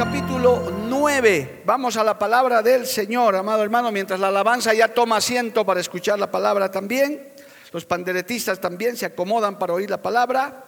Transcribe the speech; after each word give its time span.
Capítulo 0.00 0.72
9. 0.88 1.60
Vamos 1.66 1.98
a 1.98 2.02
la 2.02 2.18
palabra 2.18 2.62
del 2.62 2.86
Señor, 2.86 3.36
amado 3.36 3.62
hermano, 3.62 3.92
mientras 3.92 4.18
la 4.18 4.28
alabanza 4.28 4.72
ya 4.72 4.88
toma 4.88 5.18
asiento 5.18 5.62
para 5.66 5.78
escuchar 5.78 6.18
la 6.18 6.30
palabra 6.30 6.70
también. 6.70 7.28
Los 7.70 7.84
panderetistas 7.84 8.58
también 8.62 8.96
se 8.96 9.04
acomodan 9.04 9.58
para 9.58 9.74
oír 9.74 9.90
la 9.90 10.00
palabra. 10.00 10.64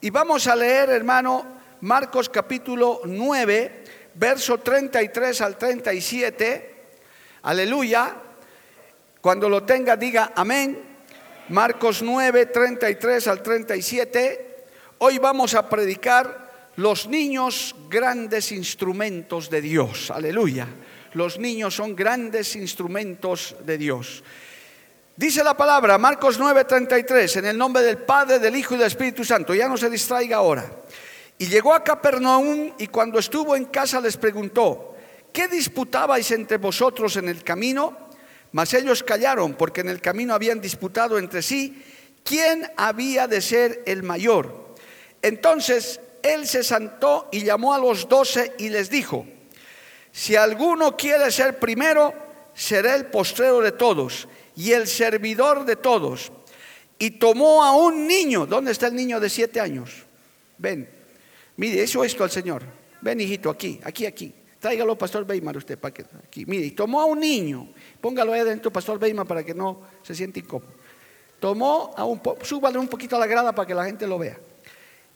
Y 0.00 0.08
vamos 0.08 0.46
a 0.46 0.56
leer, 0.56 0.88
hermano, 0.88 1.44
Marcos 1.82 2.30
capítulo 2.30 3.02
9, 3.04 3.84
verso 4.14 4.56
33 4.56 5.42
al 5.42 5.58
37. 5.58 6.74
Aleluya. 7.42 8.14
Cuando 9.20 9.50
lo 9.50 9.62
tenga, 9.62 9.94
diga 9.96 10.32
amén. 10.34 10.82
Marcos 11.50 12.00
9, 12.00 12.46
33 12.46 13.28
al 13.28 13.42
37. 13.42 14.64
Hoy 14.96 15.18
vamos 15.18 15.52
a 15.52 15.68
predicar 15.68 16.39
los 16.80 17.08
niños 17.08 17.76
grandes 17.90 18.52
instrumentos 18.52 19.50
de 19.50 19.60
Dios. 19.60 20.10
Aleluya. 20.10 20.66
Los 21.12 21.38
niños 21.38 21.74
son 21.74 21.94
grandes 21.94 22.56
instrumentos 22.56 23.54
de 23.66 23.76
Dios. 23.76 24.24
Dice 25.14 25.44
la 25.44 25.54
palabra, 25.54 25.98
Marcos 25.98 26.40
9:33, 26.40 27.36
en 27.36 27.44
el 27.44 27.58
nombre 27.58 27.82
del 27.82 27.98
Padre, 27.98 28.38
del 28.38 28.56
Hijo 28.56 28.74
y 28.74 28.78
del 28.78 28.86
Espíritu 28.86 29.26
Santo. 29.26 29.54
Ya 29.54 29.68
no 29.68 29.76
se 29.76 29.90
distraiga 29.90 30.38
ahora. 30.38 30.64
Y 31.36 31.48
llegó 31.48 31.74
a 31.74 31.84
Capernaum 31.84 32.72
y 32.78 32.86
cuando 32.86 33.18
estuvo 33.18 33.54
en 33.54 33.66
casa 33.66 34.00
les 34.00 34.16
preguntó, 34.16 34.96
¿qué 35.34 35.48
disputabais 35.48 36.30
entre 36.30 36.56
vosotros 36.56 37.14
en 37.16 37.28
el 37.28 37.44
camino? 37.44 38.08
Mas 38.52 38.72
ellos 38.72 39.02
callaron 39.02 39.52
porque 39.52 39.82
en 39.82 39.90
el 39.90 40.00
camino 40.00 40.32
habían 40.32 40.62
disputado 40.62 41.18
entre 41.18 41.42
sí 41.42 41.84
quién 42.24 42.66
había 42.78 43.28
de 43.28 43.42
ser 43.42 43.82
el 43.84 44.02
mayor. 44.02 44.74
Entonces 45.20 46.00
él 46.22 46.46
se 46.46 46.62
sentó 46.62 47.28
y 47.32 47.44
llamó 47.44 47.74
a 47.74 47.78
los 47.78 48.08
doce 48.08 48.54
y 48.58 48.68
les 48.68 48.90
dijo, 48.90 49.26
si 50.12 50.36
alguno 50.36 50.96
quiere 50.96 51.30
ser 51.30 51.58
primero, 51.58 52.12
será 52.54 52.94
el 52.94 53.06
postrero 53.06 53.60
de 53.60 53.72
todos 53.72 54.28
y 54.56 54.72
el 54.72 54.86
servidor 54.86 55.64
de 55.64 55.76
todos. 55.76 56.32
Y 56.98 57.12
tomó 57.12 57.64
a 57.64 57.74
un 57.74 58.06
niño, 58.06 58.46
¿dónde 58.46 58.72
está 58.72 58.88
el 58.88 58.94
niño 58.94 59.20
de 59.20 59.30
siete 59.30 59.60
años? 59.60 59.90
Ven, 60.58 60.88
mire, 61.56 61.82
eso 61.82 62.04
esto 62.04 62.24
al 62.24 62.30
Señor. 62.30 62.62
Ven, 63.00 63.20
hijito, 63.20 63.48
aquí, 63.48 63.80
aquí, 63.82 64.04
aquí. 64.04 64.34
Tráigalo, 64.58 64.98
Pastor 64.98 65.24
Weimar, 65.26 65.56
usted, 65.56 65.78
para 65.78 65.94
que, 65.94 66.04
aquí. 66.22 66.44
Mire, 66.44 66.66
y 66.66 66.70
tomó 66.72 67.00
a 67.00 67.06
un 67.06 67.20
niño, 67.20 67.72
póngalo 68.00 68.34
ahí 68.34 68.40
adentro, 68.40 68.70
Pastor 68.70 68.98
Weimar, 69.02 69.26
para 69.26 69.42
que 69.42 69.54
no 69.54 69.80
se 70.02 70.14
siente 70.14 70.40
incómodo. 70.40 70.72
Tomó 71.38 71.94
a 71.96 72.04
un, 72.04 72.20
súbale 72.42 72.78
un 72.78 72.88
poquito 72.88 73.16
a 73.16 73.18
la 73.18 73.26
grada 73.26 73.54
para 73.54 73.66
que 73.66 73.74
la 73.74 73.86
gente 73.86 74.06
lo 74.06 74.18
vea. 74.18 74.38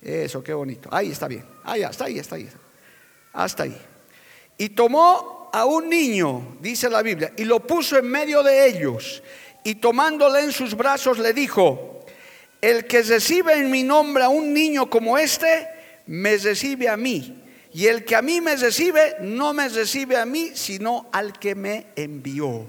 Eso, 0.05 0.45
qué 0.45 0.53
bonito. 0.53 0.91
Ahí 0.93 1.11
está 1.11 1.27
bien. 1.27 1.45
Ahí, 1.65 1.83
hasta 1.83 2.05
ahí, 2.05 2.19
hasta 2.19 2.37
ahí. 2.37 2.49
Hasta 3.33 3.63
ahí. 3.63 3.77
Y 4.59 4.69
tomó 4.69 5.49
a 5.51 5.65
un 5.65 5.89
niño, 5.89 6.59
dice 6.61 6.91
la 6.91 7.01
Biblia, 7.01 7.33
y 7.37 7.45
lo 7.45 7.61
puso 7.61 7.97
en 7.97 8.07
medio 8.07 8.43
de 8.43 8.69
ellos. 8.69 9.23
Y 9.65 9.77
tomándole 9.77 10.41
en 10.41 10.53
sus 10.53 10.77
brazos 10.77 11.19
le 11.19 11.33
dijo, 11.33 12.05
el 12.61 12.87
que 12.87 13.03
recibe 13.03 13.55
en 13.55 13.71
mi 13.71 13.83
nombre 13.83 14.25
a 14.25 14.29
un 14.29 14.53
niño 14.53 14.91
como 14.91 15.17
este, 15.17 15.69
me 16.07 16.37
recibe 16.37 16.89
a 16.89 16.99
mí. 16.99 17.41
Y 17.73 17.87
el 17.87 18.05
que 18.05 18.15
a 18.15 18.23
mí 18.23 18.41
me 18.43 18.57
recibe, 18.57 19.17
no 19.21 19.55
me 19.55 19.69
recibe 19.69 20.17
a 20.19 20.27
mí, 20.27 20.51
sino 20.55 21.09
al 21.13 21.39
que 21.39 21.55
me 21.55 21.87
envió. 21.97 22.67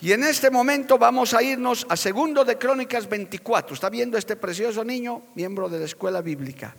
Y 0.00 0.12
en 0.12 0.24
este 0.24 0.50
momento 0.50 0.98
vamos 0.98 1.32
a 1.32 1.42
irnos 1.42 1.86
a 1.88 1.96
segundo 1.96 2.44
de 2.44 2.58
Crónicas 2.58 3.08
24. 3.08 3.74
¿Está 3.74 3.88
viendo 3.88 4.18
este 4.18 4.36
precioso 4.36 4.84
niño, 4.84 5.22
miembro 5.34 5.70
de 5.70 5.78
la 5.78 5.86
escuela 5.86 6.20
bíblica? 6.20 6.76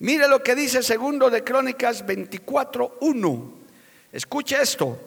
Mire 0.00 0.28
lo 0.28 0.42
que 0.42 0.54
dice 0.54 0.82
segundo 0.82 1.30
de 1.30 1.42
Crónicas 1.42 2.04
24, 2.04 2.98
1. 3.00 3.52
Escuche 4.12 4.60
esto. 4.60 4.98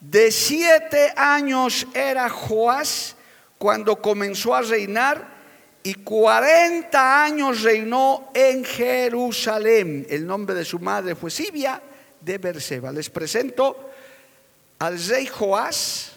De 0.00 0.32
siete 0.32 1.12
años 1.16 1.86
era 1.94 2.28
Joás 2.28 3.14
cuando 3.56 4.02
comenzó 4.02 4.54
a 4.54 4.62
reinar 4.62 5.36
y 5.84 5.94
40 5.94 7.24
años 7.24 7.62
reinó 7.62 8.32
en 8.34 8.64
Jerusalén. 8.64 10.04
El 10.10 10.26
nombre 10.26 10.56
de 10.56 10.64
su 10.64 10.80
madre 10.80 11.14
fue 11.14 11.30
Sibia 11.30 11.80
de 12.20 12.38
Berseba. 12.38 12.90
Les 12.90 13.08
presento 13.08 13.90
al 14.80 14.98
rey 15.06 15.26
Joás 15.28 16.15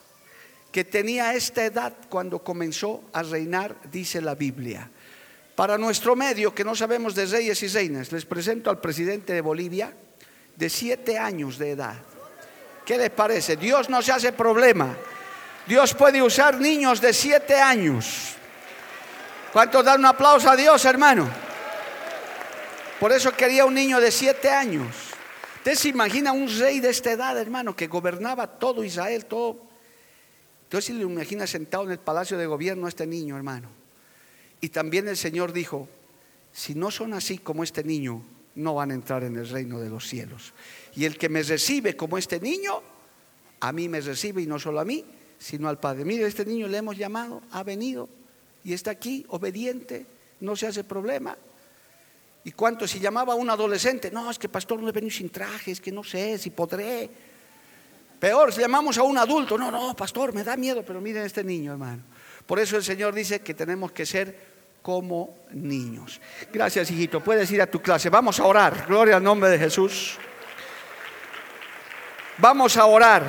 que 0.71 0.83
tenía 0.83 1.33
esta 1.33 1.65
edad 1.65 1.93
cuando 2.09 2.43
comenzó 2.43 3.03
a 3.13 3.23
reinar, 3.23 3.75
dice 3.91 4.21
la 4.21 4.35
Biblia. 4.35 4.89
Para 5.55 5.77
nuestro 5.77 6.15
medio, 6.15 6.53
que 6.53 6.63
no 6.63 6.75
sabemos 6.75 7.15
de 7.15 7.25
reyes 7.25 7.61
y 7.63 7.67
reinas, 7.67 8.11
les 8.11 8.25
presento 8.25 8.69
al 8.69 8.79
presidente 8.79 9.33
de 9.33 9.41
Bolivia 9.41 9.93
de 10.55 10.69
siete 10.69 11.17
años 11.17 11.57
de 11.57 11.71
edad. 11.71 11.95
¿Qué 12.85 12.97
les 12.97 13.09
parece? 13.09 13.55
Dios 13.55 13.89
no 13.89 14.01
se 14.01 14.11
hace 14.11 14.31
problema. 14.31 14.95
Dios 15.67 15.93
puede 15.93 16.21
usar 16.21 16.59
niños 16.59 17.01
de 17.01 17.13
siete 17.13 17.55
años. 17.55 18.35
¿Cuántos 19.51 19.83
dan 19.83 19.99
un 19.99 20.05
aplauso 20.05 20.49
a 20.49 20.55
Dios, 20.55 20.83
hermano? 20.85 21.27
Por 22.99 23.11
eso 23.11 23.31
quería 23.31 23.65
un 23.65 23.73
niño 23.73 23.99
de 23.99 24.11
siete 24.11 24.49
años. 24.49 24.95
Usted 25.57 25.75
se 25.75 25.89
imagina 25.89 26.31
un 26.31 26.47
rey 26.59 26.79
de 26.79 26.89
esta 26.89 27.11
edad, 27.11 27.37
hermano, 27.37 27.75
que 27.75 27.87
gobernaba 27.87 28.47
todo 28.47 28.83
Israel, 28.83 29.25
todo 29.25 29.68
entonces 30.69 30.85
se 30.85 30.93
lo 30.93 31.09
imagina 31.09 31.47
sentado 31.47 31.85
en 31.85 31.89
el 31.89 31.97
palacio 31.97 32.37
de 32.37 32.45
gobierno 32.45 32.85
a 32.85 32.89
este 32.89 33.07
niño, 33.07 33.35
hermano. 33.35 33.69
Y 34.61 34.69
también 34.69 35.07
el 35.07 35.17
Señor 35.17 35.51
dijo, 35.51 35.89
si 36.53 36.75
no 36.75 36.91
son 36.91 37.15
así 37.15 37.39
como 37.39 37.63
este 37.63 37.83
niño, 37.83 38.21
no 38.53 38.75
van 38.75 38.91
a 38.91 38.93
entrar 38.93 39.23
en 39.23 39.35
el 39.35 39.49
reino 39.49 39.79
de 39.79 39.89
los 39.89 40.07
cielos. 40.07 40.53
Y 40.95 41.05
el 41.05 41.17
que 41.17 41.27
me 41.27 41.41
recibe 41.41 41.95
como 41.95 42.19
este 42.19 42.39
niño, 42.39 42.83
a 43.61 43.71
mí 43.71 43.89
me 43.89 43.99
recibe 43.99 44.43
y 44.43 44.45
no 44.45 44.59
solo 44.59 44.79
a 44.79 44.85
mí, 44.85 45.03
sino 45.39 45.69
al 45.69 45.79
Padre. 45.79 46.05
Mire, 46.05 46.27
este 46.27 46.45
niño 46.45 46.67
le 46.67 46.77
hemos 46.77 46.95
llamado, 46.95 47.41
ha 47.49 47.63
venido 47.63 48.07
y 48.63 48.73
está 48.73 48.91
aquí, 48.91 49.25
obediente, 49.29 50.05
no 50.39 50.55
se 50.55 50.67
hace 50.67 50.83
problema. 50.83 51.35
¿Y 52.43 52.51
cuánto 52.51 52.87
si 52.87 52.99
llamaba 52.99 53.33
a 53.33 53.37
un 53.37 53.49
adolescente? 53.49 54.11
No, 54.11 54.29
es 54.29 54.37
que 54.37 54.47
pastor 54.47 54.79
no 54.79 54.89
he 54.89 54.91
venido 54.91 55.15
sin 55.15 55.31
traje, 55.31 55.71
es 55.71 55.81
que 55.81 55.91
no 55.91 56.03
sé 56.03 56.37
si 56.37 56.51
podré. 56.51 57.09
Peor, 58.19 58.51
si 58.51 58.59
llamamos 58.59 58.97
a 58.97 59.03
un 59.03 59.17
adulto, 59.17 59.57
no, 59.57 59.71
no, 59.71 59.95
pastor, 59.95 60.33
me 60.33 60.43
da 60.43 60.57
miedo, 60.57 60.83
pero 60.85 60.99
miren 60.99 61.23
este 61.23 61.43
niño, 61.43 61.71
hermano. 61.71 62.03
Por 62.45 62.59
eso 62.59 62.75
el 62.75 62.83
Señor 62.83 63.13
dice 63.13 63.39
que 63.39 63.53
tenemos 63.53 63.91
que 63.93 64.05
ser 64.05 64.37
como 64.81 65.37
niños. 65.51 66.19
Gracias, 66.51 66.91
hijito. 66.91 67.23
Puedes 67.23 67.49
ir 67.51 67.61
a 67.61 67.67
tu 67.67 67.81
clase. 67.81 68.09
Vamos 68.09 68.39
a 68.39 68.45
orar. 68.45 68.85
Gloria 68.87 69.17
al 69.17 69.23
nombre 69.23 69.49
de 69.49 69.57
Jesús. 69.57 70.17
Vamos 72.37 72.77
a 72.77 72.85
orar 72.85 73.23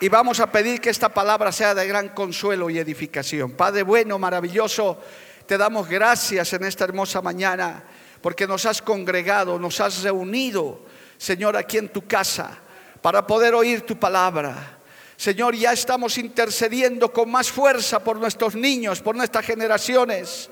y 0.00 0.08
vamos 0.08 0.40
a 0.40 0.50
pedir 0.50 0.80
que 0.80 0.90
esta 0.90 1.08
palabra 1.08 1.50
sea 1.52 1.74
de 1.74 1.86
gran 1.86 2.10
consuelo 2.10 2.68
y 2.70 2.78
edificación. 2.78 3.52
Padre 3.52 3.82
bueno, 3.82 4.18
maravilloso, 4.18 5.00
te 5.46 5.56
damos 5.56 5.88
gracias 5.88 6.52
en 6.52 6.64
esta 6.64 6.84
hermosa 6.84 7.22
mañana 7.22 7.84
porque 8.20 8.46
nos 8.46 8.66
has 8.66 8.82
congregado, 8.82 9.58
nos 9.58 9.80
has 9.80 10.02
reunido, 10.02 10.84
Señor, 11.16 11.56
aquí 11.56 11.78
en 11.78 11.88
tu 11.88 12.06
casa 12.06 12.58
para 13.02 13.26
poder 13.26 13.54
oír 13.54 13.82
tu 13.82 13.98
palabra. 13.98 14.78
Señor, 15.16 15.56
ya 15.56 15.72
estamos 15.72 16.16
intercediendo 16.18 17.12
con 17.12 17.30
más 17.30 17.50
fuerza 17.50 17.98
por 17.98 18.18
nuestros 18.18 18.54
niños, 18.54 19.00
por 19.00 19.16
nuestras 19.16 19.44
generaciones. 19.44 20.48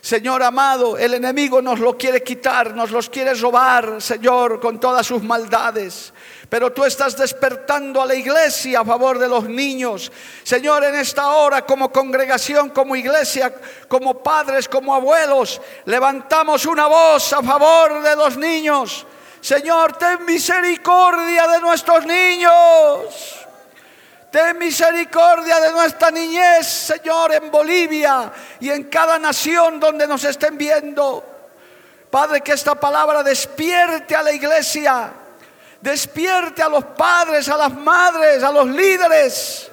Señor 0.00 0.42
amado, 0.42 0.96
el 0.96 1.14
enemigo 1.14 1.60
nos 1.60 1.80
lo 1.80 1.98
quiere 1.98 2.22
quitar, 2.22 2.74
nos 2.74 2.90
los 2.90 3.10
quiere 3.10 3.34
robar, 3.34 4.00
Señor, 4.00 4.60
con 4.60 4.78
todas 4.78 5.06
sus 5.06 5.22
maldades. 5.22 6.12
Pero 6.48 6.72
tú 6.72 6.84
estás 6.84 7.16
despertando 7.16 8.00
a 8.00 8.06
la 8.06 8.14
iglesia 8.14 8.80
a 8.80 8.84
favor 8.84 9.18
de 9.18 9.28
los 9.28 9.48
niños. 9.48 10.10
Señor, 10.44 10.84
en 10.84 10.94
esta 10.94 11.32
hora 11.32 11.66
como 11.66 11.92
congregación, 11.92 12.70
como 12.70 12.96
iglesia, 12.96 13.52
como 13.88 14.22
padres, 14.22 14.68
como 14.68 14.94
abuelos, 14.94 15.60
levantamos 15.84 16.64
una 16.64 16.86
voz 16.86 17.32
a 17.32 17.42
favor 17.42 18.02
de 18.02 18.16
los 18.16 18.36
niños. 18.36 19.04
Señor, 19.48 19.96
ten 19.96 20.26
misericordia 20.26 21.48
de 21.48 21.60
nuestros 21.60 22.04
niños. 22.04 23.46
Ten 24.30 24.58
misericordia 24.58 25.58
de 25.58 25.72
nuestra 25.72 26.10
niñez, 26.10 26.66
Señor, 26.66 27.32
en 27.32 27.50
Bolivia 27.50 28.30
y 28.60 28.68
en 28.68 28.84
cada 28.90 29.18
nación 29.18 29.80
donde 29.80 30.06
nos 30.06 30.22
estén 30.24 30.58
viendo. 30.58 31.24
Padre, 32.10 32.42
que 32.42 32.52
esta 32.52 32.74
palabra 32.74 33.22
despierte 33.22 34.14
a 34.14 34.22
la 34.22 34.32
iglesia, 34.32 35.14
despierte 35.80 36.62
a 36.62 36.68
los 36.68 36.84
padres, 36.84 37.48
a 37.48 37.56
las 37.56 37.72
madres, 37.72 38.42
a 38.42 38.52
los 38.52 38.66
líderes, 38.66 39.70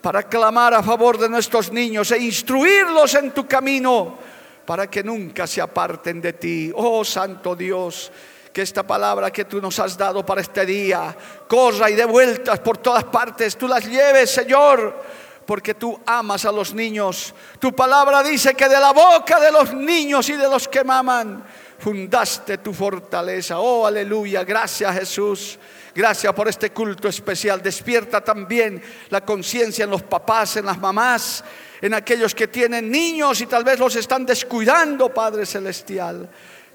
para 0.00 0.22
clamar 0.22 0.72
a 0.72 0.82
favor 0.82 1.18
de 1.18 1.28
nuestros 1.28 1.70
niños 1.70 2.10
e 2.10 2.16
instruirlos 2.16 3.16
en 3.16 3.32
tu 3.32 3.46
camino, 3.46 4.16
para 4.64 4.88
que 4.88 5.04
nunca 5.04 5.46
se 5.46 5.60
aparten 5.60 6.22
de 6.22 6.32
ti. 6.32 6.72
Oh 6.74 7.04
Santo 7.04 7.54
Dios, 7.54 8.10
que 8.56 8.62
esta 8.62 8.86
palabra 8.86 9.30
que 9.30 9.44
tú 9.44 9.60
nos 9.60 9.78
has 9.80 9.98
dado 9.98 10.24
para 10.24 10.40
este 10.40 10.64
día 10.64 11.14
corra 11.46 11.90
y 11.90 11.94
de 11.94 12.06
vueltas 12.06 12.58
por 12.60 12.78
todas 12.78 13.04
partes, 13.04 13.54
tú 13.54 13.68
las 13.68 13.84
lleves, 13.84 14.30
Señor, 14.30 14.98
porque 15.44 15.74
tú 15.74 16.00
amas 16.06 16.46
a 16.46 16.52
los 16.52 16.72
niños. 16.72 17.34
Tu 17.58 17.76
palabra 17.76 18.22
dice 18.22 18.54
que 18.54 18.66
de 18.66 18.80
la 18.80 18.94
boca 18.94 19.38
de 19.40 19.52
los 19.52 19.74
niños 19.74 20.26
y 20.30 20.36
de 20.36 20.48
los 20.48 20.68
que 20.68 20.82
maman, 20.84 21.44
fundaste 21.78 22.56
tu 22.56 22.72
fortaleza. 22.72 23.58
Oh, 23.58 23.84
aleluya, 23.84 24.42
gracias 24.42 25.00
Jesús. 25.00 25.58
Gracias 25.94 26.32
por 26.32 26.48
este 26.48 26.70
culto 26.70 27.08
especial. 27.08 27.60
Despierta 27.60 28.24
también 28.24 28.82
la 29.10 29.20
conciencia 29.20 29.84
en 29.84 29.90
los 29.90 30.02
papás, 30.02 30.56
en 30.56 30.64
las 30.64 30.78
mamás, 30.78 31.44
en 31.82 31.92
aquellos 31.92 32.34
que 32.34 32.48
tienen 32.48 32.90
niños 32.90 33.38
y 33.42 33.44
tal 33.44 33.64
vez 33.64 33.78
los 33.78 33.96
están 33.96 34.24
descuidando, 34.24 35.12
Padre 35.12 35.44
Celestial. 35.44 36.26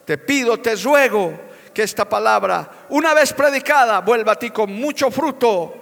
Te 0.05 0.19
pido, 0.19 0.59
te 0.59 0.75
ruego 0.75 1.49
que 1.73 1.83
esta 1.83 2.07
palabra, 2.07 2.69
una 2.89 3.13
vez 3.13 3.33
predicada, 3.33 4.01
vuelva 4.01 4.33
a 4.33 4.39
ti 4.39 4.49
con 4.49 4.73
mucho 4.73 5.09
fruto 5.09 5.73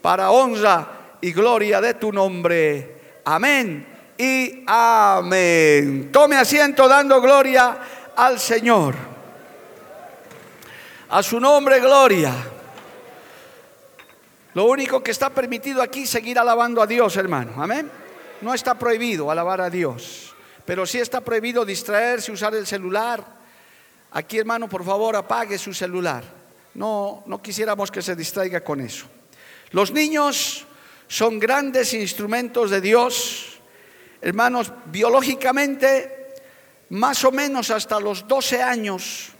para 0.00 0.30
honra 0.30 1.16
y 1.20 1.32
gloria 1.32 1.80
de 1.80 1.94
tu 1.94 2.12
nombre. 2.12 3.20
Amén 3.24 3.86
y 4.16 4.64
amén. 4.66 6.10
Tome 6.12 6.36
asiento 6.36 6.88
dando 6.88 7.20
gloria 7.20 7.78
al 8.16 8.38
Señor. 8.38 8.94
A 11.10 11.22
su 11.22 11.38
nombre, 11.38 11.80
gloria. 11.80 12.32
Lo 14.54 14.66
único 14.66 15.02
que 15.02 15.10
está 15.10 15.30
permitido 15.30 15.82
aquí 15.82 16.04
es 16.04 16.10
seguir 16.10 16.38
alabando 16.38 16.80
a 16.80 16.86
Dios, 16.86 17.16
hermano. 17.16 17.62
Amén. 17.62 17.90
No 18.40 18.54
está 18.54 18.74
prohibido 18.74 19.30
alabar 19.30 19.60
a 19.60 19.70
Dios, 19.70 20.34
pero 20.64 20.86
sí 20.86 20.98
está 21.00 21.20
prohibido 21.20 21.64
distraerse, 21.64 22.32
usar 22.32 22.54
el 22.54 22.66
celular 22.66 23.24
Aquí, 24.14 24.38
hermano, 24.38 24.68
por 24.68 24.84
favor, 24.84 25.16
apague 25.16 25.58
su 25.58 25.74
celular. 25.74 26.22
No, 26.74 27.24
no 27.26 27.42
quisiéramos 27.42 27.90
que 27.90 28.00
se 28.00 28.14
distraiga 28.14 28.62
con 28.62 28.80
eso. 28.80 29.06
Los 29.72 29.90
niños 29.90 30.64
son 31.08 31.40
grandes 31.40 31.92
instrumentos 31.94 32.70
de 32.70 32.80
Dios. 32.80 33.58
Hermanos, 34.20 34.72
biológicamente, 34.86 36.34
más 36.90 37.24
o 37.24 37.32
menos 37.32 37.70
hasta 37.70 37.98
los 37.98 38.26
12 38.28 38.62
años 38.62 39.30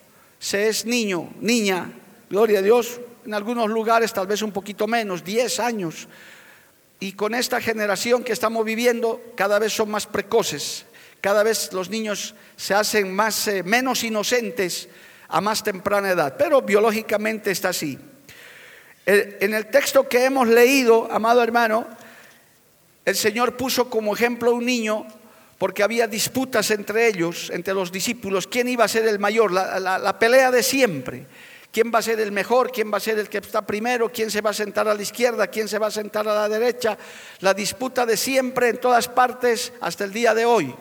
se 0.41 0.69
es 0.69 0.85
niño, 0.85 1.32
niña, 1.41 1.93
gloria 2.29 2.59
a 2.59 2.62
Dios. 2.62 3.00
En 3.25 3.32
algunos 3.32 3.70
lugares 3.70 4.12
tal 4.12 4.27
vez 4.27 4.43
un 4.43 4.50
poquito 4.50 4.88
menos, 4.88 5.23
10 5.23 5.61
años. 5.61 6.09
Y 6.99 7.12
con 7.12 7.32
esta 7.32 7.61
generación 7.61 8.25
que 8.25 8.32
estamos 8.32 8.65
viviendo, 8.65 9.23
cada 9.37 9.61
vez 9.61 9.73
son 9.73 9.93
más 9.93 10.09
precoces. 10.09 10.85
Cada 11.25 11.43
vez 11.43 11.73
los 11.73 11.88
niños 11.88 12.35
se 12.55 12.75
hacen 12.75 13.11
más, 13.11 13.49
eh, 13.49 13.62
menos 13.62 14.05
inocentes 14.05 14.91
a 15.29 15.41
más 15.41 15.65
temprana 15.65 16.11
edad, 16.11 16.37
pero 16.37 16.61
biológicamente 16.61 17.50
está 17.50 17.71
así. 17.71 17.99
en 19.06 19.55
el 19.55 19.69
texto 19.69 20.06
que 20.06 20.26
hemos 20.26 20.47
leído, 20.47 21.09
amado 21.11 21.43
hermano, 21.43 21.87
el 23.06 23.17
Señor 23.17 23.56
puso 23.56 23.88
como 23.88 24.12
ejemplo 24.15 24.50
a 24.50 24.53
un 24.53 24.67
niño 24.67 25.06
porque 25.56 25.82
había 25.82 26.06
disputas 26.06 26.71
entre 26.71 27.09
ellos, 27.09 27.49
entre 27.49 27.73
los 27.73 27.91
discípulos, 27.91 28.47
quién 28.47 28.69
iba 28.69 28.85
a 28.85 28.88
ser 28.88 29.06
el 29.06 29.19
mayor, 29.19 29.50
la, 29.50 30.19
pelea 30.19 30.50
de 30.50 30.62
siempre. 30.62 31.27
¿Quién 31.73 31.91
va 31.91 32.00
a 32.00 32.03
ser 32.03 32.20
el 32.20 32.32
mejor? 32.32 32.70
¿Quién 32.70 32.93
va 32.93 32.99
a 32.99 33.00
ser 33.00 33.19
el 33.19 33.31
que 33.31 33.38
está 33.38 33.62
primero? 33.62 34.12
¿Quién 34.12 34.31
se 34.31 34.43
va 34.43 34.50
a 34.50 34.55
sentar 34.55 34.87
a 34.88 34.94
la 34.94 35.00
izquierda? 35.00 35.47
¿Quién 35.47 35.69
se 35.69 35.79
va 35.79 35.87
a 35.87 35.91
sentar 35.91 36.29
a 36.29 36.35
la 36.35 36.49
derecha? 36.50 36.99
La 37.41 37.55
disputa 37.55 38.05
de 38.05 38.19
siempre 38.19 38.69
en 38.69 38.77
todas 38.77 39.09
partes 39.09 39.73
hasta 39.81 40.05
el 40.05 40.12
día 40.12 40.35
de 40.35 40.44
hoy 40.44 40.75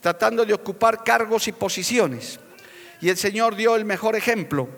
tratando 0.00 0.44
de 0.44 0.54
ocupar 0.54 1.02
cargos 1.04 1.48
y 1.48 1.52
posiciones. 1.52 2.38
Y 3.00 3.08
el 3.08 3.16
Señor 3.16 3.56
dio 3.56 3.76
el 3.76 3.84
mejor 3.84 4.16
ejemplo. 4.16 4.68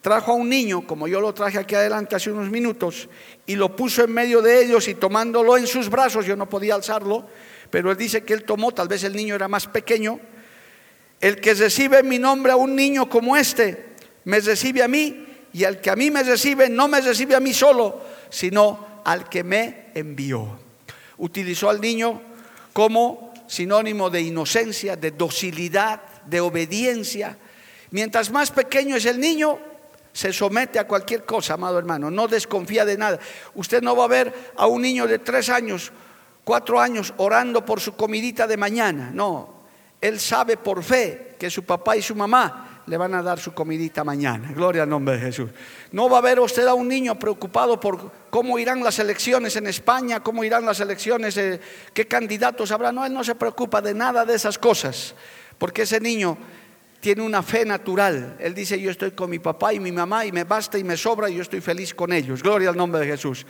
Trajo 0.00 0.32
a 0.32 0.34
un 0.34 0.48
niño, 0.48 0.86
como 0.86 1.08
yo 1.08 1.20
lo 1.20 1.32
traje 1.32 1.58
aquí 1.58 1.74
adelante 1.74 2.14
hace 2.14 2.30
unos 2.30 2.50
minutos, 2.50 3.08
y 3.46 3.56
lo 3.56 3.74
puso 3.74 4.04
en 4.04 4.12
medio 4.12 4.42
de 4.42 4.62
ellos 4.62 4.86
y 4.86 4.94
tomándolo 4.94 5.56
en 5.56 5.66
sus 5.66 5.88
brazos, 5.88 6.26
yo 6.26 6.36
no 6.36 6.48
podía 6.48 6.74
alzarlo, 6.74 7.26
pero 7.70 7.90
él 7.90 7.96
dice 7.96 8.22
que 8.22 8.34
él 8.34 8.44
tomó, 8.44 8.72
tal 8.72 8.86
vez 8.86 9.02
el 9.04 9.16
niño 9.16 9.34
era 9.34 9.48
más 9.48 9.66
pequeño, 9.66 10.20
el 11.20 11.40
que 11.40 11.54
recibe 11.54 12.02
mi 12.02 12.18
nombre 12.18 12.52
a 12.52 12.56
un 12.56 12.76
niño 12.76 13.08
como 13.08 13.34
este, 13.34 13.94
me 14.24 14.40
recibe 14.40 14.82
a 14.82 14.88
mí, 14.88 15.26
y 15.54 15.64
al 15.64 15.80
que 15.80 15.88
a 15.88 15.96
mí 15.96 16.10
me 16.10 16.22
recibe, 16.22 16.68
no 16.68 16.86
me 16.86 17.00
recibe 17.00 17.34
a 17.34 17.40
mí 17.40 17.54
solo, 17.54 18.02
sino 18.28 19.00
al 19.06 19.28
que 19.30 19.42
me 19.42 19.86
envió. 19.94 20.58
Utilizó 21.16 21.70
al 21.70 21.80
niño 21.80 22.20
como 22.74 23.23
sinónimo 23.46 24.10
de 24.10 24.22
inocencia, 24.22 24.96
de 24.96 25.10
docilidad, 25.10 26.00
de 26.24 26.40
obediencia. 26.40 27.36
Mientras 27.90 28.30
más 28.30 28.50
pequeño 28.50 28.96
es 28.96 29.04
el 29.06 29.20
niño, 29.20 29.58
se 30.12 30.32
somete 30.32 30.78
a 30.78 30.86
cualquier 30.86 31.24
cosa, 31.24 31.54
amado 31.54 31.78
hermano, 31.78 32.10
no 32.10 32.28
desconfía 32.28 32.84
de 32.84 32.96
nada. 32.96 33.18
Usted 33.54 33.82
no 33.82 33.96
va 33.96 34.04
a 34.04 34.08
ver 34.08 34.52
a 34.56 34.66
un 34.66 34.82
niño 34.82 35.06
de 35.06 35.18
tres 35.18 35.48
años, 35.48 35.92
cuatro 36.44 36.80
años 36.80 37.12
orando 37.16 37.64
por 37.64 37.80
su 37.80 37.94
comidita 37.94 38.46
de 38.46 38.56
mañana, 38.56 39.10
no. 39.12 39.64
Él 40.00 40.20
sabe 40.20 40.56
por 40.56 40.82
fe 40.82 41.34
que 41.38 41.50
su 41.50 41.64
papá 41.64 41.96
y 41.96 42.02
su 42.02 42.14
mamá 42.14 42.73
le 42.86 42.96
van 42.96 43.14
a 43.14 43.22
dar 43.22 43.38
su 43.38 43.52
comidita 43.54 44.04
mañana. 44.04 44.52
Gloria 44.52 44.82
al 44.82 44.88
nombre 44.88 45.16
de 45.16 45.20
Jesús. 45.20 45.50
No 45.92 46.08
va 46.08 46.18
a 46.18 46.20
ver 46.20 46.40
usted 46.40 46.66
a 46.66 46.74
un 46.74 46.88
niño 46.88 47.18
preocupado 47.18 47.80
por 47.80 48.12
cómo 48.30 48.58
irán 48.58 48.82
las 48.82 48.98
elecciones 48.98 49.56
en 49.56 49.66
España, 49.66 50.20
cómo 50.20 50.44
irán 50.44 50.66
las 50.66 50.80
elecciones, 50.80 51.36
eh, 51.36 51.60
qué 51.92 52.06
candidatos 52.06 52.70
habrá. 52.70 52.92
No, 52.92 53.04
él 53.04 53.12
no 53.12 53.24
se 53.24 53.34
preocupa 53.34 53.80
de 53.80 53.94
nada 53.94 54.24
de 54.24 54.34
esas 54.34 54.58
cosas, 54.58 55.14
porque 55.58 55.82
ese 55.82 56.00
niño 56.00 56.36
tiene 57.00 57.22
una 57.22 57.42
fe 57.42 57.64
natural. 57.64 58.36
Él 58.38 58.54
dice, 58.54 58.80
yo 58.80 58.90
estoy 58.90 59.12
con 59.12 59.30
mi 59.30 59.38
papá 59.38 59.72
y 59.72 59.80
mi 59.80 59.92
mamá 59.92 60.24
y 60.26 60.32
me 60.32 60.44
basta 60.44 60.78
y 60.78 60.84
me 60.84 60.96
sobra 60.96 61.30
y 61.30 61.36
yo 61.36 61.42
estoy 61.42 61.60
feliz 61.60 61.94
con 61.94 62.12
ellos. 62.12 62.42
Gloria 62.42 62.70
al 62.70 62.76
nombre 62.76 63.00
de 63.00 63.06
Jesús. 63.06 63.46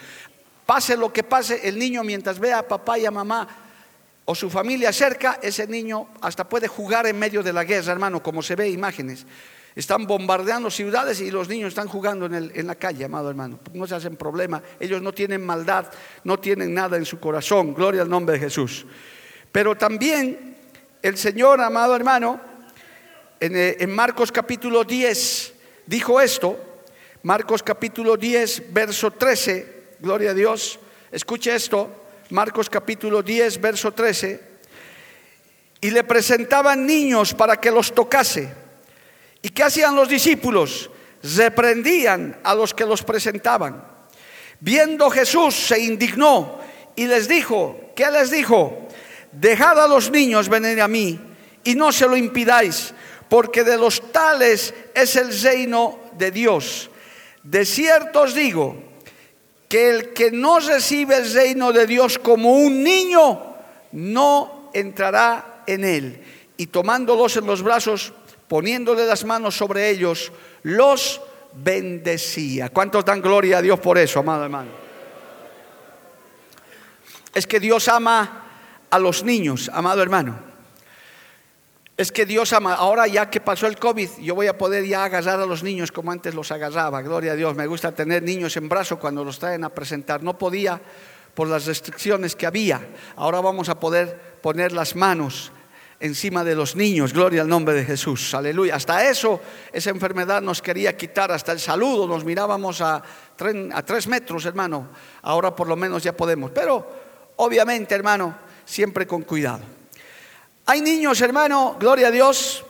Pase 0.67 0.97
lo 0.97 1.13
que 1.13 1.23
pase, 1.23 1.69
el 1.69 1.79
niño 1.79 2.03
mientras 2.05 2.39
vea 2.39 2.61
a 2.61 2.69
papá 2.69 2.99
y 2.99 3.07
a 3.07 3.11
mamá 3.11 3.64
o 4.27 4.35
su 4.35 4.49
familia 4.49 4.93
cerca, 4.93 5.39
ese 5.43 5.67
niño 5.67 6.09
hasta 6.21 6.49
puede 6.49 6.69
jugar 6.69 7.07
en 7.07 7.19
medio 7.19 7.43
de 7.43 7.53
la 7.53 7.65
guerra, 7.65 7.93
hermano, 7.93 8.23
como 8.23 8.43
se 8.43 8.57
ve 8.57 8.71
imágenes. 8.71 9.27
Están 9.75 10.07
bombardeando 10.07 10.71
ciudades 10.71 11.21
y 11.21 11.31
los 11.31 11.49
niños 11.49 11.69
están 11.69 11.89
jugando 11.89 12.27
en, 12.27 12.67
la 12.67 12.77
calle, 12.77 13.05
amado 13.05 13.29
hermano. 13.29 13.59
No 13.73 13.87
se 13.87 13.97
hacen 13.97 14.17
problema. 14.17 14.63
Ellos 14.79 15.03
no 15.03 15.13
tienen 15.13 15.45
maldad, 15.45 15.87
no 16.23 16.39
tienen 16.39 16.73
nada 16.73 16.97
en 16.97 17.05
su 17.05 17.19
corazón. 17.19 17.75
Gloria 17.75 18.03
al 18.03 18.09
nombre 18.09 18.35
de 18.35 18.41
Jesús. 18.41 18.87
Pero 19.51 19.77
también 19.77 20.57
el 21.03 21.19
Señor, 21.19 21.61
amado 21.61 21.97
hermano, 21.97 22.41
en, 23.41 23.57
eh, 23.57 23.77
en 23.81 23.91
Marcos 23.91 24.31
capítulo 24.31 24.85
10 24.85 25.55
dijo 25.87 26.21
esto. 26.21 26.57
Marcos 27.25 27.63
capítulo 27.63 28.17
10, 28.17 28.73
verso 28.73 29.11
13. 29.11 29.97
Gloria 29.99 30.31
a 30.31 30.35
Dios. 30.35 30.79
Escuche 31.11 31.55
esto. 31.55 32.04
Marcos 32.31 32.71
capítulo 32.71 33.23
10, 33.23 33.61
verso 33.61 33.93
13, 33.93 34.41
y 35.81 35.91
le 35.91 36.05
presentaban 36.05 36.87
niños 36.87 37.35
para 37.35 37.57
que 37.57 37.71
los 37.71 37.95
tocase. 37.95 38.51
¿Y 39.43 39.51
qué 39.51 39.63
hacían 39.63 39.95
los 39.95 40.09
discípulos? 40.09 40.91
Reprendían 41.23 42.41
a 42.43 42.55
los 42.55 42.73
que 42.73 42.87
los 42.87 43.03
presentaban. 43.03 43.85
Viendo 44.61 45.11
Jesús 45.11 45.55
se 45.55 45.79
indignó 45.81 46.59
y 46.97 47.07
les 47.07 47.29
dijo, 47.29 47.93
¿qué 47.95 48.11
les 48.11 48.31
dijo? 48.31 48.89
Dejad 49.33 49.83
a 49.83 49.89
los 49.89 50.11
niños 50.11 50.49
venir 50.49 50.81
a 50.81 50.89
mí 50.89 51.21
y 51.63 51.75
no 51.75 51.93
se 51.93 52.09
lo 52.09 52.17
impidáis, 52.17 52.95
porque 53.29 53.65
de 53.65 53.77
los 53.77 54.13
tales 54.13 54.73
es 54.95 55.17
el 55.17 55.39
reino 55.43 55.99
de 56.17 56.31
Dios. 56.31 56.91
De 57.43 57.67
cierto 57.67 58.23
os 58.23 58.35
digo, 58.35 58.94
que 59.75 59.91
el 59.91 60.13
que 60.13 60.31
no 60.31 60.61
recibe 60.61 61.17
el 61.17 61.35
reino 61.35 61.73
de 61.73 61.85
Dios 61.89 62.21
como 62.21 62.53
un 62.53 62.85
niño, 62.85 63.57
no 63.91 64.71
entrará 64.73 65.65
en 65.67 65.83
él. 65.83 66.23
Y 66.57 66.69
tomándolos 66.69 67.37
en 67.39 67.47
los 67.47 67.61
brazos, 67.61 68.13
poniéndole 68.47 69.05
las 69.05 69.25
manos 69.25 69.57
sobre 69.57 69.91
ellos, 69.91 70.31
los 70.63 71.21
bendecía. 71.55 72.69
¿Cuántos 72.69 73.05
dan 73.05 73.21
gloria 73.21 73.59
a 73.59 73.63
Dios 73.63 73.81
por 73.81 73.99
eso, 73.99 74.21
amado 74.21 74.45
hermano? 74.45 74.71
Es 77.35 77.45
que 77.45 77.59
Dios 77.59 77.89
ama 77.89 78.45
a 78.89 78.99
los 79.01 79.25
niños, 79.25 79.69
amado 79.75 80.01
hermano. 80.03 80.39
Es 81.97 82.11
que 82.11 82.27
Dios 82.27 82.53
ama. 82.53 82.75
Ahora 82.75 83.07
ya 83.07 83.31
que 83.31 83.41
pasó 83.41 83.67
el 83.67 83.79
COVID, 83.79 84.11
yo 84.21 84.35
voy 84.35 84.49
a 84.49 84.59
poder 84.59 84.85
ya 84.85 85.05
agarrar 85.05 85.41
a 85.41 85.47
los 85.47 85.63
niños 85.63 85.93
como 85.93 86.11
antes 86.11 86.35
los 86.35 86.51
agarraba. 86.51 87.03
Gloria 87.03 87.33
a 87.33 87.37
Dios. 87.37 87.55
Me 87.55 87.67
gusta 87.67 87.93
tener 87.93 88.23
niños 88.23 88.57
en 88.57 88.69
brazo 88.69 88.99
cuando 88.99 89.25
los 89.25 89.39
traen 89.39 89.63
a 89.65 89.69
presentar. 89.69 90.23
No 90.23 90.37
podía 90.37 90.81
por 91.35 91.49
las 91.49 91.67
restricciones 91.67 92.35
que 92.35 92.47
había. 92.47 92.81
Ahora 93.17 93.41
vamos 93.41 93.69
a 93.69 93.79
poder 93.79 94.39
poner 94.41 94.73
las 94.73 94.97
manos 94.97 95.53
encima 96.01 96.43
de 96.43 96.57
los 96.57 96.75
niños. 96.75 97.13
Gloria 97.13 97.43
al 97.43 97.49
nombre 97.49 97.75
de 97.75 97.85
Jesús. 97.85 98.35
Aleluya. 98.35 98.75
Hasta 98.75 99.09
eso, 99.09 99.41
esa 99.73 99.91
enfermedad 99.91 100.43
nos 100.43 100.61
quería 100.61 100.97
quitar. 100.97 101.31
Hasta 101.31 101.53
el 101.53 101.61
saludo 101.61 102.09
nos 102.09 102.25
mirábamos 102.25 102.81
a, 102.81 102.97
a 102.97 103.83
tres 103.83 104.09
metros, 104.09 104.45
hermano. 104.47 104.89
Ahora 105.23 105.55
por 105.55 105.69
lo 105.69 105.77
menos 105.77 106.03
ya 106.03 106.17
podemos. 106.17 106.51
Pero 106.51 106.89
obviamente, 107.37 107.95
hermano, 107.95 108.37
siempre 108.65 109.07
con 109.07 109.23
cuidado. 109.23 109.84
Hay 110.67 110.81
niños, 110.81 111.21
hermano, 111.21 111.77
gloria 111.79 112.09
a 112.09 112.11
Dios, 112.11 112.65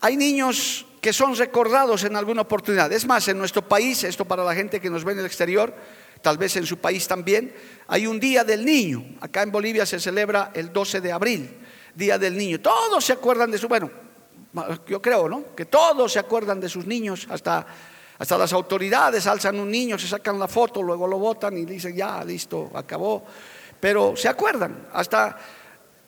hay 0.00 0.18
niños 0.18 0.84
que 1.00 1.14
son 1.14 1.34
recordados 1.34 2.04
en 2.04 2.16
alguna 2.16 2.42
oportunidad. 2.42 2.92
Es 2.92 3.06
más, 3.06 3.26
en 3.28 3.38
nuestro 3.38 3.66
país, 3.66 4.04
esto 4.04 4.26
para 4.26 4.44
la 4.44 4.54
gente 4.54 4.78
que 4.78 4.90
nos 4.90 5.04
ve 5.04 5.12
en 5.12 5.20
el 5.20 5.26
exterior, 5.26 5.74
tal 6.20 6.36
vez 6.36 6.56
en 6.56 6.66
su 6.66 6.76
país 6.76 7.08
también, 7.08 7.54
hay 7.86 8.06
un 8.06 8.20
Día 8.20 8.44
del 8.44 8.62
Niño. 8.62 9.16
Acá 9.22 9.42
en 9.42 9.50
Bolivia 9.50 9.86
se 9.86 9.98
celebra 9.98 10.50
el 10.52 10.70
12 10.70 11.00
de 11.00 11.10
abril, 11.10 11.58
Día 11.94 12.18
del 12.18 12.36
Niño. 12.36 12.60
Todos 12.60 13.02
se 13.02 13.14
acuerdan 13.14 13.50
de 13.50 13.56
su, 13.56 13.68
bueno, 13.68 13.90
yo 14.86 15.00
creo, 15.00 15.30
¿no? 15.30 15.54
Que 15.56 15.64
todos 15.64 16.12
se 16.12 16.18
acuerdan 16.18 16.60
de 16.60 16.68
sus 16.68 16.84
niños, 16.84 17.26
hasta, 17.30 17.66
hasta 18.18 18.36
las 18.36 18.52
autoridades 18.52 19.26
alzan 19.26 19.58
un 19.58 19.70
niño, 19.70 19.98
se 19.98 20.08
sacan 20.08 20.38
la 20.38 20.46
foto, 20.46 20.82
luego 20.82 21.06
lo 21.06 21.18
botan 21.18 21.56
y 21.56 21.64
dicen, 21.64 21.96
ya, 21.96 22.22
listo, 22.22 22.70
acabó. 22.74 23.24
Pero 23.80 24.14
se 24.14 24.28
acuerdan, 24.28 24.88
hasta 24.92 25.38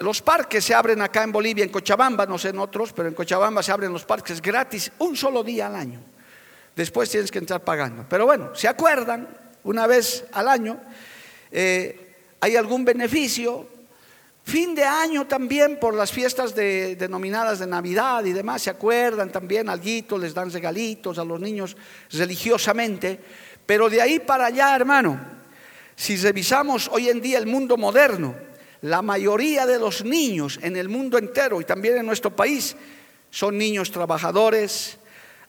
los 0.00 0.23
parques 0.23 0.64
se 0.64 0.75
abren 0.75 1.02
acá 1.02 1.23
en 1.23 1.30
Bolivia, 1.30 1.62
en 1.62 1.71
Cochabamba, 1.71 2.25
no 2.25 2.38
sé 2.38 2.49
en 2.49 2.59
otros, 2.59 2.92
pero 2.95 3.09
en 3.09 3.14
Cochabamba 3.14 3.62
se 3.62 3.71
abren 3.71 3.92
los 3.92 4.07
parques 4.07 4.40
gratis 4.40 4.90
un 4.99 5.14
solo 5.14 5.45
día 5.45 5.66
al 5.66 5.76
año. 5.76 6.00
Después 6.75 7.11
tienes 7.11 7.30
que 7.30 7.38
entrar 7.38 7.62
pagando. 7.62 8.07
Pero 8.09 8.25
bueno, 8.25 8.54
¿se 8.54 8.66
acuerdan? 8.66 9.28
Una 9.62 9.87
vez 9.87 10.25
al 10.33 10.49
año. 10.49 10.80
Eh, 11.52 12.14
¿Hay 12.40 12.57
algún 12.57 12.83
beneficio? 12.83 13.69
Fin 14.42 14.75
de 14.75 14.85
año 14.85 15.26
también 15.26 15.78
por 15.78 15.92
las 15.92 16.11
fiestas 16.11 16.54
denominadas 16.54 17.59
de 17.59 17.66
Navidad 17.66 18.25
y 18.25 18.33
demás, 18.33 18.62
¿se 18.62 18.71
acuerdan 18.71 19.30
también? 19.30 19.69
Alguitos, 19.69 20.19
les 20.19 20.33
dan 20.33 20.50
regalitos 20.50 21.19
a 21.19 21.25
los 21.25 21.38
niños 21.38 21.76
religiosamente. 22.11 23.21
Pero 23.66 23.90
de 23.90 24.00
ahí 24.00 24.19
para 24.19 24.47
allá, 24.47 24.75
hermano, 24.75 25.21
si 25.95 26.16
revisamos 26.16 26.88
hoy 26.90 27.11
en 27.11 27.21
día 27.21 27.37
el 27.37 27.47
mundo 27.47 27.76
moderno, 27.76 28.35
la 28.82 29.02
mayoría 29.02 29.66
de 29.66 29.78
los 29.78 30.04
niños 30.04 30.58
en 30.62 30.76
el 30.76 30.88
mundo 30.88 31.18
entero 31.18 31.60
y 31.60 31.64
también 31.64 31.99
en 31.99 32.06
nuestro 32.06 32.34
país 32.34 32.76
son 33.30 33.58
niños 33.58 33.90
trabajadores, 33.90 34.99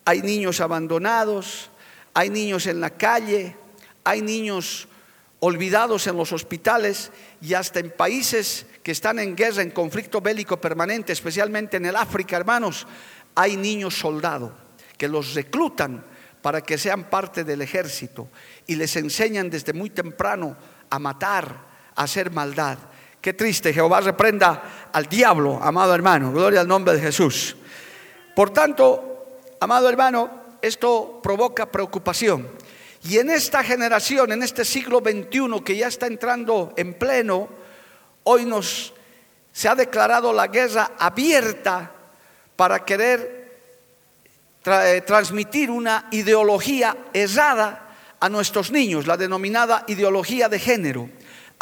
hay 0.05 0.21
niños 0.21 0.61
abandonados, 0.61 1.69
hay 2.13 2.29
niños 2.29 2.67
en 2.67 2.81
la 2.81 2.89
calle, 2.89 3.55
hay 4.03 4.21
niños 4.21 4.87
olvidados 5.39 6.07
en 6.07 6.17
los 6.17 6.31
hospitales 6.31 7.11
y 7.41 7.53
hasta 7.53 7.79
en 7.79 7.91
países 7.91 8.65
que 8.83 8.91
están 8.91 9.19
en 9.19 9.35
guerra, 9.35 9.61
en 9.61 9.71
conflicto 9.71 10.21
bélico 10.21 10.59
permanente, 10.59 11.13
especialmente 11.13 11.77
en 11.77 11.85
el 11.85 11.95
África, 11.95 12.37
hermanos, 12.37 12.85
hay 13.35 13.57
niños 13.57 13.95
soldados 13.97 14.51
que 14.97 15.07
los 15.07 15.33
reclutan 15.33 16.03
para 16.41 16.61
que 16.61 16.77
sean 16.77 17.09
parte 17.09 17.43
del 17.43 17.61
ejército 17.61 18.29
y 18.67 18.75
les 18.75 18.95
enseñan 18.95 19.49
desde 19.49 19.73
muy 19.73 19.89
temprano 19.89 20.57
a 20.89 20.99
matar, 20.99 21.65
a 21.95 22.03
hacer 22.03 22.31
maldad. 22.31 22.77
Qué 23.21 23.33
triste, 23.33 23.71
Jehová 23.71 24.01
reprenda 24.01 24.89
al 24.91 25.05
diablo, 25.05 25.59
amado 25.61 25.93
hermano. 25.93 26.31
Gloria 26.31 26.61
al 26.61 26.67
nombre 26.67 26.95
de 26.95 27.01
Jesús. 27.01 27.55
Por 28.35 28.49
tanto, 28.49 29.27
amado 29.59 29.87
hermano, 29.87 30.31
esto 30.59 31.19
provoca 31.21 31.67
preocupación. 31.67 32.49
Y 33.03 33.19
en 33.19 33.29
esta 33.29 33.63
generación, 33.63 34.31
en 34.31 34.41
este 34.41 34.65
siglo 34.65 35.01
XXI 35.01 35.61
que 35.63 35.77
ya 35.77 35.87
está 35.87 36.07
entrando 36.07 36.73
en 36.75 36.95
pleno, 36.95 37.47
hoy 38.23 38.45
nos 38.45 38.93
se 39.51 39.69
ha 39.69 39.75
declarado 39.75 40.33
la 40.33 40.47
guerra 40.47 40.93
abierta 40.97 41.91
para 42.55 42.83
querer 42.83 43.59
eh, 44.65 45.03
transmitir 45.05 45.69
una 45.69 46.07
ideología 46.09 46.97
errada 47.13 47.87
a 48.19 48.29
nuestros 48.29 48.71
niños, 48.71 49.05
la 49.05 49.17
denominada 49.17 49.83
ideología 49.87 50.49
de 50.49 50.57
género 50.57 51.09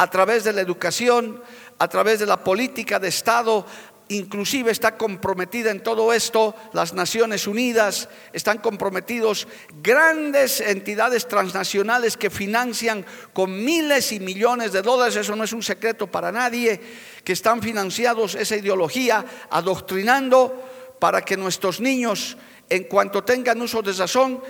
a 0.00 0.08
través 0.08 0.44
de 0.44 0.54
la 0.54 0.62
educación, 0.62 1.42
a 1.78 1.86
través 1.86 2.20
de 2.20 2.24
la 2.24 2.42
política 2.42 2.98
de 2.98 3.08
Estado, 3.08 3.66
inclusive 4.08 4.70
está 4.70 4.96
comprometida 4.96 5.70
en 5.70 5.82
todo 5.82 6.14
esto 6.14 6.54
las 6.72 6.94
Naciones 6.94 7.46
Unidas, 7.46 8.08
están 8.32 8.58
comprometidos 8.58 9.46
grandes 9.82 10.62
entidades 10.62 11.28
transnacionales 11.28 12.16
que 12.16 12.30
financian 12.30 13.04
con 13.34 13.62
miles 13.62 14.10
y 14.12 14.20
millones 14.20 14.72
de 14.72 14.80
dólares, 14.80 15.16
eso 15.16 15.36
no 15.36 15.44
es 15.44 15.52
un 15.52 15.62
secreto 15.62 16.06
para 16.06 16.32
nadie, 16.32 16.80
que 17.22 17.34
están 17.34 17.60
financiados 17.60 18.36
esa 18.36 18.56
ideología, 18.56 19.22
adoctrinando 19.50 20.96
para 20.98 21.20
que 21.20 21.36
nuestros 21.36 21.78
niños, 21.78 22.38
en 22.70 22.84
cuanto 22.84 23.22
tengan 23.22 23.60
uso 23.60 23.82
de 23.82 23.92
razón, 23.92 24.40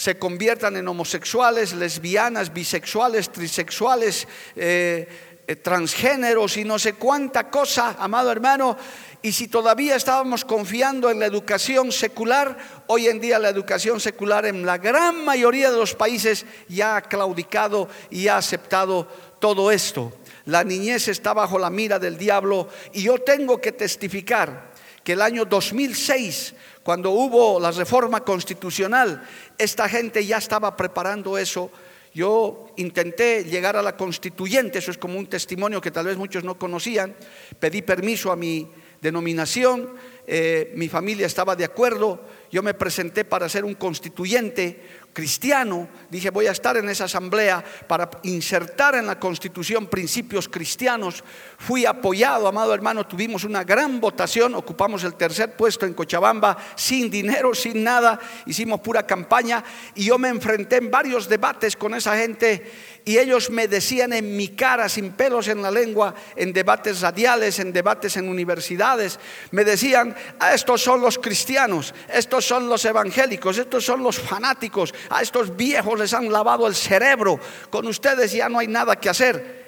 se 0.00 0.18
conviertan 0.18 0.78
en 0.78 0.88
homosexuales, 0.88 1.74
lesbianas, 1.74 2.54
bisexuales, 2.54 3.30
trisexuales, 3.30 4.26
eh, 4.56 5.06
eh, 5.46 5.56
transgéneros 5.56 6.56
y 6.56 6.64
no 6.64 6.78
sé 6.78 6.94
cuánta 6.94 7.50
cosa, 7.50 7.96
amado 7.98 8.32
hermano. 8.32 8.78
Y 9.20 9.32
si 9.32 9.48
todavía 9.48 9.96
estábamos 9.96 10.46
confiando 10.46 11.10
en 11.10 11.18
la 11.18 11.26
educación 11.26 11.92
secular, 11.92 12.56
hoy 12.86 13.08
en 13.08 13.20
día 13.20 13.38
la 13.38 13.50
educación 13.50 14.00
secular 14.00 14.46
en 14.46 14.64
la 14.64 14.78
gran 14.78 15.22
mayoría 15.22 15.70
de 15.70 15.76
los 15.76 15.94
países 15.94 16.46
ya 16.66 16.96
ha 16.96 17.02
claudicado 17.02 17.86
y 18.08 18.28
ha 18.28 18.38
aceptado 18.38 19.06
todo 19.38 19.70
esto. 19.70 20.14
La 20.46 20.64
niñez 20.64 21.08
está 21.08 21.34
bajo 21.34 21.58
la 21.58 21.68
mira 21.68 21.98
del 21.98 22.16
diablo 22.16 22.70
y 22.94 23.02
yo 23.02 23.18
tengo 23.18 23.60
que 23.60 23.72
testificar 23.72 24.69
que 25.04 25.12
el 25.12 25.22
año 25.22 25.44
2006 25.44 26.54
cuando 26.82 27.10
hubo 27.10 27.60
la 27.60 27.70
reforma 27.70 28.20
constitucional, 28.24 29.22
esta 29.58 29.88
gente 29.88 30.24
ya 30.24 30.38
estaba 30.38 30.76
preparando 30.76 31.36
eso. 31.36 31.70
Yo 32.12 32.72
intenté 32.76 33.44
llegar 33.44 33.76
a 33.76 33.82
la 33.82 33.96
constituyente, 33.96 34.78
eso 34.78 34.90
es 34.90 34.98
como 34.98 35.18
un 35.18 35.26
testimonio 35.26 35.80
que 35.80 35.90
tal 35.90 36.06
vez 36.06 36.16
muchos 36.16 36.42
no 36.42 36.58
conocían, 36.58 37.14
pedí 37.60 37.82
permiso 37.82 38.32
a 38.32 38.36
mi 38.36 38.68
denominación, 39.00 39.94
eh, 40.26 40.72
mi 40.74 40.88
familia 40.88 41.26
estaba 41.26 41.54
de 41.54 41.64
acuerdo, 41.64 42.20
yo 42.50 42.62
me 42.62 42.74
presenté 42.74 43.24
para 43.24 43.48
ser 43.48 43.64
un 43.64 43.74
constituyente, 43.74 44.82
cristiano, 45.12 45.88
dije 46.08 46.30
voy 46.30 46.46
a 46.46 46.52
estar 46.52 46.76
en 46.76 46.88
esa 46.88 47.04
asamblea 47.04 47.64
para 47.86 48.08
insertar 48.22 48.94
en 48.94 49.06
la 49.06 49.18
constitución 49.18 49.86
principios 49.86 50.48
cristianos. 50.48 51.24
Fui 51.58 51.84
apoyado, 51.84 52.46
amado 52.48 52.74
hermano, 52.74 53.06
tuvimos 53.06 53.44
una 53.44 53.64
gran 53.64 54.00
votación, 54.00 54.54
ocupamos 54.54 55.04
el 55.04 55.14
tercer 55.14 55.56
puesto 55.56 55.86
en 55.86 55.94
Cochabamba, 55.94 56.56
sin 56.76 57.10
dinero, 57.10 57.54
sin 57.54 57.82
nada, 57.82 58.18
hicimos 58.46 58.80
pura 58.80 59.06
campaña 59.06 59.64
y 59.94 60.04
yo 60.04 60.18
me 60.18 60.28
enfrenté 60.28 60.76
en 60.76 60.90
varios 60.90 61.28
debates 61.28 61.76
con 61.76 61.94
esa 61.94 62.16
gente 62.16 62.99
y 63.04 63.18
ellos 63.18 63.50
me 63.50 63.68
decían 63.68 64.12
en 64.12 64.36
mi 64.36 64.48
cara, 64.48 64.88
sin 64.88 65.12
pelos 65.12 65.48
en 65.48 65.62
la 65.62 65.70
lengua, 65.70 66.14
en 66.36 66.52
debates 66.52 67.00
radiales, 67.00 67.58
en 67.58 67.72
debates 67.72 68.16
en 68.16 68.28
universidades, 68.28 69.18
me 69.50 69.64
decían, 69.64 70.14
ah, 70.38 70.54
estos 70.54 70.82
son 70.82 71.00
los 71.00 71.18
cristianos, 71.18 71.94
estos 72.12 72.44
son 72.44 72.68
los 72.68 72.84
evangélicos, 72.84 73.58
estos 73.58 73.84
son 73.84 74.02
los 74.02 74.18
fanáticos, 74.18 74.94
a 75.08 75.22
estos 75.22 75.56
viejos 75.56 75.98
les 75.98 76.14
han 76.14 76.30
lavado 76.32 76.66
el 76.66 76.74
cerebro, 76.74 77.40
con 77.70 77.86
ustedes 77.86 78.32
ya 78.32 78.48
no 78.48 78.58
hay 78.58 78.68
nada 78.68 78.96
que 78.96 79.08
hacer. 79.08 79.59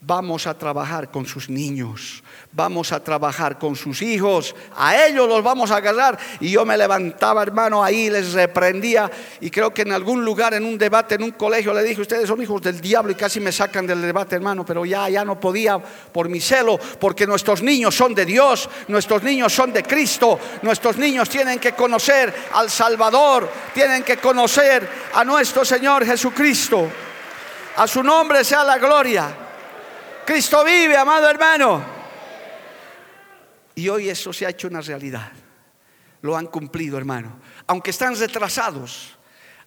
Vamos 0.00 0.46
a 0.46 0.56
trabajar 0.56 1.10
con 1.10 1.26
sus 1.26 1.48
niños, 1.48 2.22
vamos 2.52 2.92
a 2.92 3.02
trabajar 3.02 3.58
con 3.58 3.74
sus 3.74 4.00
hijos, 4.00 4.54
a 4.76 5.04
ellos 5.04 5.28
los 5.28 5.42
vamos 5.42 5.72
a 5.72 5.78
agarrar. 5.78 6.16
Y 6.38 6.52
yo 6.52 6.64
me 6.64 6.78
levantaba, 6.78 7.42
hermano, 7.42 7.82
ahí 7.82 8.08
les 8.08 8.32
reprendía. 8.32 9.10
Y 9.40 9.50
creo 9.50 9.74
que 9.74 9.82
en 9.82 9.90
algún 9.90 10.24
lugar, 10.24 10.54
en 10.54 10.64
un 10.64 10.78
debate, 10.78 11.16
en 11.16 11.24
un 11.24 11.32
colegio, 11.32 11.74
le 11.74 11.82
dije, 11.82 12.00
ustedes 12.00 12.28
son 12.28 12.40
hijos 12.40 12.62
del 12.62 12.80
diablo 12.80 13.10
y 13.10 13.16
casi 13.16 13.40
me 13.40 13.50
sacan 13.50 13.88
del 13.88 14.00
debate, 14.00 14.36
hermano. 14.36 14.64
Pero 14.64 14.84
ya, 14.84 15.08
ya 15.08 15.24
no 15.24 15.40
podía 15.40 15.80
por 15.80 16.28
mi 16.28 16.38
celo, 16.38 16.78
porque 17.00 17.26
nuestros 17.26 17.60
niños 17.60 17.96
son 17.96 18.14
de 18.14 18.24
Dios, 18.24 18.70
nuestros 18.86 19.24
niños 19.24 19.52
son 19.52 19.72
de 19.72 19.82
Cristo, 19.82 20.38
nuestros 20.62 20.96
niños 20.96 21.28
tienen 21.28 21.58
que 21.58 21.72
conocer 21.72 22.32
al 22.54 22.70
Salvador, 22.70 23.50
tienen 23.74 24.04
que 24.04 24.18
conocer 24.18 24.88
a 25.12 25.24
nuestro 25.24 25.64
Señor 25.64 26.06
Jesucristo. 26.06 26.86
A 27.74 27.88
su 27.88 28.00
nombre 28.04 28.44
sea 28.44 28.62
la 28.62 28.78
gloria. 28.78 29.47
Cristo 30.28 30.62
vive, 30.62 30.94
amado 30.94 31.26
hermano. 31.26 31.82
Y 33.74 33.88
hoy 33.88 34.10
eso 34.10 34.30
se 34.30 34.44
ha 34.44 34.50
hecho 34.50 34.68
una 34.68 34.82
realidad. 34.82 35.32
Lo 36.20 36.36
han 36.36 36.48
cumplido, 36.48 36.98
hermano. 36.98 37.40
Aunque 37.66 37.92
están 37.92 38.14
retrasados, 38.14 39.16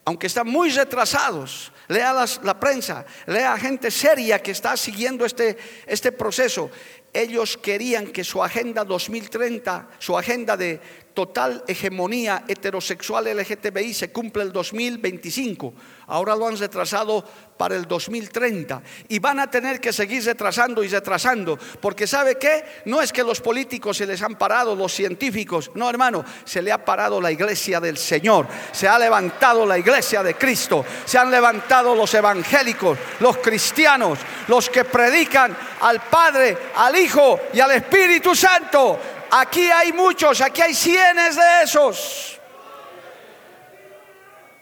aunque 0.06 0.28
están 0.28 0.48
muy 0.48 0.70
retrasados, 0.70 1.72
lea 1.88 2.14
la 2.44 2.60
prensa, 2.60 3.04
lea 3.26 3.58
gente 3.58 3.90
seria 3.90 4.38
que 4.38 4.52
está 4.52 4.78
siguiendo 4.78 5.26
este, 5.26 5.58
este 5.88 6.12
proceso. 6.12 6.70
Ellos 7.14 7.58
querían 7.58 8.08
que 8.08 8.24
su 8.24 8.44
agenda 8.44 8.84
2030, 8.86 9.90
su 10.00 10.18
agenda 10.18 10.56
de 10.56 10.80
total 11.14 11.64
hegemonía 11.68 12.44
heterosexual 12.48 13.26
LGTBI 13.38 13.94
se 13.94 14.12
cumpla 14.12 14.44
el 14.44 14.52
2025. 14.52 15.74
Ahora 16.08 16.36
lo 16.36 16.48
han 16.48 16.58
retrasado 16.58 17.24
para 17.58 17.76
el 17.76 17.88
2030 17.88 18.82
y 19.10 19.20
van 19.20 19.40
a 19.40 19.50
tener 19.50 19.80
que 19.80 19.94
seguir 19.94 20.24
retrasando 20.26 20.84
y 20.84 20.88
retrasando, 20.88 21.58
porque 21.80 22.08
¿sabe 22.08 22.36
qué? 22.36 22.66
No 22.86 23.02
es 23.02 23.14
que 23.14 23.24
los 23.24 23.40
políticos 23.40 23.98
se 23.98 24.06
les 24.06 24.22
han 24.22 24.36
parado, 24.36 24.76
los 24.76 24.94
científicos, 24.94 25.72
no 25.76 25.90
hermano, 25.90 26.26
se 26.44 26.62
le 26.62 26.72
ha 26.72 26.84
parado 26.84 27.22
la 27.22 27.32
iglesia 27.32 27.80
del 27.80 27.98
Señor, 27.98 28.48
se 28.72 28.88
ha 28.88 28.98
levantado 28.98 29.66
la 29.66 29.78
iglesia 29.78 30.24
de 30.24 30.36
Cristo, 30.36 30.84
se 31.06 31.18
han 31.18 31.30
levantado 31.30 31.96
los 31.96 32.14
evangélicos, 32.14 32.98
los 33.20 33.38
cristianos, 33.38 34.20
los 34.48 34.70
que 34.70 34.84
predican 34.86 35.56
al 35.82 36.02
Padre, 36.02 36.58
al 36.76 36.96
Hijo 37.04 37.40
y 37.54 37.60
al 37.60 37.72
Espíritu 37.72 38.36
Santo. 38.36 39.00
Aquí 39.32 39.64
hay 39.64 39.94
muchos, 39.94 40.42
aquí 40.42 40.62
hay 40.62 40.74
cienes 40.74 41.36
de 41.36 41.64
esos. 41.64 42.40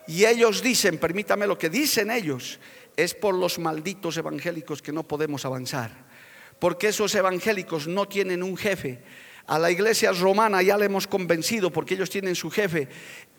Y 0.07 0.25
ellos 0.25 0.61
dicen, 0.61 0.97
permítame 0.97 1.45
lo 1.45 1.57
que 1.57 1.69
dicen 1.69 2.09
ellos, 2.09 2.59
es 2.95 3.13
por 3.13 3.35
los 3.35 3.59
malditos 3.59 4.17
evangélicos 4.17 4.81
que 4.81 4.91
no 4.91 5.03
podemos 5.03 5.45
avanzar. 5.45 5.91
Porque 6.57 6.87
esos 6.87 7.13
evangélicos 7.15 7.87
no 7.87 8.07
tienen 8.07 8.43
un 8.43 8.57
jefe. 8.57 9.03
A 9.49 9.57
la 9.57 9.71
iglesia 9.71 10.11
romana 10.11 10.61
ya 10.61 10.77
le 10.77 10.85
hemos 10.85 11.07
convencido 11.07 11.71
porque 11.71 11.95
ellos 11.95 12.11
tienen 12.11 12.35
su 12.35 12.51
jefe. 12.51 12.87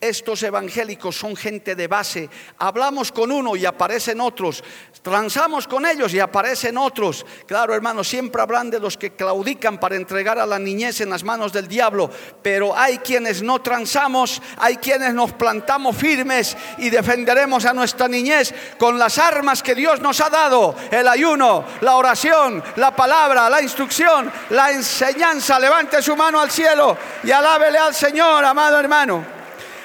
Estos 0.01 0.43
evangélicos 0.43 1.15
son 1.15 1.37
gente 1.37 1.73
de 1.73 1.87
base. 1.87 2.29
Hablamos 2.57 3.13
con 3.13 3.31
uno 3.31 3.55
y 3.55 3.65
aparecen 3.65 4.19
otros. 4.19 4.61
Transamos 5.01 5.67
con 5.67 5.85
ellos 5.85 6.13
y 6.13 6.19
aparecen 6.19 6.77
otros. 6.77 7.25
Claro, 7.45 7.73
hermanos, 7.73 8.09
siempre 8.09 8.41
hablan 8.41 8.69
de 8.69 8.79
los 8.81 8.97
que 8.97 9.11
claudican 9.11 9.79
para 9.79 9.95
entregar 9.95 10.37
a 10.37 10.45
la 10.45 10.59
niñez 10.59 10.99
en 10.99 11.11
las 11.11 11.23
manos 11.23 11.53
del 11.53 11.69
diablo. 11.69 12.09
Pero 12.41 12.77
hay 12.77 12.97
quienes 12.97 13.41
no 13.41 13.61
transamos, 13.61 14.41
hay 14.57 14.77
quienes 14.77 15.13
nos 15.13 15.31
plantamos 15.31 15.95
firmes 15.95 16.57
y 16.79 16.89
defenderemos 16.89 17.63
a 17.63 17.73
nuestra 17.73 18.09
niñez 18.09 18.53
con 18.77 18.99
las 18.99 19.17
armas 19.17 19.63
que 19.63 19.75
Dios 19.75 20.01
nos 20.01 20.19
ha 20.19 20.29
dado. 20.29 20.75
El 20.89 21.07
ayuno, 21.07 21.63
la 21.79 21.95
oración, 21.95 22.61
la 22.75 22.93
palabra, 22.93 23.49
la 23.49 23.61
instrucción, 23.61 24.29
la 24.49 24.71
enseñanza. 24.71 25.57
Levante 25.57 26.00
su 26.01 26.15
mano 26.15 26.39
al 26.39 26.51
cielo 26.51 26.97
y 27.23 27.31
alábele 27.31 27.77
al 27.77 27.93
Señor, 27.93 28.43
amado 28.43 28.79
hermano. 28.79 29.25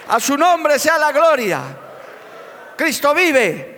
A 0.08 0.20
su 0.20 0.37
nombre 0.37 0.78
sea 0.78 0.99
la 0.99 1.12
gloria. 1.12 1.62
Cristo 2.76 3.14
vive. 3.14 3.76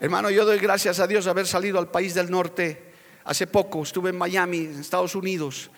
Hermano, 0.00 0.30
yo 0.30 0.44
doy 0.44 0.58
gracias 0.58 1.00
a 1.00 1.06
Dios 1.06 1.24
de 1.24 1.30
haber 1.30 1.46
salido 1.46 1.78
al 1.78 1.88
país 1.88 2.14
del 2.14 2.30
norte. 2.30 2.92
Hace 3.24 3.46
poco 3.46 3.82
estuve 3.82 4.10
en 4.10 4.18
Miami, 4.18 4.58
en 4.58 4.80
Estados 4.80 5.14
Unidos, 5.14 5.70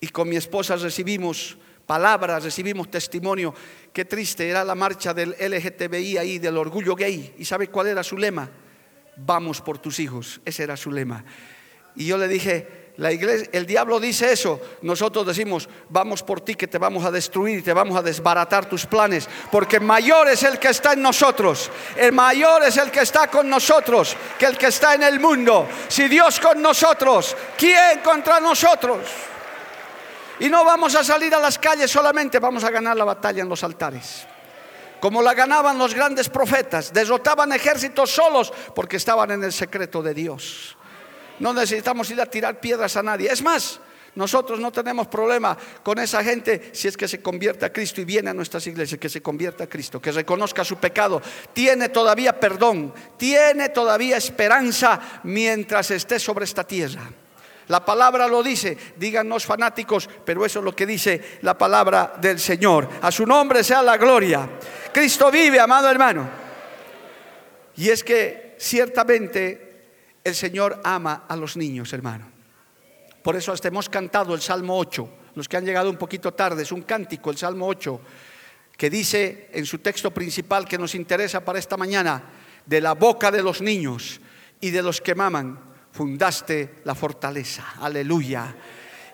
y 0.00 0.08
con 0.08 0.28
mi 0.28 0.36
esposa 0.36 0.76
recibimos 0.76 1.56
palabras, 1.86 2.44
recibimos 2.44 2.90
testimonio. 2.90 3.54
Qué 3.92 4.04
triste 4.04 4.48
era 4.48 4.64
la 4.64 4.74
marcha 4.74 5.14
del 5.14 5.30
LGTBI 5.38 6.18
ahí, 6.18 6.38
del 6.38 6.56
orgullo 6.56 6.94
gay. 6.94 7.34
¿Y 7.38 7.44
sabe 7.44 7.68
cuál 7.68 7.88
era 7.88 8.02
su 8.02 8.16
lema? 8.16 8.48
Vamos 9.16 9.60
por 9.60 9.78
tus 9.78 9.98
hijos. 9.98 10.40
Ese 10.44 10.62
era 10.62 10.76
su 10.76 10.92
lema. 10.92 11.24
Y 11.96 12.06
yo 12.06 12.18
le 12.18 12.28
dije, 12.28 12.77
la 12.98 13.12
iglesia, 13.12 13.48
el 13.52 13.64
diablo 13.64 14.00
dice 14.00 14.32
eso. 14.32 14.60
Nosotros 14.82 15.24
decimos, 15.24 15.68
vamos 15.88 16.24
por 16.24 16.40
ti 16.40 16.56
que 16.56 16.66
te 16.66 16.78
vamos 16.78 17.04
a 17.04 17.12
destruir, 17.12 17.62
te 17.62 17.72
vamos 17.72 17.96
a 17.96 18.02
desbaratar 18.02 18.68
tus 18.68 18.86
planes, 18.86 19.28
porque 19.52 19.78
mayor 19.78 20.28
es 20.28 20.42
el 20.42 20.58
que 20.58 20.70
está 20.70 20.94
en 20.94 21.02
nosotros. 21.02 21.70
El 21.96 22.12
mayor 22.12 22.64
es 22.64 22.76
el 22.76 22.90
que 22.90 23.00
está 23.00 23.28
con 23.28 23.48
nosotros 23.48 24.16
que 24.36 24.46
el 24.46 24.58
que 24.58 24.66
está 24.66 24.94
en 24.94 25.04
el 25.04 25.20
mundo. 25.20 25.68
Si 25.86 26.08
Dios 26.08 26.40
con 26.40 26.60
nosotros, 26.60 27.36
¿quién 27.56 28.00
contra 28.00 28.40
nosotros? 28.40 28.98
Y 30.40 30.48
no 30.48 30.64
vamos 30.64 30.96
a 30.96 31.04
salir 31.04 31.32
a 31.32 31.38
las 31.38 31.56
calles 31.56 31.92
solamente, 31.92 32.40
vamos 32.40 32.64
a 32.64 32.70
ganar 32.70 32.96
la 32.96 33.04
batalla 33.04 33.42
en 33.42 33.48
los 33.48 33.62
altares. 33.62 34.26
Como 35.00 35.22
la 35.22 35.34
ganaban 35.34 35.78
los 35.78 35.94
grandes 35.94 36.28
profetas, 36.28 36.92
derrotaban 36.92 37.52
ejércitos 37.52 38.10
solos 38.10 38.52
porque 38.74 38.96
estaban 38.96 39.30
en 39.30 39.44
el 39.44 39.52
secreto 39.52 40.02
de 40.02 40.14
Dios. 40.14 40.76
No 41.40 41.52
necesitamos 41.52 42.10
ir 42.10 42.20
a 42.20 42.26
tirar 42.26 42.60
piedras 42.60 42.96
a 42.96 43.02
nadie. 43.02 43.30
Es 43.30 43.42
más, 43.42 43.80
nosotros 44.14 44.58
no 44.58 44.72
tenemos 44.72 45.06
problema 45.06 45.56
con 45.82 45.98
esa 45.98 46.24
gente 46.24 46.70
si 46.72 46.88
es 46.88 46.96
que 46.96 47.06
se 47.06 47.22
convierte 47.22 47.64
a 47.64 47.72
Cristo 47.72 48.00
y 48.00 48.04
viene 48.04 48.30
a 48.30 48.34
nuestras 48.34 48.66
iglesias, 48.66 48.98
que 48.98 49.08
se 49.08 49.22
convierta 49.22 49.64
a 49.64 49.68
Cristo, 49.68 50.00
que 50.00 50.10
reconozca 50.10 50.64
su 50.64 50.76
pecado. 50.76 51.22
Tiene 51.52 51.88
todavía 51.88 52.40
perdón, 52.40 52.92
tiene 53.16 53.68
todavía 53.68 54.16
esperanza 54.16 55.20
mientras 55.22 55.90
esté 55.92 56.18
sobre 56.18 56.46
esta 56.46 56.64
tierra. 56.64 57.08
La 57.68 57.84
palabra 57.84 58.26
lo 58.26 58.42
dice, 58.42 58.76
díganos 58.96 59.44
fanáticos, 59.44 60.08
pero 60.24 60.44
eso 60.44 60.58
es 60.60 60.64
lo 60.64 60.74
que 60.74 60.86
dice 60.86 61.38
la 61.42 61.56
palabra 61.56 62.14
del 62.20 62.40
Señor. 62.40 62.88
A 63.02 63.12
su 63.12 63.26
nombre 63.26 63.62
sea 63.62 63.82
la 63.82 63.98
gloria. 63.98 64.48
Cristo 64.92 65.30
vive, 65.30 65.60
amado 65.60 65.88
hermano. 65.90 66.28
Y 67.76 67.90
es 67.90 68.02
que 68.02 68.56
ciertamente 68.58 69.67
el 70.28 70.34
Señor 70.34 70.80
ama 70.84 71.24
a 71.28 71.36
los 71.36 71.56
niños, 71.56 71.92
hermano. 71.92 72.26
Por 73.22 73.36
eso 73.36 73.52
hasta 73.52 73.68
hemos 73.68 73.88
cantado 73.88 74.34
el 74.34 74.40
Salmo 74.40 74.78
8. 74.78 75.08
Los 75.34 75.48
que 75.48 75.56
han 75.56 75.64
llegado 75.64 75.90
un 75.90 75.96
poquito 75.96 76.32
tarde, 76.32 76.62
es 76.62 76.72
un 76.72 76.82
cántico, 76.82 77.30
el 77.30 77.36
Salmo 77.36 77.66
8, 77.66 78.00
que 78.76 78.90
dice 78.90 79.50
en 79.52 79.66
su 79.66 79.78
texto 79.78 80.12
principal 80.12 80.64
que 80.66 80.78
nos 80.78 80.94
interesa 80.94 81.44
para 81.44 81.58
esta 81.58 81.76
mañana, 81.76 82.22
de 82.64 82.80
la 82.80 82.94
boca 82.94 83.30
de 83.30 83.42
los 83.42 83.60
niños 83.62 84.20
y 84.60 84.70
de 84.70 84.82
los 84.82 85.00
que 85.00 85.14
maman, 85.14 85.58
fundaste 85.92 86.76
la 86.84 86.94
fortaleza. 86.94 87.74
Aleluya. 87.80 88.54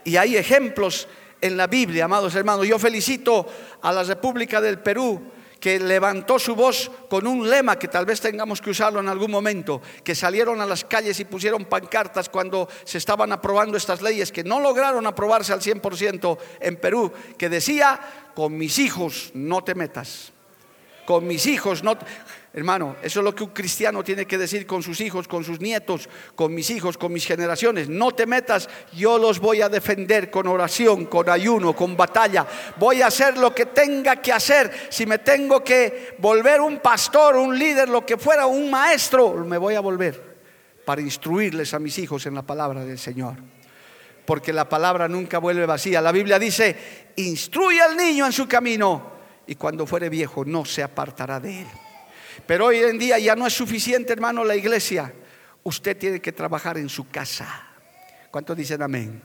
Y 0.05 0.17
hay 0.17 0.37
ejemplos 0.37 1.09
en 1.41 1.57
la 1.57 1.67
Biblia, 1.67 2.07
amados 2.07 2.35
hermanos. 2.35 2.67
Yo 2.67 2.79
felicito 2.79 3.47
a 3.81 3.93
la 3.93 4.03
República 4.03 4.61
del 4.61 4.79
Perú 4.79 5.23
que 5.65 5.81
levantó 5.81 6.39
su 6.39 6.55
voz 6.55 6.91
con 7.09 7.27
un 7.27 7.49
lema 7.49 7.79
que 7.79 7.89
tal 7.89 8.05
vez 8.05 8.21
tengamos 8.21 8.61
que 8.61 8.69
usarlo 8.69 9.01
en 9.01 9.09
algún 9.09 9.31
momento, 9.31 9.81
que 10.05 10.15
salieron 10.15 10.61
a 10.61 10.67
las 10.67 10.85
calles 10.85 11.19
y 11.21 11.25
pusieron 11.25 11.65
pancartas 11.65 12.29
cuando 12.29 12.69
se 12.85 12.99
estaban 12.99 13.33
aprobando 13.33 13.79
estas 13.79 14.03
leyes 14.03 14.31
que 14.31 14.45
no 14.45 14.61
lograron 14.61 15.07
aprobarse 15.07 15.55
al 15.55 15.63
100% 15.63 16.37
en 16.61 16.77
Perú, 16.77 17.11
que 17.39 17.49
decía, 17.49 17.99
con 18.35 18.59
mis 18.59 18.79
hijos 18.79 19.31
no 19.33 19.65
te 19.65 19.75
metas, 19.75 20.35
con 21.07 21.27
mis 21.27 21.47
hijos 21.47 21.83
no... 21.83 21.97
Hermano, 22.57 22.95
eso 23.03 23.19
es 23.19 23.25
lo 23.25 23.35
que 23.35 23.43
un 23.43 23.51
cristiano 23.51 24.05
tiene 24.05 24.27
que 24.27 24.39
decir 24.39 24.65
con 24.65 24.81
sus 24.81 25.01
hijos, 25.01 25.27
con 25.27 25.43
sus 25.43 25.61
nietos, 25.61 26.09
con 26.37 26.55
mis 26.55 26.71
hijos, 26.71 26.97
con 26.97 27.13
mis 27.13 27.27
generaciones. 27.27 27.89
No 27.89 28.13
te 28.13 28.27
metas, 28.27 28.69
yo 28.93 29.19
los 29.19 29.41
voy 29.41 29.61
a 29.61 29.69
defender 29.69 30.31
con 30.31 30.47
oración, 30.47 31.07
con 31.07 31.29
ayuno, 31.29 31.75
con 31.75 31.97
batalla. 31.97 32.47
Voy 32.77 33.03
a 33.03 33.09
hacer 33.09 33.37
lo 33.39 33.53
que 33.53 33.67
tenga 33.67 34.23
que 34.23 34.33
hacer. 34.33 34.73
Si 34.89 35.05
me 35.05 35.19
tengo 35.19 35.65
que 35.65 36.15
volver 36.19 36.61
un 36.61 36.79
pastor, 36.79 37.35
un 37.35 37.59
líder, 37.59 37.89
lo 37.89 38.07
que 38.07 38.17
fuera, 38.17 38.47
un 38.47 38.71
maestro, 38.71 39.35
me 39.45 39.59
voy 39.59 39.75
a 39.75 39.81
volver 39.81 40.37
para 40.85 41.01
instruirles 41.01 41.75
a 41.75 41.81
mis 41.81 41.99
hijos 41.99 42.25
en 42.27 42.37
la 42.37 42.43
palabra 42.43 42.85
del 42.85 43.01
Señor. 43.01 43.35
Porque 44.25 44.53
la 44.53 44.69
palabra 44.69 45.09
nunca 45.09 45.39
vuelve 45.39 45.67
vacía. 45.67 46.01
La 46.01 46.13
Biblia 46.13 46.39
dice, 46.39 46.77
instruye 47.17 47.83
al 47.83 47.97
niño 47.97 48.27
en 48.27 48.33
su 48.33 48.47
camino 48.47 49.11
y 49.45 49.57
cuando 49.57 49.89
fuere 49.89 50.09
viejo 50.09 50.45
no 50.45 50.65
se 50.65 50.85
apartará 50.85 51.41
de 51.41 51.63
él. 51.63 51.67
Pero 52.47 52.67
hoy 52.67 52.79
en 52.79 52.99
día 52.99 53.19
ya 53.19 53.37
no 53.37 53.47
es 53.47 53.53
suficiente, 53.53 54.13
hermano, 54.13 54.45
la 54.45 54.57
iglesia. 54.57 55.13
Usted 55.63 55.97
tiene 55.97 56.21
que 56.21 56.33
trabajar 56.33 56.79
en 56.79 56.89
su 56.89 57.09
casa. 57.09 57.69
¿Cuántos 58.31 58.57
dicen 58.57 58.83
amén? 58.83 59.23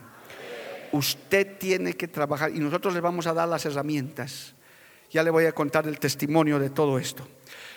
Usted 0.92 1.58
tiene 1.58 1.94
que 1.94 2.08
trabajar 2.08 2.50
y 2.54 2.58
nosotros 2.58 2.94
le 2.94 3.00
vamos 3.00 3.26
a 3.26 3.34
dar 3.34 3.48
las 3.48 3.64
herramientas. 3.66 4.54
Ya 5.10 5.22
le 5.22 5.30
voy 5.30 5.46
a 5.46 5.52
contar 5.52 5.86
el 5.86 5.98
testimonio 5.98 6.58
de 6.58 6.70
todo 6.70 6.98
esto. 6.98 7.26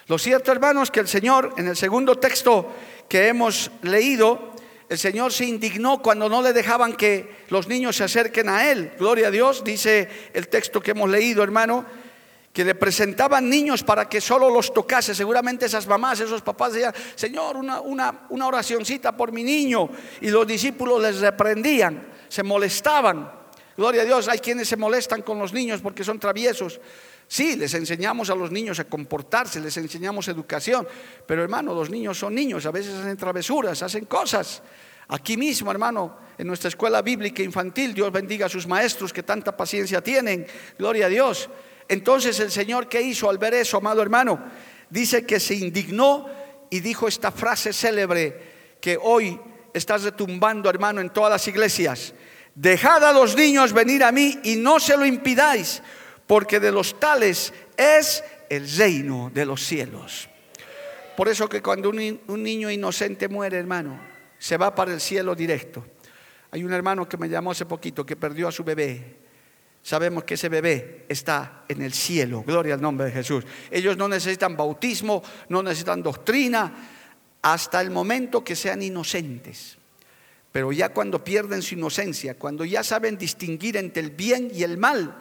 Lo 0.07 0.17
cierto, 0.17 0.51
hermanos, 0.51 0.91
que 0.91 0.99
el 0.99 1.07
Señor, 1.07 1.53
en 1.57 1.67
el 1.67 1.75
segundo 1.75 2.17
texto 2.17 2.71
que 3.09 3.27
hemos 3.27 3.71
leído, 3.81 4.53
el 4.89 4.97
Señor 4.97 5.31
se 5.33 5.45
indignó 5.45 6.01
cuando 6.01 6.29
no 6.29 6.41
le 6.41 6.53
dejaban 6.53 6.93
que 6.93 7.43
los 7.49 7.67
niños 7.67 7.95
se 7.95 8.03
acerquen 8.03 8.49
a 8.49 8.69
Él. 8.69 8.93
Gloria 8.99 9.27
a 9.27 9.31
Dios, 9.31 9.63
dice 9.63 10.07
el 10.33 10.47
texto 10.47 10.81
que 10.81 10.91
hemos 10.91 11.09
leído, 11.09 11.43
hermano 11.43 12.02
que 12.53 12.63
le 12.63 12.75
presentaban 12.75 13.49
niños 13.49 13.83
para 13.83 14.07
que 14.07 14.21
solo 14.21 14.49
los 14.49 14.71
tocase. 14.71 15.15
Seguramente 15.15 15.65
esas 15.65 15.87
mamás, 15.87 16.19
esos 16.19 16.43
papás 16.43 16.73
decían, 16.73 16.93
Señor, 17.15 17.57
una, 17.57 17.81
una, 17.81 18.27
una 18.29 18.47
oracioncita 18.47 19.17
por 19.17 19.31
mi 19.31 19.43
niño. 19.43 19.89
Y 20.21 20.29
los 20.29 20.45
discípulos 20.45 21.01
les 21.01 21.19
reprendían, 21.19 22.07
se 22.29 22.43
molestaban. 22.43 23.43
Gloria 23.75 24.03
a 24.03 24.05
Dios, 24.05 24.27
hay 24.27 24.37
quienes 24.37 24.67
se 24.67 24.77
molestan 24.77 25.23
con 25.23 25.39
los 25.39 25.51
niños 25.51 25.81
porque 25.81 26.03
son 26.03 26.19
traviesos. 26.19 26.79
Sí, 27.27 27.55
les 27.55 27.73
enseñamos 27.73 28.29
a 28.29 28.35
los 28.35 28.51
niños 28.51 28.79
a 28.79 28.83
comportarse, 28.83 29.59
les 29.59 29.75
enseñamos 29.77 30.27
educación, 30.27 30.87
pero 31.25 31.41
hermano, 31.41 31.73
los 31.73 31.89
niños 31.89 32.19
son 32.19 32.35
niños, 32.35 32.67
a 32.67 32.71
veces 32.71 32.93
hacen 32.93 33.17
travesuras, 33.17 33.81
hacen 33.81 34.05
cosas. 34.05 34.61
Aquí 35.07 35.37
mismo, 35.37 35.71
hermano, 35.71 36.15
en 36.37 36.45
nuestra 36.45 36.67
escuela 36.67 37.01
bíblica 37.01 37.41
infantil, 37.41 37.95
Dios 37.95 38.11
bendiga 38.11 38.45
a 38.45 38.49
sus 38.49 38.67
maestros 38.67 39.11
que 39.11 39.23
tanta 39.23 39.57
paciencia 39.57 40.01
tienen, 40.01 40.45
gloria 40.77 41.07
a 41.07 41.09
Dios. 41.09 41.49
Entonces 41.87 42.39
el 42.39 42.51
Señor 42.51 42.87
que 42.87 43.01
hizo 43.01 43.29
al 43.29 43.37
ver 43.37 43.53
eso, 43.53 43.77
amado 43.77 44.01
hermano, 44.01 44.43
dice 44.89 45.25
que 45.25 45.39
se 45.39 45.55
indignó 45.55 46.27
y 46.69 46.79
dijo 46.79 47.07
esta 47.07 47.31
frase 47.31 47.73
célebre 47.73 48.77
que 48.79 48.97
hoy 49.01 49.39
está 49.73 49.97
retumbando, 49.97 50.69
hermano, 50.69 51.01
en 51.01 51.09
todas 51.09 51.31
las 51.31 51.47
iglesias. 51.47 52.13
Dejad 52.55 53.03
a 53.03 53.13
los 53.13 53.35
niños 53.35 53.73
venir 53.73 54.03
a 54.03 54.11
mí 54.11 54.39
y 54.43 54.55
no 54.55 54.79
se 54.79 54.95
lo 54.95 55.05
impidáis, 55.05 55.81
porque 56.27 56.59
de 56.59 56.71
los 56.71 56.99
tales 56.99 57.53
es 57.75 58.23
el 58.49 58.69
reino 58.77 59.31
de 59.33 59.45
los 59.45 59.63
cielos. 59.63 60.29
Por 61.17 61.27
eso 61.27 61.47
que 61.47 61.61
cuando 61.61 61.89
un, 61.89 62.21
un 62.27 62.43
niño 62.43 62.69
inocente 62.69 63.27
muere, 63.27 63.57
hermano, 63.57 63.99
se 64.37 64.57
va 64.57 64.73
para 64.73 64.93
el 64.93 65.01
cielo 65.01 65.35
directo. 65.35 65.85
Hay 66.51 66.63
un 66.63 66.73
hermano 66.73 67.07
que 67.07 67.17
me 67.17 67.29
llamó 67.29 67.51
hace 67.51 67.65
poquito 67.65 68.05
que 68.05 68.15
perdió 68.15 68.47
a 68.47 68.51
su 68.51 68.63
bebé. 68.63 69.22
Sabemos 69.83 70.23
que 70.23 70.35
ese 70.35 70.47
bebé 70.47 71.05
está 71.09 71.65
en 71.67 71.81
el 71.81 71.91
cielo. 71.93 72.43
Gloria 72.47 72.73
al 72.73 72.81
nombre 72.81 73.07
de 73.07 73.11
Jesús. 73.11 73.43
Ellos 73.69 73.97
no 73.97 74.07
necesitan 74.07 74.55
bautismo, 74.55 75.21
no 75.49 75.61
necesitan 75.61 76.01
doctrina, 76.01 76.73
hasta 77.41 77.81
el 77.81 77.91
momento 77.91 78.43
que 78.43 78.55
sean 78.55 78.81
inocentes. 78.81 79.77
Pero 80.53 80.71
ya 80.71 80.93
cuando 80.93 81.21
pierden 81.21 81.61
su 81.61 81.75
inocencia, 81.75 82.35
cuando 82.35 82.63
ya 82.63 82.81
saben 82.81 83.17
distinguir 83.17 83.75
entre 83.75 84.01
el 84.01 84.11
bien 84.11 84.49
y 84.53 84.63
el 84.63 84.77
mal, 84.77 85.17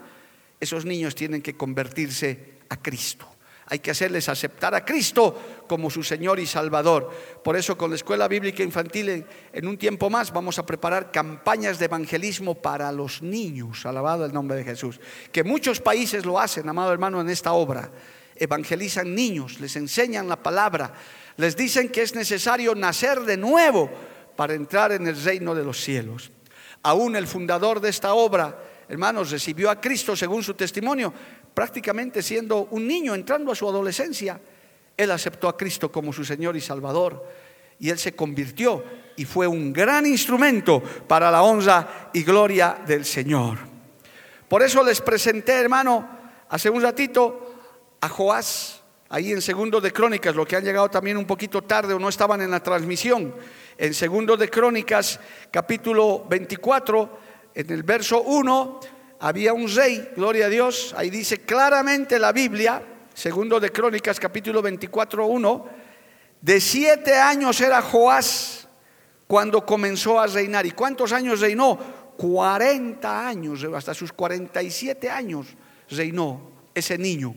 esos 0.61 0.85
niños 0.85 1.17
tienen 1.17 1.43
que 1.43 1.57
convertirse 1.57 2.59
a 2.69 2.77
Cristo. 2.77 3.27
Hay 3.67 3.81
que 3.81 3.91
hacerles 3.91 4.29
aceptar 4.29 4.75
a 4.77 4.85
Cristo 4.85 5.62
como 5.73 5.89
su 5.89 6.03
Señor 6.03 6.39
y 6.39 6.45
Salvador. 6.45 7.09
Por 7.43 7.57
eso 7.57 7.79
con 7.79 7.89
la 7.89 7.97
Escuela 7.97 8.29
Bíblica 8.29 8.63
Infantil 8.63 9.25
en, 9.55 9.67
un 9.67 9.79
tiempo 9.79 10.11
más 10.11 10.31
vamos 10.31 10.59
a 10.59 10.67
preparar 10.67 11.11
campañas 11.11 11.79
de 11.79 11.87
evangelismo 11.87 12.55
para 12.55 12.93
los 12.93 13.23
niños, 13.23 13.87
alabado 13.87 14.27
el 14.27 14.35
nombre 14.35 14.59
de 14.59 14.65
Jesús. 14.65 15.01
Que 15.33 15.43
muchos 15.43 15.81
países 15.81 16.27
lo 16.27 16.39
hacen, 16.39 16.69
amado 16.69 16.93
hermano, 16.93 17.23
en 17.23 17.31
esta 17.31 17.55
obra. 17.55 17.91
Evangelizan 18.37 19.15
niños, 19.15 19.61
les 19.61 19.75
enseñan 19.77 20.29
la 20.29 20.37
palabra, 20.37 20.93
les 21.39 21.57
dicen 21.57 21.89
que 21.89 22.03
es 22.03 22.15
necesario 22.15 22.75
nacer 22.75 23.23
de 23.23 23.39
nuevo 23.39 23.89
para 24.37 24.53
entrar 24.53 24.93
en 24.93 25.07
el 25.07 25.25
reino 25.25 25.55
de 25.55 25.65
los 25.65 25.81
cielos. 25.81 26.33
Aún 26.83 27.17
el 27.17 27.27
fundador 27.27 27.81
de 27.81 27.89
esta 27.89 28.13
obra, 28.13 28.63
hermanos, 28.91 29.31
recibió 29.31 29.71
a 29.71 29.81
Cristo 29.81 30.15
según 30.15 30.43
su 30.43 30.53
testimonio, 30.53 31.15
prácticamente 31.55 32.23
siendo 32.23 32.69
un 32.73 32.87
niño, 32.87 33.15
entrando 33.15 33.53
a 33.53 33.55
su 33.55 33.67
adolescencia. 33.67 34.39
Él 34.97 35.11
aceptó 35.11 35.49
a 35.49 35.57
Cristo 35.57 35.91
como 35.91 36.13
su 36.13 36.25
Señor 36.25 36.57
y 36.57 36.61
Salvador 36.61 37.25
y 37.83 37.91
él 37.91 37.99
se 37.99 38.15
convirtió 38.15 38.85
y 39.17 39.25
fue 39.25 39.47
un 39.49 39.73
gran 39.73 40.07
instrumento 40.07 40.81
para 40.81 41.31
la 41.31 41.43
honra 41.43 42.11
y 42.13 42.23
gloria 42.23 42.79
del 42.87 43.05
Señor. 43.05 43.59
Por 44.49 44.63
eso 44.63 44.85
les 44.85 45.01
presenté, 45.01 45.53
hermano, 45.53 46.09
hace 46.49 46.71
un 46.71 46.81
ratito 46.81 47.55
a 48.01 48.09
Joás, 48.09 48.83
ahí 49.09 49.33
en 49.33 49.43
segundo 49.43 49.81
de 49.81 49.93
Crónicas, 49.93 50.37
lo 50.37 50.47
que 50.47 50.55
han 50.55 50.65
llegado 50.65 50.89
también 50.91 51.17
un 51.17 51.27
poquito 51.27 51.63
tarde 51.63 51.95
o 51.95 51.99
no 51.99 52.09
estaban 52.09 52.41
en 52.41 52.53
la 52.53 52.63
transmisión. 52.63 53.35
En 53.77 53.95
segundo 53.95 54.37
de 54.37 54.49
Crónicas, 54.49 55.19
capítulo 55.51 56.25
24, 56.29 57.19
en 57.55 57.71
el 57.71 57.83
verso 57.83 58.23
1, 58.23 58.81
había 59.19 59.53
un 59.53 59.69
rey, 59.69 60.09
gloria 60.15 60.47
a 60.47 60.51
Dios, 60.51 60.95
ahí 60.97 61.11
dice 61.11 61.41
claramente 61.41 62.19
la 62.19 62.31
Biblia, 62.33 62.83
segundo 63.15 63.61
de 63.61 63.71
Crónicas, 63.71 64.19
capítulo 64.19 64.63
24, 64.63 65.27
1, 65.27 65.67
de 66.41 66.61
siete 66.61 67.15
años 67.15 67.61
era 67.61 67.81
Joás 67.83 68.69
cuando 69.27 69.65
comenzó 69.65 70.21
a 70.21 70.27
reinar. 70.27 70.67
¿Y 70.67 70.73
cuántos 70.73 71.13
años 71.13 71.41
reinó? 71.41 71.79
40 72.17 73.27
años, 73.27 73.65
hasta 73.75 73.95
sus 73.95 74.13
47 74.13 75.09
años 75.11 75.47
reinó 75.89 76.51
ese 76.75 76.99
niño 76.99 77.35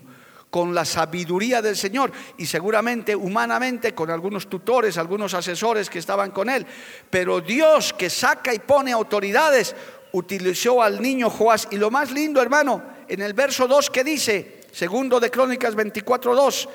con 0.49 0.73
la 0.73 0.85
sabiduría 0.85 1.61
del 1.61 1.75
Señor 1.75 2.11
y 2.37 2.45
seguramente 2.45 3.15
humanamente 3.15 3.93
con 3.93 4.09
algunos 4.09 4.47
tutores, 4.47 4.97
algunos 4.97 5.33
asesores 5.33 5.89
que 5.89 5.99
estaban 5.99 6.31
con 6.31 6.49
él. 6.49 6.65
Pero 7.09 7.41
Dios 7.41 7.93
que 7.93 8.09
saca 8.09 8.53
y 8.53 8.59
pone 8.59 8.91
autoridades, 8.91 9.75
utilizó 10.13 10.81
al 10.81 11.01
niño 11.01 11.29
Joás. 11.29 11.67
Y 11.71 11.77
lo 11.77 11.91
más 11.91 12.11
lindo, 12.11 12.41
hermano, 12.41 12.83
en 13.07 13.21
el 13.21 13.33
verso 13.33 13.67
2 13.67 13.89
que 13.89 14.03
dice, 14.03 14.64
segundo 14.75 15.21
de 15.21 15.31
Crónicas 15.31 15.73
24, 15.73 16.35
2, 16.35 16.69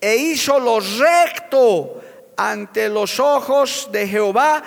e 0.00 0.16
hizo 0.16 0.58
lo 0.58 0.80
recto 0.80 2.00
ante 2.34 2.88
los 2.88 3.20
ojos 3.20 3.90
de 3.92 4.08
Jehová 4.08 4.62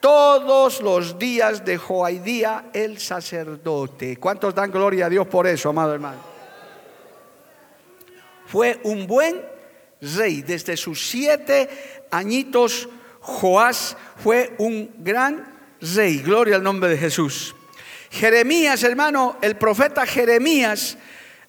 todos 0.00 0.80
los 0.80 1.16
días 1.16 1.64
de 1.64 1.78
Joaidía 1.78 2.70
el 2.72 2.98
sacerdote. 2.98 4.16
¿Cuántos 4.16 4.52
dan 4.52 4.72
gloria 4.72 5.06
a 5.06 5.08
Dios 5.08 5.28
por 5.28 5.46
eso, 5.46 5.68
amado 5.68 5.94
hermano? 5.94 6.18
Fue 8.46 8.80
un 8.82 9.06
buen 9.06 9.40
rey. 10.00 10.42
Desde 10.42 10.76
sus 10.76 11.08
siete 11.08 11.68
añitos, 12.10 12.88
Joás 13.20 13.96
fue 14.16 14.54
un 14.58 14.90
gran 14.98 15.54
rey. 15.80 16.18
Gloria 16.18 16.56
al 16.56 16.64
nombre 16.64 16.90
de 16.90 16.98
Jesús. 16.98 17.54
Jeremías, 18.10 18.82
hermano, 18.82 19.36
el 19.40 19.56
profeta 19.56 20.06
Jeremías, 20.06 20.96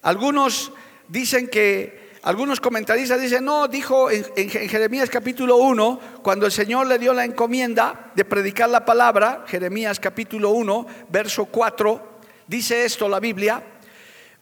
algunos 0.02 0.72
dicen 1.08 1.48
que, 1.48 2.10
algunos 2.22 2.60
comentaristas 2.60 3.20
dicen, 3.20 3.44
no, 3.44 3.66
dijo 3.66 4.10
en, 4.10 4.50
Jeremías 4.50 5.08
capítulo 5.08 5.56
1, 5.56 6.00
cuando 6.22 6.46
el 6.46 6.52
Señor 6.52 6.86
le 6.86 6.98
dio 6.98 7.14
la 7.14 7.24
encomienda 7.24 8.12
de 8.14 8.24
predicar 8.24 8.68
la 8.68 8.84
palabra, 8.84 9.44
Jeremías 9.46 9.98
capítulo 9.98 10.50
1, 10.50 10.86
verso 11.08 11.46
4, 11.46 12.20
dice 12.46 12.84
esto 12.84 13.08
la 13.08 13.20
Biblia, 13.20 13.62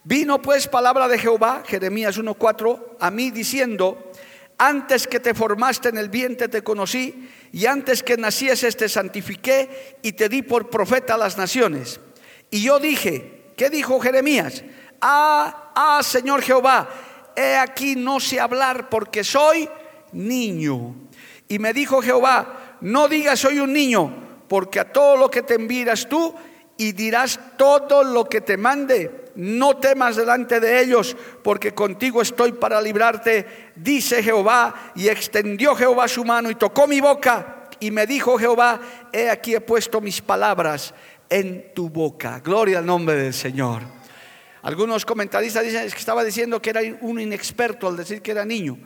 vino 0.03 0.41
pues 0.41 0.67
palabra 0.67 1.07
de 1.07 1.19
Jehová, 1.19 1.63
Jeremías 1.65 2.19
1.4, 2.19 2.97
a 2.99 3.11
mí 3.11 3.31
diciendo, 3.31 4.11
antes 4.57 5.07
que 5.07 5.21
te 5.21 5.33
formaste 5.33 5.87
en 5.87 5.97
el 5.97 6.09
vientre 6.09 6.49
te 6.49 6.63
conocí, 6.63 7.29
y 7.53 7.65
antes 7.65 8.03
que 8.03 8.17
nacieses 8.17 8.75
te 8.75 8.89
santifiqué 8.89 9.97
y 10.01 10.11
te 10.11 10.29
di 10.29 10.41
por 10.41 10.69
profeta 10.69 11.15
a 11.15 11.17
las 11.17 11.37
naciones. 11.37 11.99
Y 12.51 12.61
yo 12.61 12.79
dije, 12.79 13.53
¿qué 13.55 13.69
dijo 13.69 13.99
Jeremías? 13.99 14.63
Ah, 15.01 15.71
ah, 15.75 16.01
Señor 16.03 16.41
Jehová, 16.41 16.87
he 17.35 17.55
aquí 17.55 17.95
no 17.95 18.19
sé 18.19 18.39
hablar 18.39 18.89
porque 18.89 19.23
soy 19.23 19.69
niño. 20.11 20.95
Y 21.47 21.59
me 21.59 21.73
dijo 21.73 22.01
Jehová, 22.01 22.77
no 22.81 23.07
digas 23.07 23.39
soy 23.39 23.59
un 23.59 23.73
niño, 23.73 24.13
porque 24.47 24.79
a 24.79 24.91
todo 24.91 25.15
lo 25.17 25.29
que 25.29 25.41
te 25.41 25.55
envías 25.55 26.07
tú 26.07 26.33
y 26.77 26.91
dirás 26.93 27.39
todo 27.57 28.03
lo 28.03 28.25
que 28.25 28.41
te 28.41 28.57
mande 28.57 29.19
no 29.35 29.77
temas 29.77 30.17
delante 30.17 30.59
de 30.59 30.81
ellos, 30.81 31.15
porque 31.43 31.73
contigo 31.73 32.21
estoy 32.21 32.51
para 32.51 32.81
librarte, 32.81 33.71
dice 33.75 34.21
Jehová, 34.21 34.91
y 34.95 35.07
extendió 35.07 35.75
Jehová 35.75 36.09
su 36.09 36.25
mano 36.25 36.49
y 36.49 36.55
tocó 36.55 36.87
mi 36.87 36.99
boca, 36.99 37.69
y 37.79 37.89
me 37.91 38.05
dijo 38.05 38.37
Jehová, 38.37 38.79
he 39.13 39.29
aquí 39.29 39.55
he 39.55 39.61
puesto 39.61 40.01
mis 40.01 40.21
palabras 40.21 40.93
en 41.29 41.73
tu 41.73 41.89
boca. 41.89 42.41
Gloria 42.43 42.79
al 42.79 42.85
nombre 42.85 43.15
del 43.15 43.33
Señor. 43.33 43.98
Algunos 44.61 45.05
comentaristas 45.05 45.63
dicen 45.63 45.89
que 45.89 45.97
estaba 45.97 46.23
diciendo 46.23 46.61
que 46.61 46.69
era 46.69 46.81
un 47.01 47.19
inexperto 47.19 47.87
al 47.87 47.97
decir 47.97 48.21
que 48.21 48.31
era 48.31 48.45
niño. 48.45 48.77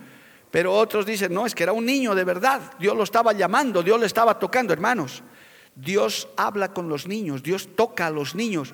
Pero 0.50 0.72
otros 0.72 1.04
dicen, 1.04 1.34
no, 1.34 1.46
es 1.46 1.54
que 1.54 1.64
era 1.64 1.72
un 1.72 1.84
niño 1.84 2.14
de 2.14 2.22
verdad. 2.22 2.60
Dios 2.78 2.96
lo 2.96 3.02
estaba 3.02 3.32
llamando, 3.32 3.82
Dios 3.82 3.98
le 3.98 4.06
estaba 4.06 4.38
tocando, 4.38 4.72
hermanos. 4.72 5.22
Dios 5.74 6.28
habla 6.36 6.72
con 6.72 6.88
los 6.88 7.08
niños, 7.08 7.42
Dios 7.42 7.70
toca 7.74 8.06
a 8.06 8.10
los 8.10 8.36
niños. 8.36 8.72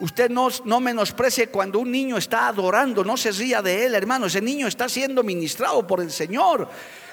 Usted 0.00 0.30
no, 0.30 0.48
no, 0.66 0.80
menosprecie 0.80 1.48
cuando 1.48 1.78
un 1.78 1.90
niño 1.90 2.18
está 2.18 2.48
adorando, 2.48 3.02
no 3.04 3.16
se 3.16 3.32
ría 3.32 3.62
de 3.62 3.86
él, 3.86 3.94
hermano. 3.94 4.26
Ese 4.26 4.42
niño 4.42 4.66
está 4.66 4.88
siendo 4.88 5.22
ministrado 5.22 5.86
por 5.86 6.00
el 6.02 6.10
Señor. 6.10 6.68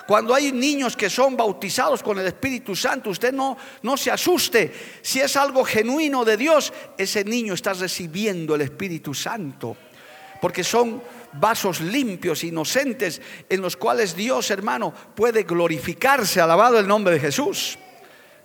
Cuando 0.09 0.33
hay 0.33 0.51
niños 0.51 0.97
que 0.97 1.07
son 1.07 1.37
bautizados 1.37 2.01
con 2.01 2.17
el 2.17 2.25
Espíritu 2.25 2.75
Santo, 2.75 3.11
usted 3.11 3.31
no, 3.31 3.55
no 3.83 3.95
se 3.95 4.09
asuste. 4.09 4.73
Si 5.03 5.19
es 5.19 5.35
algo 5.35 5.63
genuino 5.63 6.25
de 6.25 6.35
Dios, 6.35 6.73
ese 6.97 7.23
niño 7.23 7.53
está 7.53 7.73
recibiendo 7.73 8.55
el 8.55 8.61
Espíritu 8.61 9.13
Santo. 9.13 9.77
Porque 10.41 10.63
son 10.63 11.03
vasos 11.33 11.79
limpios, 11.79 12.43
inocentes, 12.43 13.21
en 13.47 13.61
los 13.61 13.77
cuales 13.77 14.15
Dios, 14.15 14.49
hermano, 14.49 14.91
puede 15.13 15.43
glorificarse. 15.43 16.41
Alabado 16.41 16.79
el 16.79 16.87
nombre 16.87 17.13
de 17.13 17.19
Jesús. 17.19 17.77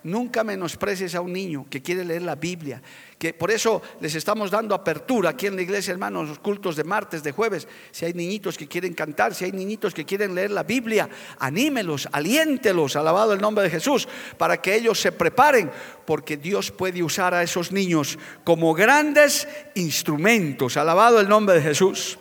Nunca 0.05 0.43
menosprecies 0.43 1.15
a 1.15 1.21
un 1.21 1.33
niño 1.33 1.65
que 1.67 1.81
quiere 1.81 2.05
leer 2.05 2.21
la 2.21 2.35
Biblia, 2.35 2.79
que 3.17 3.33
por 3.33 3.49
eso 3.49 3.81
les 4.01 4.13
estamos 4.13 4.51
dando 4.51 4.75
apertura 4.75 5.31
aquí 5.31 5.47
en 5.47 5.55
la 5.55 5.63
iglesia, 5.63 5.93
hermanos, 5.93 6.29
los 6.29 6.37
cultos 6.37 6.75
de 6.75 6.83
martes, 6.83 7.23
de 7.23 7.31
jueves. 7.31 7.67
Si 7.89 8.05
hay 8.05 8.13
niñitos 8.13 8.55
que 8.55 8.67
quieren 8.67 8.93
cantar, 8.93 9.33
si 9.33 9.45
hay 9.45 9.51
niñitos 9.51 9.95
que 9.95 10.05
quieren 10.05 10.35
leer 10.35 10.51
la 10.51 10.61
Biblia, 10.61 11.09
anímelos, 11.39 12.07
aliéntelos, 12.11 12.95
alabado 12.95 13.33
el 13.33 13.41
nombre 13.41 13.63
de 13.63 13.71
Jesús, 13.71 14.07
para 14.37 14.61
que 14.61 14.75
ellos 14.75 14.99
se 14.99 15.11
preparen, 15.11 15.71
porque 16.05 16.37
Dios 16.37 16.69
puede 16.69 17.01
usar 17.01 17.33
a 17.33 17.41
esos 17.41 17.71
niños 17.71 18.19
como 18.43 18.75
grandes 18.75 19.47
instrumentos, 19.73 20.77
alabado 20.77 21.19
el 21.19 21.27
nombre 21.27 21.55
de 21.55 21.63
Jesús. 21.63 22.19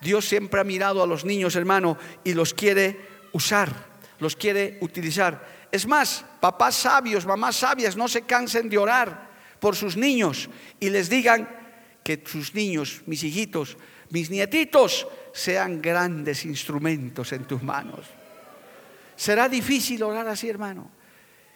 Dios 0.00 0.28
siempre 0.28 0.60
ha 0.60 0.64
mirado 0.64 1.02
a 1.02 1.08
los 1.08 1.24
niños, 1.24 1.56
hermano, 1.56 1.98
y 2.22 2.34
los 2.34 2.54
quiere 2.54 3.00
usar, 3.32 3.88
los 4.20 4.36
quiere 4.36 4.78
utilizar. 4.80 5.59
Es 5.72 5.86
más, 5.86 6.24
papás 6.40 6.74
sabios, 6.74 7.26
mamás 7.26 7.56
sabias, 7.56 7.96
no 7.96 8.08
se 8.08 8.22
cansen 8.22 8.68
de 8.68 8.78
orar 8.78 9.30
por 9.60 9.76
sus 9.76 9.96
niños 9.96 10.48
y 10.80 10.90
les 10.90 11.08
digan 11.08 11.48
que 12.02 12.22
sus 12.26 12.54
niños, 12.54 13.02
mis 13.06 13.22
hijitos, 13.22 13.76
mis 14.10 14.30
nietitos, 14.30 15.06
sean 15.32 15.80
grandes 15.80 16.44
instrumentos 16.44 17.32
en 17.32 17.44
tus 17.44 17.62
manos. 17.62 18.06
Será 19.14 19.48
difícil 19.48 20.02
orar 20.02 20.26
así, 20.28 20.48
hermano. 20.48 20.90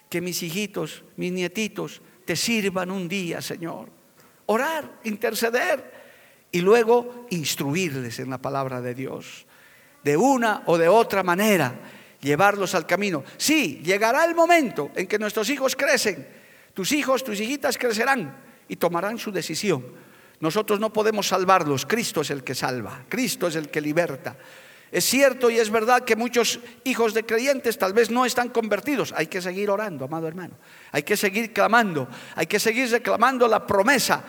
que 0.09 0.21
mis 0.21 0.41
hijitos, 0.45 1.03
mis 1.17 1.33
nietitos, 1.33 2.01
te 2.25 2.37
sirvan 2.37 2.93
un 2.93 3.09
día, 3.09 3.43
Señor. 3.43 3.91
Orar, 4.47 5.01
interceder 5.03 5.93
y 6.53 6.61
luego 6.61 7.27
instruirles 7.31 8.21
en 8.21 8.31
la 8.31 8.39
palabra 8.39 8.81
de 8.81 8.95
Dios. 8.95 9.45
De 10.05 10.17
una 10.17 10.63
o 10.67 10.79
de 10.79 10.87
otra 10.87 11.25
manera, 11.25 11.75
llevarlos 12.25 12.75
al 12.75 12.87
camino. 12.87 13.23
Sí, 13.37 13.81
llegará 13.85 14.25
el 14.25 14.35
momento 14.35 14.91
en 14.97 15.07
que 15.07 15.19
nuestros 15.19 15.49
hijos 15.51 15.77
crecen. 15.77 16.27
Tus 16.73 16.91
hijos, 16.93 17.23
tus 17.23 17.39
hijitas 17.39 17.79
crecerán 17.79 18.35
y 18.67 18.77
tomarán 18.77 19.19
su 19.19 19.31
decisión. 19.31 19.85
Nosotros 20.41 20.81
no 20.81 20.93
podemos 20.93 21.29
salvarlos, 21.29 21.87
Cristo 21.87 22.23
es 22.23 22.31
el 22.31 22.43
que 22.43 22.55
salva, 22.55 23.05
Cristo 23.09 23.47
es 23.47 23.57
el 23.57 23.69
que 23.69 23.81
liberta. 23.81 24.37
Es 24.91 25.05
cierto 25.05 25.51
y 25.51 25.59
es 25.59 25.71
verdad 25.71 26.05
que 26.05 26.17
muchos 26.17 26.61
hijos 26.85 27.15
de 27.15 27.25
creyentes 27.25 27.79
tal 27.79 27.93
vez 27.93 28.11
no 28.11 28.25
están 28.25 28.49
convertidos. 28.49 29.13
Hay 29.17 29.27
que 29.27 29.43
seguir 29.43 29.69
orando, 29.69 30.05
amado 30.05 30.29
hermano. 30.29 30.55
Hay 30.93 31.03
que 31.03 31.17
seguir 31.17 31.53
clamando. 31.53 32.09
Hay 32.37 32.47
que 32.47 32.61
seguir 32.61 32.89
reclamando 32.91 33.49
la 33.49 33.67
promesa. 33.67 34.23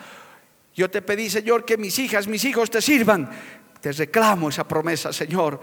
Yo 0.74 0.90
te 0.90 1.02
pedí, 1.02 1.30
Señor, 1.30 1.64
que 1.64 1.76
mis 1.76 1.98
hijas, 2.00 2.26
mis 2.26 2.44
hijos 2.44 2.68
te 2.68 2.82
sirvan. 2.82 3.30
Te 3.80 3.92
reclamo 3.92 4.48
esa 4.48 4.66
promesa, 4.66 5.12
Señor. 5.12 5.60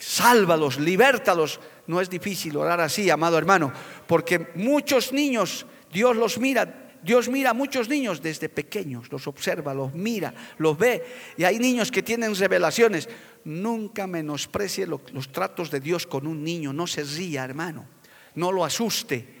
Sálvalos, 0.00 0.80
libértalos. 0.80 1.60
No 1.86 2.00
es 2.00 2.10
difícil 2.10 2.56
orar 2.56 2.80
así, 2.80 3.10
amado 3.10 3.38
hermano, 3.38 3.72
porque 4.08 4.50
muchos 4.56 5.12
niños, 5.12 5.66
Dios 5.92 6.16
los 6.16 6.38
mira 6.38 6.90
Dios 7.02 7.28
mira 7.28 7.50
a 7.50 7.54
muchos 7.54 7.88
niños 7.88 8.20
desde 8.20 8.48
pequeños, 8.48 9.10
los 9.10 9.26
observa, 9.26 9.72
los 9.72 9.94
mira, 9.94 10.34
los 10.58 10.76
ve. 10.76 11.02
Y 11.36 11.44
hay 11.44 11.58
niños 11.58 11.90
que 11.90 12.02
tienen 12.02 12.34
revelaciones. 12.34 13.08
Nunca 13.44 14.06
menosprecie 14.06 14.86
los 14.86 15.32
tratos 15.32 15.70
de 15.70 15.80
Dios 15.80 16.06
con 16.06 16.26
un 16.26 16.44
niño. 16.44 16.72
No 16.72 16.86
se 16.86 17.04
ría, 17.04 17.44
hermano. 17.44 17.86
No 18.34 18.52
lo 18.52 18.64
asuste. 18.64 19.40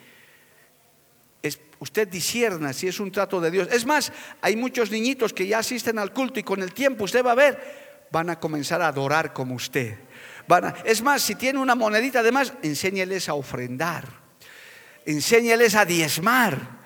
usted 1.80 2.08
disierna 2.08 2.72
si 2.72 2.88
es 2.88 2.98
un 2.98 3.10
trato 3.10 3.40
de 3.40 3.50
Dios. 3.50 3.68
Es 3.70 3.84
más, 3.84 4.12
hay 4.40 4.56
muchos 4.56 4.90
niñitos 4.90 5.32
que 5.32 5.46
ya 5.46 5.58
asisten 5.58 5.98
al 5.98 6.12
culto 6.12 6.40
y 6.40 6.42
con 6.42 6.62
el 6.62 6.72
tiempo 6.72 7.04
usted 7.04 7.24
va 7.24 7.32
a 7.32 7.36
ver, 7.36 8.06
van 8.10 8.30
a 8.30 8.40
comenzar 8.40 8.80
a 8.80 8.88
adorar 8.88 9.32
como 9.34 9.54
usted. 9.54 9.98
Es 10.84 11.02
más, 11.02 11.22
si 11.22 11.34
tiene 11.34 11.58
una 11.58 11.74
monedita 11.74 12.22
de 12.22 12.32
más, 12.32 12.52
enséñeles 12.62 13.28
a 13.28 13.34
ofrendar. 13.34 14.04
Enséñeles 15.06 15.74
a 15.74 15.84
diezmar 15.84 16.80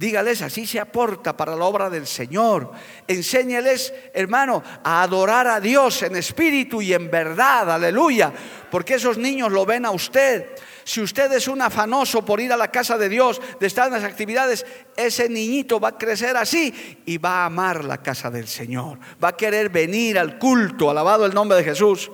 Dígales, 0.00 0.40
así 0.40 0.66
se 0.66 0.80
aporta 0.80 1.36
para 1.36 1.54
la 1.54 1.66
obra 1.66 1.90
del 1.90 2.06
Señor. 2.06 2.72
Enséñeles, 3.06 3.92
hermano, 4.14 4.62
a 4.82 5.02
adorar 5.02 5.46
a 5.46 5.60
Dios 5.60 6.02
en 6.02 6.16
espíritu 6.16 6.80
y 6.80 6.94
en 6.94 7.10
verdad, 7.10 7.70
aleluya, 7.70 8.32
porque 8.70 8.94
esos 8.94 9.18
niños 9.18 9.52
lo 9.52 9.66
ven 9.66 9.84
a 9.84 9.90
usted. 9.90 10.52
Si 10.84 11.02
usted 11.02 11.30
es 11.32 11.48
un 11.48 11.60
afanoso 11.60 12.24
por 12.24 12.40
ir 12.40 12.50
a 12.50 12.56
la 12.56 12.70
casa 12.70 12.96
de 12.96 13.10
Dios, 13.10 13.42
de 13.60 13.66
estar 13.66 13.88
en 13.88 13.92
las 13.92 14.04
actividades, 14.04 14.64
ese 14.96 15.28
niñito 15.28 15.78
va 15.78 15.88
a 15.88 15.98
crecer 15.98 16.34
así 16.34 17.02
y 17.04 17.18
va 17.18 17.42
a 17.42 17.44
amar 17.44 17.84
la 17.84 17.98
casa 17.98 18.30
del 18.30 18.48
Señor. 18.48 18.98
Va 19.22 19.28
a 19.28 19.36
querer 19.36 19.68
venir 19.68 20.18
al 20.18 20.38
culto, 20.38 20.88
alabado 20.88 21.26
el 21.26 21.34
nombre 21.34 21.58
de 21.58 21.64
Jesús. 21.64 22.10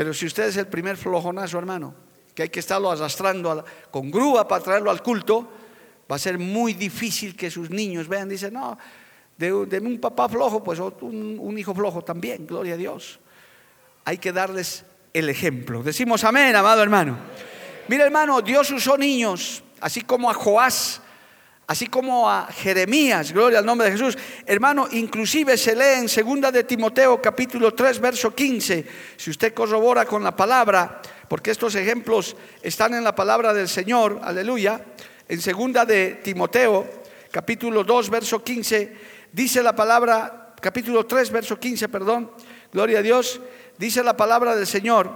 Pero 0.00 0.14
si 0.14 0.24
usted 0.24 0.44
es 0.44 0.56
el 0.56 0.66
primer 0.66 0.96
flojonazo, 0.96 1.58
hermano, 1.58 1.92
que 2.34 2.44
hay 2.44 2.48
que 2.48 2.60
estarlo 2.60 2.90
arrastrando 2.90 3.62
con 3.90 4.10
grúa 4.10 4.48
para 4.48 4.64
traerlo 4.64 4.90
al 4.90 5.02
culto, 5.02 5.46
va 6.10 6.16
a 6.16 6.18
ser 6.18 6.38
muy 6.38 6.72
difícil 6.72 7.36
que 7.36 7.50
sus 7.50 7.68
niños 7.68 8.08
vean, 8.08 8.26
dicen, 8.26 8.54
no, 8.54 8.78
de, 9.36 9.52
un 9.52 10.00
papá 10.00 10.26
flojo, 10.26 10.64
pues 10.64 10.78
un, 10.78 11.36
un 11.38 11.58
hijo 11.58 11.74
flojo 11.74 12.00
también, 12.00 12.46
gloria 12.46 12.72
a 12.72 12.76
Dios. 12.78 13.20
Hay 14.06 14.16
que 14.16 14.32
darles 14.32 14.86
el 15.12 15.28
ejemplo. 15.28 15.82
Decimos 15.82 16.24
amén, 16.24 16.56
amado 16.56 16.82
hermano. 16.82 17.18
Mira, 17.86 18.06
hermano, 18.06 18.40
Dios 18.40 18.70
usó 18.70 18.96
niños, 18.96 19.62
así 19.82 20.00
como 20.00 20.30
a 20.30 20.32
Joás, 20.32 21.02
así 21.70 21.86
como 21.86 22.28
a 22.28 22.46
Jeremías, 22.46 23.30
gloria 23.30 23.60
al 23.60 23.64
nombre 23.64 23.86
de 23.86 23.92
Jesús. 23.96 24.18
Hermano, 24.44 24.88
inclusive 24.90 25.56
se 25.56 25.76
lee 25.76 26.00
en 26.00 26.08
segunda 26.08 26.50
de 26.50 26.64
Timoteo 26.64 27.22
capítulo 27.22 27.72
3 27.72 28.00
verso 28.00 28.34
15, 28.34 28.84
si 29.16 29.30
usted 29.30 29.54
corrobora 29.54 30.04
con 30.04 30.24
la 30.24 30.34
palabra, 30.34 31.00
porque 31.28 31.52
estos 31.52 31.76
ejemplos 31.76 32.36
están 32.60 32.94
en 32.94 33.04
la 33.04 33.14
palabra 33.14 33.54
del 33.54 33.68
Señor, 33.68 34.18
aleluya. 34.20 34.84
En 35.28 35.40
segunda 35.40 35.84
de 35.84 36.18
Timoteo, 36.24 36.90
capítulo 37.30 37.84
2, 37.84 38.10
verso 38.10 38.42
15, 38.42 38.96
dice 39.30 39.62
la 39.62 39.76
palabra, 39.76 40.56
capítulo 40.60 41.06
3, 41.06 41.30
verso 41.30 41.60
15, 41.60 41.88
perdón, 41.88 42.32
gloria 42.72 42.98
a 42.98 43.02
Dios, 43.02 43.40
dice 43.78 44.02
la 44.02 44.16
palabra 44.16 44.56
del 44.56 44.66
Señor. 44.66 45.08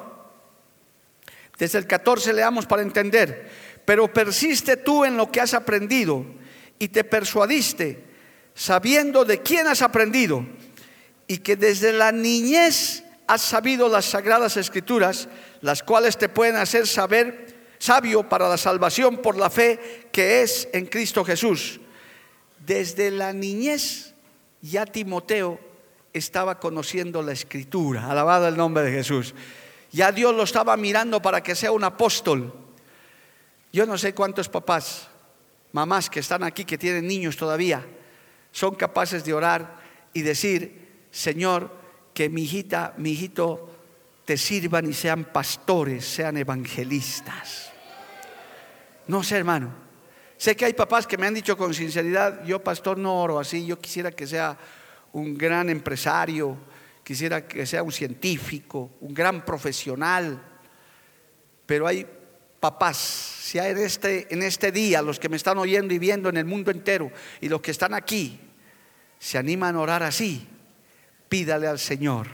Desde 1.58 1.78
el 1.78 1.88
14 1.88 2.32
leamos 2.32 2.64
para 2.66 2.82
entender. 2.82 3.50
Pero 3.84 4.06
persiste 4.12 4.76
tú 4.76 5.04
en 5.04 5.16
lo 5.16 5.30
que 5.30 5.40
has 5.40 5.52
aprendido 5.52 6.24
y 6.78 6.88
te 6.88 7.04
persuadiste, 7.04 8.04
sabiendo 8.54 9.24
de 9.24 9.42
quién 9.42 9.66
has 9.66 9.82
aprendido 9.82 10.46
y 11.26 11.38
que 11.38 11.56
desde 11.56 11.92
la 11.92 12.12
niñez 12.12 13.04
has 13.26 13.42
sabido 13.42 13.88
las 13.88 14.04
sagradas 14.04 14.56
escrituras, 14.56 15.28
las 15.60 15.82
cuales 15.82 16.18
te 16.18 16.28
pueden 16.28 16.56
hacer 16.56 16.86
saber 16.86 17.54
sabio 17.78 18.28
para 18.28 18.48
la 18.48 18.56
salvación 18.56 19.18
por 19.18 19.36
la 19.36 19.50
fe 19.50 20.08
que 20.12 20.42
es 20.42 20.68
en 20.72 20.86
Cristo 20.86 21.24
Jesús. 21.24 21.80
Desde 22.64 23.10
la 23.10 23.32
niñez 23.32 24.14
ya 24.60 24.86
Timoteo 24.86 25.60
estaba 26.12 26.58
conociendo 26.58 27.22
la 27.22 27.32
escritura, 27.32 28.10
alabado 28.10 28.48
el 28.48 28.56
nombre 28.56 28.84
de 28.84 28.92
Jesús. 28.92 29.34
Ya 29.90 30.12
Dios 30.12 30.34
lo 30.34 30.44
estaba 30.44 30.76
mirando 30.76 31.20
para 31.20 31.42
que 31.42 31.54
sea 31.54 31.72
un 31.72 31.84
apóstol. 31.84 32.52
Yo 33.72 33.86
no 33.86 33.98
sé 33.98 34.14
cuántos 34.14 34.48
papás, 34.48 35.08
mamás 35.74 36.08
que 36.08 36.20
están 36.20 36.44
aquí, 36.44 36.64
que 36.64 36.78
tienen 36.78 37.06
niños 37.06 37.36
todavía, 37.36 37.84
son 38.52 38.76
capaces 38.76 39.24
de 39.24 39.34
orar 39.34 39.80
y 40.12 40.22
decir, 40.22 41.06
Señor, 41.10 41.76
que 42.14 42.28
mi 42.28 42.44
hijita, 42.44 42.94
mi 42.96 43.10
hijito, 43.10 43.70
te 44.24 44.36
sirvan 44.36 44.88
y 44.88 44.92
sean 44.92 45.24
pastores, 45.24 46.04
sean 46.04 46.36
evangelistas. 46.36 47.72
No 49.08 49.24
sé, 49.24 49.36
hermano. 49.36 49.74
Sé 50.36 50.54
que 50.54 50.64
hay 50.64 50.74
papás 50.74 51.08
que 51.08 51.18
me 51.18 51.26
han 51.26 51.34
dicho 51.34 51.56
con 51.56 51.74
sinceridad, 51.74 52.44
yo 52.44 52.62
pastor 52.62 52.96
no 52.96 53.20
oro 53.20 53.40
así, 53.40 53.66
yo 53.66 53.80
quisiera 53.80 54.12
que 54.12 54.28
sea 54.28 54.56
un 55.12 55.36
gran 55.36 55.70
empresario, 55.70 56.56
quisiera 57.02 57.48
que 57.48 57.66
sea 57.66 57.82
un 57.82 57.90
científico, 57.90 58.92
un 59.00 59.12
gran 59.12 59.44
profesional. 59.44 60.40
Pero 61.66 61.88
hay 61.88 62.06
papás, 62.64 62.96
si 62.96 63.58
hay 63.58 63.72
en 63.72 63.76
este, 63.76 64.26
en 64.32 64.42
este 64.42 64.72
día, 64.72 65.02
los 65.02 65.20
que 65.20 65.28
me 65.28 65.36
están 65.36 65.58
oyendo 65.58 65.92
y 65.92 65.98
viendo 65.98 66.30
en 66.30 66.38
el 66.38 66.46
mundo 66.46 66.70
entero 66.70 67.12
y 67.42 67.50
los 67.50 67.60
que 67.60 67.70
están 67.70 67.92
aquí, 67.92 68.40
se 69.18 69.36
animan 69.36 69.76
a 69.76 69.80
orar 69.80 70.02
así, 70.02 70.46
pídale 71.28 71.66
al 71.66 71.78
Señor, 71.78 72.26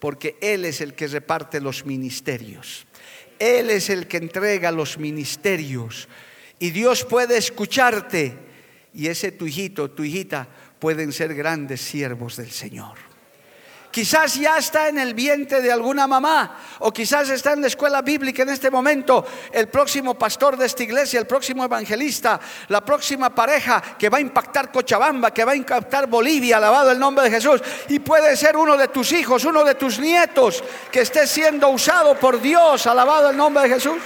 porque 0.00 0.36
Él 0.40 0.64
es 0.64 0.80
el 0.80 0.94
que 0.94 1.06
reparte 1.06 1.60
los 1.60 1.86
ministerios. 1.86 2.88
Él 3.38 3.70
es 3.70 3.88
el 3.88 4.08
que 4.08 4.16
entrega 4.16 4.72
los 4.72 4.98
ministerios. 4.98 6.08
Y 6.58 6.70
Dios 6.70 7.04
puede 7.04 7.36
escucharte. 7.36 8.36
Y 8.92 9.06
ese 9.06 9.30
tu 9.30 9.46
hijito, 9.46 9.92
tu 9.92 10.02
hijita, 10.02 10.48
pueden 10.80 11.12
ser 11.12 11.36
grandes 11.36 11.82
siervos 11.82 12.36
del 12.36 12.50
Señor. 12.50 13.07
Quizás 13.98 14.36
ya 14.36 14.58
está 14.58 14.86
en 14.86 14.96
el 15.00 15.12
vientre 15.12 15.60
de 15.60 15.72
alguna 15.72 16.06
mamá 16.06 16.56
o 16.78 16.92
quizás 16.92 17.30
está 17.30 17.54
en 17.54 17.62
la 17.62 17.66
escuela 17.66 18.00
bíblica 18.00 18.44
en 18.44 18.50
este 18.50 18.70
momento 18.70 19.26
el 19.50 19.66
próximo 19.66 20.16
pastor 20.16 20.56
de 20.56 20.66
esta 20.66 20.84
iglesia, 20.84 21.18
el 21.18 21.26
próximo 21.26 21.64
evangelista, 21.64 22.38
la 22.68 22.80
próxima 22.84 23.34
pareja 23.34 23.82
que 23.98 24.08
va 24.08 24.18
a 24.18 24.20
impactar 24.20 24.70
Cochabamba, 24.70 25.32
que 25.32 25.44
va 25.44 25.50
a 25.50 25.56
impactar 25.56 26.06
Bolivia, 26.06 26.58
alabado 26.58 26.92
el 26.92 26.98
nombre 27.00 27.24
de 27.24 27.32
Jesús. 27.32 27.60
Y 27.88 27.98
puede 27.98 28.36
ser 28.36 28.56
uno 28.56 28.76
de 28.76 28.86
tus 28.86 29.10
hijos, 29.10 29.44
uno 29.44 29.64
de 29.64 29.74
tus 29.74 29.98
nietos 29.98 30.62
que 30.92 31.00
esté 31.00 31.26
siendo 31.26 31.68
usado 31.68 32.14
por 32.20 32.40
Dios, 32.40 32.86
alabado 32.86 33.30
el 33.30 33.36
nombre 33.36 33.64
de 33.64 33.70
Jesús. 33.70 33.98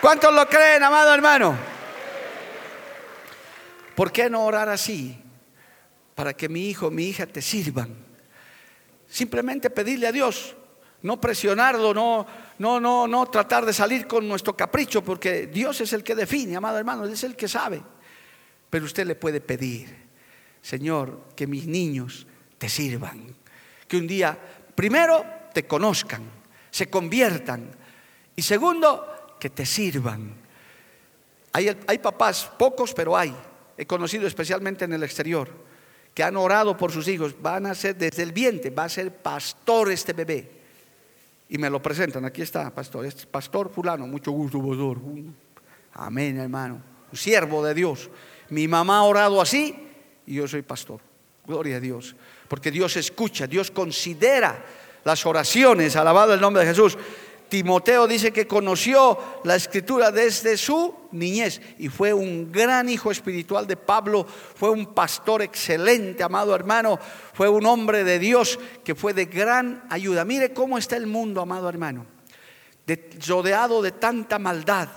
¿Cuántos 0.00 0.34
lo 0.34 0.48
creen, 0.48 0.82
amado 0.82 1.14
hermano? 1.14 1.56
¿Por 3.94 4.10
qué 4.10 4.28
no 4.28 4.44
orar 4.44 4.68
así? 4.68 5.22
Para 6.16 6.34
que 6.34 6.48
mi 6.48 6.68
hijo, 6.68 6.90
mi 6.90 7.04
hija 7.04 7.26
te 7.26 7.40
sirvan 7.40 8.01
Simplemente 9.12 9.68
pedirle 9.68 10.06
a 10.06 10.12
Dios, 10.12 10.56
no 11.02 11.20
presionarlo, 11.20 11.92
no, 11.92 12.26
no, 12.58 12.80
no, 12.80 13.06
no 13.06 13.26
tratar 13.26 13.66
de 13.66 13.74
salir 13.74 14.06
con 14.06 14.26
nuestro 14.26 14.56
capricho, 14.56 15.04
porque 15.04 15.48
Dios 15.48 15.82
es 15.82 15.92
el 15.92 16.02
que 16.02 16.14
define, 16.14 16.56
amado 16.56 16.78
hermano, 16.78 17.04
es 17.04 17.22
el 17.22 17.36
que 17.36 17.46
sabe. 17.46 17.82
Pero 18.70 18.86
usted 18.86 19.06
le 19.06 19.14
puede 19.14 19.42
pedir, 19.42 19.94
Señor, 20.62 21.26
que 21.36 21.46
mis 21.46 21.66
niños 21.66 22.26
te 22.56 22.70
sirvan, 22.70 23.36
que 23.86 23.98
un 23.98 24.06
día, 24.06 24.38
primero, 24.74 25.22
te 25.52 25.66
conozcan, 25.66 26.22
se 26.70 26.88
conviertan, 26.88 27.70
y 28.34 28.40
segundo, 28.40 29.36
que 29.38 29.50
te 29.50 29.66
sirvan. 29.66 30.36
Hay, 31.52 31.68
hay 31.86 31.98
papás, 31.98 32.50
pocos, 32.58 32.94
pero 32.94 33.14
hay. 33.14 33.36
He 33.76 33.84
conocido 33.84 34.26
especialmente 34.26 34.86
en 34.86 34.94
el 34.94 35.02
exterior 35.02 35.50
que 36.14 36.22
han 36.22 36.36
orado 36.36 36.76
por 36.76 36.92
sus 36.92 37.08
hijos, 37.08 37.34
van 37.40 37.66
a 37.66 37.74
ser 37.74 37.96
desde 37.96 38.22
el 38.22 38.32
vientre, 38.32 38.70
va 38.70 38.84
a 38.84 38.88
ser 38.88 39.14
pastor 39.14 39.90
este 39.90 40.12
bebé. 40.12 40.50
Y 41.48 41.58
me 41.58 41.68
lo 41.68 41.82
presentan, 41.82 42.24
aquí 42.24 42.42
está, 42.42 42.70
pastor, 42.70 43.06
pastor 43.30 43.70
fulano, 43.70 44.06
mucho 44.06 44.30
gusto, 44.30 44.58
pastor. 44.58 44.98
Amén, 45.94 46.38
hermano. 46.38 46.82
Un 47.10 47.18
siervo 47.18 47.64
de 47.64 47.74
Dios. 47.74 48.10
Mi 48.50 48.68
mamá 48.68 48.98
ha 48.98 49.02
orado 49.02 49.40
así 49.40 49.88
y 50.26 50.34
yo 50.34 50.48
soy 50.48 50.62
pastor. 50.62 51.00
Gloria 51.46 51.76
a 51.76 51.80
Dios. 51.80 52.14
Porque 52.48 52.70
Dios 52.70 52.96
escucha, 52.96 53.46
Dios 53.46 53.70
considera 53.70 54.64
las 55.04 55.26
oraciones. 55.26 55.96
Alabado 55.96 56.34
el 56.34 56.40
nombre 56.40 56.62
de 56.62 56.68
Jesús. 56.68 56.96
Timoteo 57.52 58.06
dice 58.06 58.32
que 58.32 58.46
conoció 58.46 59.18
la 59.44 59.56
escritura 59.56 60.10
desde 60.10 60.56
su 60.56 60.94
niñez 61.10 61.60
y 61.76 61.90
fue 61.90 62.14
un 62.14 62.50
gran 62.50 62.88
hijo 62.88 63.10
espiritual 63.10 63.66
de 63.66 63.76
Pablo, 63.76 64.24
fue 64.24 64.70
un 64.70 64.94
pastor 64.94 65.42
excelente, 65.42 66.22
amado 66.22 66.54
hermano, 66.54 66.98
fue 67.34 67.50
un 67.50 67.66
hombre 67.66 68.04
de 68.04 68.18
Dios 68.18 68.58
que 68.82 68.94
fue 68.94 69.12
de 69.12 69.26
gran 69.26 69.84
ayuda. 69.90 70.24
Mire 70.24 70.54
cómo 70.54 70.78
está 70.78 70.96
el 70.96 71.06
mundo, 71.06 71.42
amado 71.42 71.68
hermano, 71.68 72.06
rodeado 73.28 73.82
de 73.82 73.92
tanta 73.92 74.38
maldad. 74.38 74.88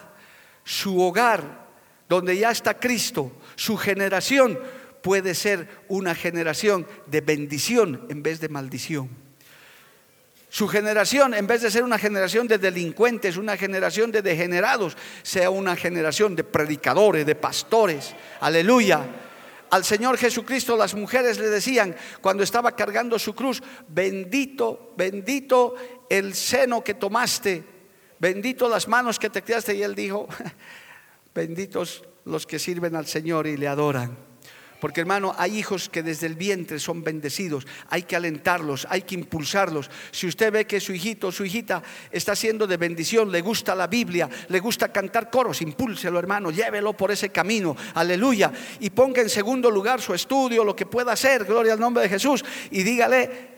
Su 0.64 1.02
hogar, 1.02 1.68
donde 2.08 2.38
ya 2.38 2.52
está 2.52 2.80
Cristo, 2.80 3.34
su 3.58 3.76
generación 3.76 4.58
puede 5.04 5.36
ser 5.36 5.84
una 5.90 6.16
generación 6.16 6.88
de 7.08 7.20
bendición 7.20 8.06
en 8.08 8.24
vez 8.24 8.40
de 8.40 8.48
maldición. 8.48 9.25
Su 10.56 10.70
generación, 10.70 11.34
en 11.34 11.48
vez 11.48 11.64
de 11.64 11.70
ser 11.70 11.84
una 11.84 12.00
generación 12.00 12.48
de 12.48 12.58
delincuentes, 12.58 13.36
una 13.36 13.58
generación 13.58 14.10
de 14.10 14.22
degenerados, 14.22 14.96
sea 15.22 15.50
una 15.50 15.76
generación 15.76 16.34
de 16.34 16.46
predicadores, 16.46 17.26
de 17.26 17.36
pastores. 17.36 18.16
Aleluya. 18.40 19.06
Al 19.70 19.84
Señor 19.84 20.18
Jesucristo 20.18 20.78
las 20.78 20.96
mujeres 20.96 21.40
le 21.40 21.50
decían 21.50 21.94
cuando 22.22 22.42
estaba 22.42 22.74
cargando 22.74 23.20
su 23.20 23.36
cruz, 23.36 23.62
bendito, 23.90 24.94
bendito 24.96 25.76
el 26.10 26.34
seno 26.34 26.82
que 26.82 26.94
tomaste, 26.94 27.62
bendito 28.18 28.70
las 28.70 28.88
manos 28.88 29.20
que 29.20 29.30
te 29.30 29.42
quedaste. 29.42 29.76
Y 29.76 29.84
él 29.84 29.94
dijo, 29.94 30.26
benditos 31.36 32.06
los 32.24 32.48
que 32.48 32.60
sirven 32.60 32.96
al 32.96 33.08
Señor 33.08 33.46
y 33.46 33.58
le 33.58 33.68
adoran. 33.68 34.35
Porque 34.86 35.02
hermano, 35.02 35.34
hay 35.36 35.58
hijos 35.58 35.90
que 35.90 36.04
desde 36.04 36.28
el 36.28 36.36
vientre 36.36 36.78
son 36.78 37.04
bendecidos. 37.04 37.66
Hay 37.90 38.04
que 38.04 38.16
alentarlos, 38.16 38.86
hay 38.88 39.02
que 39.02 39.16
impulsarlos. 39.16 39.90
Si 40.12 40.28
usted 40.28 40.54
ve 40.54 40.68
que 40.68 40.80
su 40.80 40.94
hijito 40.94 41.30
o 41.30 41.32
su 41.32 41.44
hijita 41.44 41.82
está 42.12 42.36
siendo 42.36 42.68
de 42.68 42.78
bendición, 42.78 43.32
le 43.32 43.42
gusta 43.42 43.74
la 43.74 43.88
Biblia, 43.88 44.30
le 44.48 44.60
gusta 44.60 44.92
cantar 44.92 45.32
coros, 45.32 45.64
impúlselo 45.64 46.20
hermano, 46.20 46.52
llévelo 46.52 46.94
por 46.94 47.10
ese 47.10 47.30
camino. 47.30 47.76
Aleluya. 47.96 48.52
Y 48.80 48.92
ponga 48.92 49.24
en 49.24 49.30
segundo 49.32 49.72
lugar 49.72 50.02
su 50.02 50.14
estudio, 50.14 50.64
lo 50.64 50.76
que 50.76 50.86
pueda 50.86 51.14
hacer, 51.14 51.46
gloria 51.46 51.74
al 51.74 51.80
nombre 51.80 52.04
de 52.04 52.10
Jesús. 52.10 52.46
Y 52.70 52.84
dígale, 52.84 53.55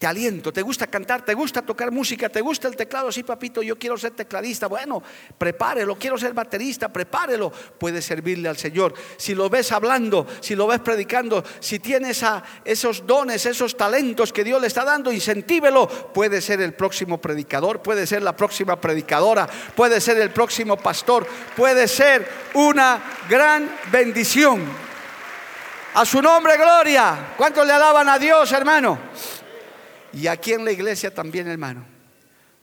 te 0.00 0.06
aliento, 0.06 0.50
te 0.50 0.62
gusta 0.62 0.86
cantar, 0.86 1.26
te 1.26 1.34
gusta 1.34 1.60
tocar 1.60 1.90
música, 1.90 2.30
te 2.30 2.40
gusta 2.40 2.66
el 2.66 2.74
teclado, 2.74 3.12
sí 3.12 3.22
papito, 3.22 3.60
yo 3.60 3.78
quiero 3.78 3.98
ser 3.98 4.12
tecladista, 4.12 4.66
bueno, 4.66 5.02
prepárelo, 5.36 5.94
quiero 5.98 6.16
ser 6.16 6.32
baterista, 6.32 6.90
prepárelo, 6.90 7.50
puede 7.50 8.00
servirle 8.00 8.48
al 8.48 8.56
Señor. 8.56 8.94
Si 9.18 9.34
lo 9.34 9.50
ves 9.50 9.72
hablando, 9.72 10.26
si 10.40 10.56
lo 10.56 10.66
ves 10.66 10.78
predicando, 10.80 11.44
si 11.60 11.80
tienes 11.80 12.24
esos 12.64 13.06
dones, 13.06 13.44
esos 13.44 13.76
talentos 13.76 14.32
que 14.32 14.42
Dios 14.42 14.58
le 14.58 14.68
está 14.68 14.86
dando, 14.86 15.12
incentívelo, 15.12 15.86
puede 15.86 16.40
ser 16.40 16.62
el 16.62 16.72
próximo 16.72 17.20
predicador, 17.20 17.82
puede 17.82 18.06
ser 18.06 18.22
la 18.22 18.34
próxima 18.34 18.80
predicadora, 18.80 19.46
puede 19.76 20.00
ser 20.00 20.16
el 20.16 20.30
próximo 20.30 20.78
pastor, 20.78 21.26
puede 21.54 21.86
ser 21.86 22.26
una 22.54 23.02
gran 23.28 23.70
bendición. 23.92 24.64
A 25.92 26.06
su 26.06 26.22
nombre, 26.22 26.56
gloria. 26.56 27.34
¿Cuántos 27.36 27.66
le 27.66 27.74
alaban 27.74 28.08
a 28.08 28.18
Dios, 28.18 28.50
hermano? 28.52 28.98
Y 30.12 30.26
aquí 30.26 30.52
en 30.52 30.64
la 30.64 30.72
iglesia 30.72 31.14
también, 31.14 31.48
hermano. 31.48 31.84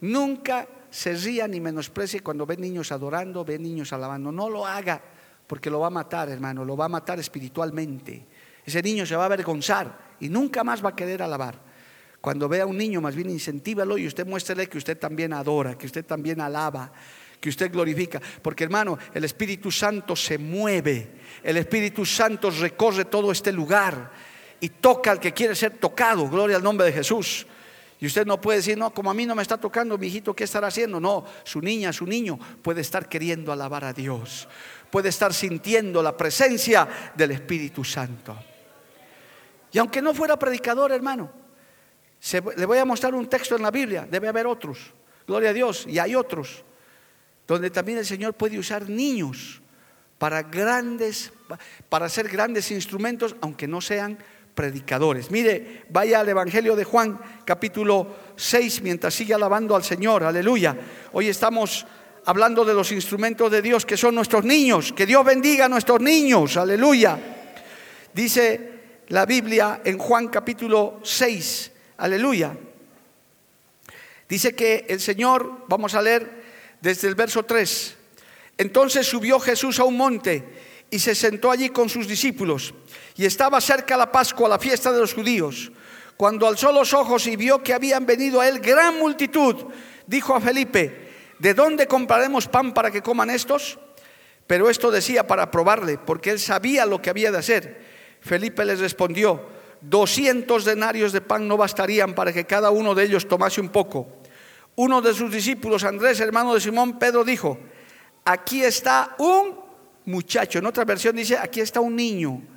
Nunca 0.02 0.68
se 0.90 1.14
ría 1.14 1.48
ni 1.48 1.60
menosprecie 1.60 2.22
cuando 2.22 2.46
ve 2.46 2.58
niños 2.58 2.92
adorando, 2.92 3.44
ve 3.44 3.58
niños 3.58 3.94
alabando. 3.94 4.32
No 4.32 4.50
lo 4.50 4.66
haga 4.66 5.02
porque 5.48 5.70
lo 5.70 5.80
va 5.80 5.88
a 5.88 5.92
matar, 5.92 6.30
hermano. 6.30 6.66
Lo 6.66 6.76
va 6.78 6.86
a 6.86 6.90
matar 6.90 7.20
espiritualmente. 7.20 8.26
Ese 8.66 8.82
niño 8.82 9.06
se 9.06 9.16
va 9.16 9.24
a 9.24 9.28
avergonzar 9.28 9.98
y 10.20 10.30
nunca 10.30 10.64
más 10.64 10.84
va 10.84 10.90
a 10.90 10.96
querer 10.96 11.22
alabar. 11.22 11.60
Cuando 12.20 12.50
vea 12.50 12.64
a 12.64 12.66
un 12.68 12.78
niño, 12.78 13.00
más 13.00 13.16
bien 13.16 13.30
incentívalo 13.30 13.98
y 13.98 14.08
usted 14.08 14.28
muéstrele 14.28 14.68
que 14.68 14.78
usted 14.78 14.98
también 14.98 15.34
adora, 15.34 15.78
que 15.78 15.86
usted 15.86 16.04
también 16.06 16.42
alaba, 16.42 16.92
que 17.40 17.50
usted 17.50 17.72
glorifica. 17.72 18.20
Porque 18.42 18.66
hermano, 18.66 18.98
el 19.14 19.24
Espíritu 19.24 19.72
Santo 19.72 20.16
se 20.16 20.38
mueve, 20.38 21.12
el 21.44 21.58
Espíritu 21.58 22.06
Santo 22.06 22.50
recorre 22.50 23.06
todo 23.06 23.32
este 23.32 23.52
lugar 23.52 24.12
y 24.60 24.70
toca 24.70 25.12
al 25.12 25.20
que 25.20 25.34
quiere 25.34 25.56
ser 25.56 25.78
tocado. 25.78 26.28
Gloria 26.30 26.58
al 26.58 26.64
nombre 26.64 26.86
de 26.88 26.94
Jesús. 26.94 27.46
Y 28.00 28.06
usted 28.06 28.26
no 28.26 28.40
puede 28.40 28.60
decir, 28.60 28.78
no, 28.78 28.94
como 28.94 29.10
a 29.10 29.14
mí 29.14 29.26
no 29.26 29.34
me 29.34 29.42
está 29.42 29.58
tocando, 29.58 29.98
mi 29.98 30.08
hijito, 30.08 30.36
¿qué 30.36 30.44
estará 30.44 30.68
haciendo? 30.68 31.00
No, 31.00 31.26
su 31.44 31.62
niña, 31.62 31.92
su 31.92 32.06
niño 32.06 32.38
puede 32.62 32.82
estar 32.82 33.10
queriendo 33.10 33.52
alabar 33.52 33.86
a 33.86 33.94
Dios. 33.94 34.48
Puede 34.92 35.10
estar 35.10 35.34
sintiendo 35.34 36.04
la 36.04 36.16
presencia 36.16 36.88
del 37.16 37.32
Espíritu 37.32 37.84
Santo. 37.84 38.38
Y 39.72 39.80
aunque 39.80 40.02
no 40.02 40.14
fuera 40.14 40.38
predicador, 40.38 40.92
hermano, 40.92 41.32
le 42.56 42.66
voy 42.66 42.78
a 42.78 42.86
mostrar 42.86 43.16
un 43.16 43.28
texto 43.28 43.56
en 43.56 43.64
la 43.64 43.72
Biblia, 43.72 44.08
debe 44.10 44.28
haber 44.28 44.46
otros. 44.46 44.94
Gloria 45.26 45.50
a 45.50 45.54
Dios, 45.54 45.86
y 45.88 46.00
hay 46.00 46.16
otros, 46.16 46.64
donde 47.48 47.70
también 47.70 47.98
el 47.98 48.06
Señor 48.06 48.34
puede 48.36 48.60
usar 48.60 48.90
niños 48.90 49.62
para 50.18 50.44
grandes, 50.44 51.32
para 51.90 52.10
ser 52.10 52.30
grandes 52.30 52.72
instrumentos, 52.72 53.36
aunque 53.42 53.68
no 53.68 53.82
sean 53.82 54.18
predicadores. 54.58 55.30
Mire, 55.30 55.84
vaya 55.90 56.22
al 56.22 56.30
Evangelio 56.30 56.76
de 56.76 56.84
Juan, 56.84 57.20
capítulo 57.46 58.08
6, 58.36 58.82
mientras 58.82 59.14
sigue 59.14 59.36
alabando 59.36 59.76
al 59.76 59.84
Señor, 59.84 60.24
aleluya. 60.24 60.76
Hoy 61.14 61.28
estamos 61.28 61.86
hablando 62.26 62.66
de 62.66 62.74
los 62.74 62.92
instrumentos 62.92 63.52
de 63.52 63.62
Dios 63.62 63.86
que 63.86 63.96
son 63.96 64.16
nuestros 64.16 64.44
niños. 64.44 64.94
Que 64.94 65.06
Dios 65.06 65.24
bendiga 65.24 65.66
a 65.66 65.70
nuestros 65.70 66.02
niños, 66.02 66.58
aleluya. 66.58 67.20
Dice 68.12 68.72
la 69.10 69.28
Biblia 69.28 69.82
en 69.86 70.00
Juan 70.00 70.30
capítulo 70.30 71.02
6, 71.04 71.72
aleluya. 71.98 72.58
Dice 74.28 74.56
que 74.56 74.88
el 74.90 75.00
Señor, 75.00 75.66
vamos 75.68 75.94
a 75.94 76.02
leer 76.02 76.44
desde 76.82 77.08
el 77.08 77.14
verso 77.14 77.44
3, 77.44 77.96
entonces 78.58 79.06
subió 79.06 79.40
Jesús 79.40 79.80
a 79.80 79.84
un 79.84 79.98
monte 79.98 80.44
y 80.90 80.98
se 80.98 81.14
sentó 81.14 81.52
allí 81.52 81.70
con 81.70 81.90
sus 81.90 82.08
discípulos. 82.08 82.74
Y 83.18 83.26
estaba 83.26 83.60
cerca 83.60 83.98
la 83.98 84.12
Pascua, 84.12 84.48
la 84.48 84.60
fiesta 84.60 84.92
de 84.92 85.00
los 85.00 85.16
judíos. 85.16 85.72
Cuando 86.16 86.48
alzó 86.48 86.72
los 86.72 86.94
ojos 86.94 87.26
y 87.26 87.36
vio 87.36 87.64
que 87.64 87.74
habían 87.74 88.06
venido 88.06 88.40
a 88.40 88.48
él 88.48 88.60
gran 88.60 89.00
multitud, 89.00 89.56
dijo 90.06 90.36
a 90.36 90.42
Felipe, 90.42 91.10
¿de 91.40 91.54
dónde 91.56 91.88
compraremos 91.88 92.48
pan 92.48 92.74
para 92.74 92.92
que 92.92 93.02
coman 93.02 93.32
estos? 93.32 93.80
Pero 94.46 94.70
esto 94.70 94.92
decía 94.92 95.26
para 95.26 95.50
probarle, 95.50 95.98
porque 95.98 96.30
él 96.30 96.40
sabía 96.40 96.86
lo 96.86 97.02
que 97.02 97.10
había 97.10 97.32
de 97.32 97.40
hacer. 97.40 97.86
Felipe 98.22 98.64
les 98.66 98.80
respondió, 98.80 99.48
doscientos 99.82 100.64
denarios 100.64 101.12
de 101.12 101.22
pan 101.22 101.48
no 101.48 101.58
bastarían 101.58 102.14
para 102.14 102.32
que 102.32 102.46
cada 102.46 102.70
uno 102.70 102.94
de 102.94 103.04
ellos 103.04 103.28
tomase 103.28 103.62
un 103.62 103.70
poco. 103.70 104.08
Uno 104.76 105.02
de 105.02 105.14
sus 105.16 105.32
discípulos, 105.32 105.84
Andrés, 105.84 106.20
hermano 106.20 106.54
de 106.54 106.62
Simón, 106.62 107.00
Pedro, 107.00 107.24
dijo, 107.24 107.58
aquí 108.26 108.64
está 108.64 109.16
un 109.18 109.60
muchacho. 110.06 110.60
En 110.60 110.68
otra 110.68 110.86
versión 110.86 111.16
dice, 111.16 111.36
aquí 111.36 111.62
está 111.62 111.80
un 111.80 111.96
niño 111.96 112.57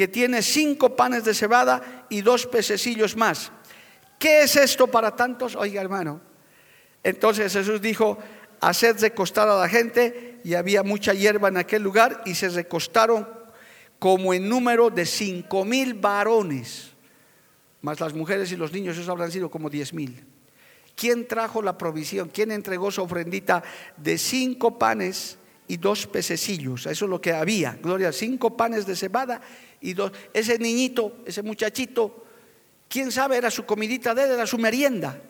que 0.00 0.08
tiene 0.08 0.40
cinco 0.40 0.96
panes 0.96 1.26
de 1.26 1.34
cebada 1.34 2.06
y 2.08 2.22
dos 2.22 2.46
pececillos 2.46 3.18
más. 3.18 3.52
¿Qué 4.18 4.44
es 4.44 4.56
esto 4.56 4.86
para 4.86 5.14
tantos? 5.14 5.54
Oiga, 5.54 5.82
hermano. 5.82 6.22
Entonces 7.02 7.52
Jesús 7.52 7.82
dijo, 7.82 8.16
haced 8.62 8.98
recostar 8.98 9.46
a 9.46 9.60
la 9.60 9.68
gente 9.68 10.40
y 10.42 10.54
había 10.54 10.82
mucha 10.82 11.12
hierba 11.12 11.48
en 11.48 11.58
aquel 11.58 11.82
lugar 11.82 12.22
y 12.24 12.34
se 12.34 12.48
recostaron 12.48 13.28
como 13.98 14.32
en 14.32 14.48
número 14.48 14.88
de 14.88 15.04
cinco 15.04 15.66
mil 15.66 15.92
varones, 15.92 16.92
más 17.82 18.00
las 18.00 18.14
mujeres 18.14 18.50
y 18.52 18.56
los 18.56 18.72
niños, 18.72 18.96
eso 18.96 19.12
habrán 19.12 19.30
sido 19.30 19.50
como 19.50 19.68
diez 19.68 19.92
mil. 19.92 20.24
¿Quién 20.96 21.28
trajo 21.28 21.60
la 21.60 21.76
provisión? 21.76 22.30
¿Quién 22.32 22.52
entregó 22.52 22.90
su 22.90 23.02
ofrendita 23.02 23.62
de 23.98 24.16
cinco 24.16 24.78
panes 24.78 25.36
y 25.70 25.76
dos 25.76 26.08
pececillos. 26.08 26.86
Eso 26.86 27.04
es 27.04 27.08
lo 27.08 27.20
que 27.20 27.32
había. 27.32 27.78
Gloria, 27.80 28.10
cinco 28.10 28.56
panes 28.56 28.86
de 28.86 28.96
cebada 28.96 29.40
y 29.80 29.94
dos. 29.94 30.12
Ese 30.32 30.58
niñito, 30.58 31.18
ese 31.24 31.42
muchachito, 31.42 32.24
quién 32.88 33.10
sabe, 33.10 33.36
era 33.36 33.50
su 33.50 33.64
comidita 33.64 34.14
de 34.14 34.24
él, 34.24 34.30
era 34.32 34.46
su 34.46 34.58
merienda. 34.58 35.20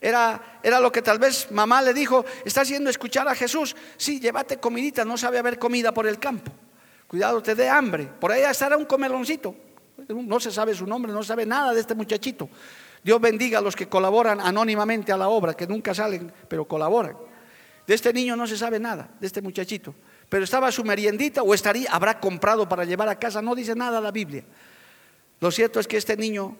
Era, 0.00 0.60
era 0.62 0.80
lo 0.80 0.92
que 0.92 1.00
tal 1.00 1.18
vez 1.18 1.50
mamá 1.50 1.80
le 1.80 1.94
dijo, 1.94 2.24
está 2.44 2.60
haciendo 2.60 2.90
escuchar 2.90 3.26
a 3.26 3.34
Jesús. 3.34 3.74
Sí, 3.96 4.20
llévate 4.20 4.58
comidita, 4.58 5.04
no 5.04 5.16
sabe 5.16 5.38
haber 5.38 5.58
comida 5.58 5.94
por 5.94 6.06
el 6.06 6.18
campo. 6.18 6.52
Cuidado, 7.06 7.42
te 7.42 7.54
dé 7.54 7.68
hambre. 7.68 8.08
Por 8.20 8.32
ahí 8.32 8.42
estará 8.42 8.76
un 8.76 8.84
comeloncito. 8.84 9.54
No 10.08 10.40
se 10.40 10.50
sabe 10.50 10.74
su 10.74 10.86
nombre, 10.86 11.12
no 11.12 11.22
sabe 11.22 11.46
nada 11.46 11.72
de 11.72 11.80
este 11.80 11.94
muchachito. 11.94 12.48
Dios 13.02 13.20
bendiga 13.20 13.58
a 13.58 13.62
los 13.62 13.76
que 13.76 13.88
colaboran 13.88 14.40
anónimamente 14.40 15.12
a 15.12 15.16
la 15.16 15.28
obra, 15.28 15.54
que 15.54 15.66
nunca 15.66 15.94
salen, 15.94 16.32
pero 16.48 16.66
colaboran. 16.66 17.16
De 17.86 17.94
este 17.94 18.12
niño 18.12 18.34
no 18.34 18.46
se 18.46 18.56
sabe 18.56 18.78
nada, 18.78 19.10
de 19.20 19.26
este 19.26 19.42
muchachito. 19.42 19.94
Pero 20.28 20.44
estaba 20.44 20.72
su 20.72 20.84
meriendita 20.84 21.42
o 21.42 21.54
estaría, 21.54 21.90
habrá 21.90 22.18
comprado 22.18 22.68
para 22.68 22.84
llevar 22.84 23.08
a 23.08 23.18
casa, 23.18 23.42
no 23.42 23.54
dice 23.54 23.74
nada 23.74 24.00
la 24.00 24.10
Biblia. 24.10 24.44
Lo 25.40 25.50
cierto 25.50 25.80
es 25.80 25.86
que 25.86 25.96
este 25.96 26.16
niño, 26.16 26.56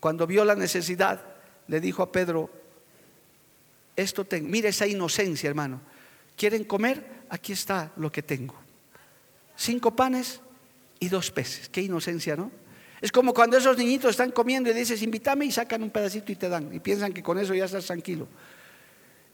cuando 0.00 0.26
vio 0.26 0.44
la 0.44 0.54
necesidad, 0.54 1.22
le 1.68 1.80
dijo 1.80 2.02
a 2.02 2.12
Pedro, 2.12 2.50
esto 3.96 4.26
mira 4.42 4.68
esa 4.68 4.86
inocencia, 4.86 5.48
hermano. 5.48 5.80
¿Quieren 6.36 6.64
comer? 6.64 7.24
Aquí 7.30 7.52
está 7.52 7.92
lo 7.96 8.12
que 8.12 8.22
tengo. 8.22 8.54
Cinco 9.56 9.96
panes 9.96 10.40
y 11.00 11.08
dos 11.08 11.30
peces. 11.30 11.68
Qué 11.68 11.80
inocencia, 11.80 12.36
¿no? 12.36 12.50
Es 13.00 13.12
como 13.12 13.34
cuando 13.34 13.56
esos 13.56 13.76
niñitos 13.76 14.10
están 14.10 14.30
comiendo 14.30 14.70
y 14.70 14.74
dices, 14.74 15.02
invítame 15.02 15.46
y 15.46 15.52
sacan 15.52 15.82
un 15.82 15.90
pedacito 15.90 16.32
y 16.32 16.36
te 16.36 16.48
dan. 16.48 16.72
Y 16.74 16.80
piensan 16.80 17.12
que 17.12 17.22
con 17.22 17.38
eso 17.38 17.54
ya 17.54 17.64
estás 17.64 17.86
tranquilo. 17.86 18.28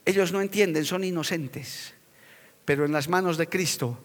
Ellos 0.04 0.32
no 0.32 0.40
entienden, 0.40 0.84
son 0.84 1.04
inocentes. 1.04 1.94
Pero 2.64 2.84
en 2.84 2.92
las 2.92 3.08
manos 3.08 3.36
de 3.36 3.48
Cristo, 3.48 3.98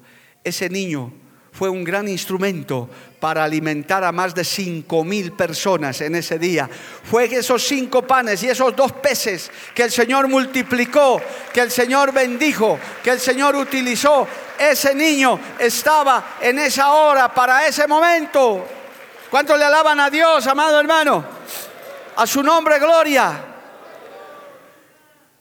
ese 0.44 0.70
niño 0.70 1.14
fue 1.58 1.70
un 1.70 1.84
gran 1.84 2.08
instrumento 2.08 2.88
para 3.20 3.44
alimentar 3.44 4.04
a 4.04 4.12
más 4.12 4.36
de 4.36 4.44
cinco 4.44 5.04
mil 5.04 5.32
personas 5.32 6.02
en 6.02 6.14
ese 6.14 6.38
día. 6.38 6.70
Fue 6.70 7.26
esos 7.26 7.64
cinco 7.64 8.04
panes 8.04 8.44
y 8.44 8.50
esos 8.50 8.76
dos 8.76 8.92
peces 8.92 9.50
que 9.74 9.82
el 9.82 9.92
Señor 9.92 10.28
multiplicó, 10.28 11.20
que 11.52 11.62
el 11.62 11.72
Señor 11.72 12.12
bendijo, 12.14 12.78
que 13.04 13.10
el 13.10 13.20
Señor 13.20 13.56
utilizó. 13.56 14.28
Ese 14.60 14.94
niño 14.94 15.40
estaba 15.58 16.38
en 16.42 16.60
esa 16.60 16.92
hora 16.92 17.34
para 17.34 17.68
ese 17.68 17.88
momento. 17.88 18.64
¿Cuánto 19.32 19.58
le 19.58 19.64
alaban 19.64 20.00
a 20.00 20.12
Dios, 20.12 20.46
amado 20.46 20.80
hermano? 20.80 21.26
A 22.18 22.28
su 22.28 22.44
nombre, 22.44 22.78
gloria. 22.78 23.46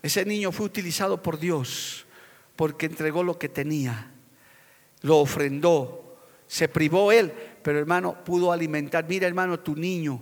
Ese 0.02 0.24
niño 0.24 0.50
fue 0.50 0.64
utilizado 0.64 1.22
por 1.22 1.38
Dios 1.38 2.05
porque 2.56 2.86
entregó 2.86 3.22
lo 3.22 3.38
que 3.38 3.48
tenía, 3.48 4.10
lo 5.02 5.18
ofrendó, 5.18 6.16
se 6.46 6.68
privó 6.68 7.12
él, 7.12 7.32
pero 7.62 7.78
hermano, 7.78 8.24
pudo 8.24 8.50
alimentar. 8.52 9.06
Mira, 9.08 9.26
hermano, 9.26 9.60
tu 9.60 9.76
niño, 9.76 10.20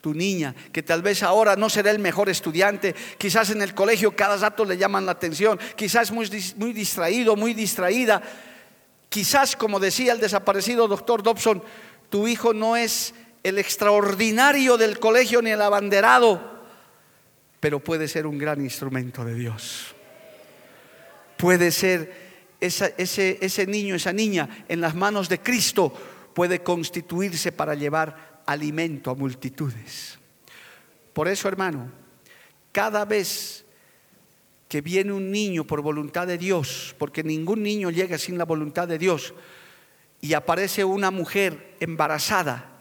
tu 0.00 0.14
niña, 0.14 0.54
que 0.72 0.82
tal 0.82 1.02
vez 1.02 1.22
ahora 1.22 1.56
no 1.56 1.68
será 1.70 1.90
el 1.90 1.98
mejor 1.98 2.28
estudiante, 2.28 2.94
quizás 3.18 3.50
en 3.50 3.62
el 3.62 3.74
colegio 3.74 4.14
cada 4.14 4.36
rato 4.36 4.64
le 4.64 4.76
llaman 4.76 5.06
la 5.06 5.12
atención, 5.12 5.58
quizás 5.74 6.10
muy, 6.10 6.28
muy 6.56 6.72
distraído, 6.72 7.36
muy 7.36 7.54
distraída. 7.54 8.22
Quizás, 9.08 9.56
como 9.56 9.80
decía 9.80 10.12
el 10.12 10.20
desaparecido 10.20 10.88
doctor 10.88 11.22
Dobson, 11.22 11.62
tu 12.10 12.28
hijo 12.28 12.52
no 12.52 12.76
es 12.76 13.14
el 13.42 13.58
extraordinario 13.58 14.76
del 14.76 14.98
colegio 14.98 15.40
ni 15.42 15.50
el 15.50 15.62
abanderado, 15.62 16.56
pero 17.60 17.80
puede 17.80 18.08
ser 18.08 18.26
un 18.26 18.38
gran 18.38 18.60
instrumento 18.60 19.24
de 19.24 19.34
Dios. 19.34 19.95
Puede 21.36 21.70
ser 21.70 22.26
ese, 22.60 22.94
ese 23.40 23.66
niño, 23.66 23.94
esa 23.94 24.12
niña 24.12 24.64
en 24.68 24.80
las 24.80 24.94
manos 24.94 25.28
de 25.28 25.40
Cristo 25.40 25.92
puede 26.34 26.62
constituirse 26.62 27.52
para 27.52 27.74
llevar 27.74 28.42
alimento 28.46 29.10
a 29.10 29.14
multitudes. 29.14 30.18
Por 31.12 31.28
eso, 31.28 31.48
hermano, 31.48 31.90
cada 32.72 33.04
vez 33.04 33.64
que 34.68 34.80
viene 34.80 35.12
un 35.12 35.30
niño 35.30 35.64
por 35.64 35.80
voluntad 35.80 36.26
de 36.26 36.38
Dios, 36.38 36.94
porque 36.98 37.22
ningún 37.22 37.62
niño 37.62 37.90
llega 37.90 38.18
sin 38.18 38.36
la 38.36 38.44
voluntad 38.44 38.88
de 38.88 38.98
Dios, 38.98 39.32
y 40.20 40.34
aparece 40.34 40.84
una 40.84 41.10
mujer 41.10 41.76
embarazada, 41.80 42.80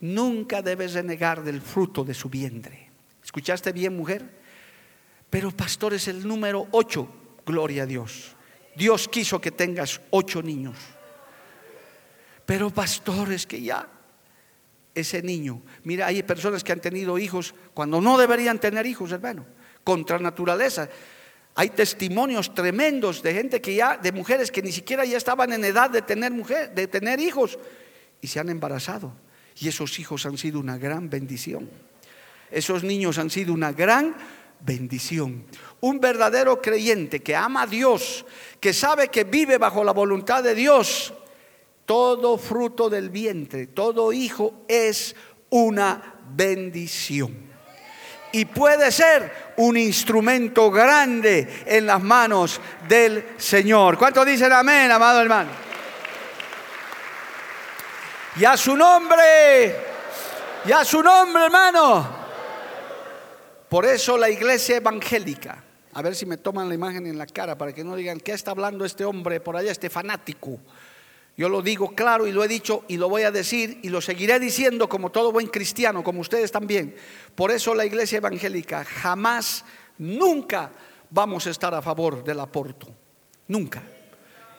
nunca 0.00 0.62
debes 0.62 0.94
renegar 0.94 1.42
del 1.42 1.60
fruto 1.60 2.04
de 2.04 2.14
su 2.14 2.28
vientre. 2.28 2.88
¿Escuchaste 3.22 3.72
bien, 3.72 3.96
mujer? 3.96 4.24
Pero 5.28 5.50
pastor 5.50 5.94
es 5.94 6.08
el 6.08 6.26
número 6.26 6.68
8, 6.70 7.08
gloria 7.44 7.84
a 7.84 7.86
Dios. 7.86 8.34
Dios 8.76 9.08
quiso 9.08 9.40
que 9.40 9.50
tengas 9.50 10.00
ocho 10.10 10.42
niños. 10.42 10.76
Pero 12.46 12.70
pastores 12.70 13.46
que 13.46 13.62
ya 13.62 13.88
ese 14.94 15.22
niño, 15.22 15.62
mira, 15.82 16.06
hay 16.06 16.22
personas 16.22 16.62
que 16.62 16.72
han 16.72 16.80
tenido 16.80 17.18
hijos 17.18 17.54
cuando 17.72 18.00
no 18.00 18.18
deberían 18.18 18.58
tener 18.58 18.86
hijos, 18.86 19.12
hermano, 19.12 19.44
contra 19.82 20.18
naturaleza. 20.18 20.88
Hay 21.56 21.70
testimonios 21.70 22.52
tremendos 22.54 23.22
de 23.22 23.32
gente 23.32 23.60
que 23.60 23.74
ya, 23.74 23.96
de 23.96 24.12
mujeres 24.12 24.50
que 24.50 24.62
ni 24.62 24.72
siquiera 24.72 25.04
ya 25.04 25.16
estaban 25.16 25.52
en 25.52 25.64
edad 25.64 25.90
de 25.90 26.02
tener 26.02 26.32
mujer, 26.32 26.74
de 26.74 26.86
tener 26.86 27.20
hijos 27.20 27.58
y 28.20 28.26
se 28.26 28.40
han 28.40 28.48
embarazado. 28.48 29.12
Y 29.60 29.68
esos 29.68 29.98
hijos 29.98 30.26
han 30.26 30.36
sido 30.36 30.58
una 30.58 30.78
gran 30.78 31.08
bendición. 31.08 31.70
Esos 32.50 32.82
niños 32.82 33.18
han 33.18 33.30
sido 33.30 33.52
una 33.52 33.72
gran 33.72 34.14
bendición. 34.60 35.44
Un 35.80 36.00
verdadero 36.00 36.60
creyente 36.62 37.22
que 37.22 37.36
ama 37.36 37.62
a 37.62 37.66
Dios, 37.66 38.24
que 38.60 38.72
sabe 38.72 39.08
que 39.08 39.24
vive 39.24 39.58
bajo 39.58 39.84
la 39.84 39.92
voluntad 39.92 40.42
de 40.42 40.54
Dios, 40.54 41.12
todo 41.84 42.38
fruto 42.38 42.88
del 42.88 43.10
vientre, 43.10 43.66
todo 43.66 44.12
hijo 44.12 44.64
es 44.68 45.14
una 45.50 46.14
bendición. 46.30 47.52
Y 48.32 48.46
puede 48.46 48.90
ser 48.90 49.54
un 49.58 49.76
instrumento 49.76 50.70
grande 50.70 51.62
en 51.66 51.86
las 51.86 52.02
manos 52.02 52.60
del 52.88 53.34
Señor. 53.36 53.96
¿Cuántos 53.96 54.26
dicen 54.26 54.52
amén, 54.52 54.90
amado 54.90 55.20
hermano? 55.20 55.50
Y 58.36 58.44
a 58.44 58.56
su 58.56 58.76
nombre, 58.76 59.76
y 60.64 60.72
a 60.72 60.84
su 60.84 61.00
nombre, 61.02 61.44
hermano. 61.44 62.24
Por 63.68 63.84
eso 63.86 64.18
la 64.18 64.28
iglesia 64.28 64.76
evangélica, 64.76 65.63
a 65.94 66.02
ver 66.02 66.16
si 66.16 66.26
me 66.26 66.36
toman 66.36 66.68
la 66.68 66.74
imagen 66.74 67.06
en 67.06 67.16
la 67.16 67.26
cara 67.26 67.56
para 67.56 67.72
que 67.72 67.84
no 67.84 67.94
digan, 67.94 68.18
¿qué 68.18 68.32
está 68.32 68.50
hablando 68.50 68.84
este 68.84 69.04
hombre 69.04 69.40
por 69.40 69.56
allá, 69.56 69.70
este 69.70 69.88
fanático? 69.88 70.58
Yo 71.36 71.48
lo 71.48 71.62
digo 71.62 71.94
claro 71.94 72.26
y 72.26 72.32
lo 72.32 72.44
he 72.44 72.48
dicho 72.48 72.84
y 72.88 72.96
lo 72.96 73.08
voy 73.08 73.22
a 73.22 73.30
decir 73.30 73.78
y 73.82 73.88
lo 73.88 74.00
seguiré 74.00 74.38
diciendo 74.38 74.88
como 74.88 75.10
todo 75.10 75.32
buen 75.32 75.46
cristiano, 75.46 76.02
como 76.02 76.20
ustedes 76.20 76.50
también. 76.50 76.94
Por 77.34 77.50
eso 77.50 77.74
la 77.74 77.84
iglesia 77.84 78.18
evangélica 78.18 78.84
jamás, 78.84 79.64
nunca 79.98 80.72
vamos 81.10 81.46
a 81.46 81.50
estar 81.50 81.74
a 81.74 81.82
favor 81.82 82.24
del 82.24 82.40
aborto. 82.40 82.88
Nunca. 83.48 83.82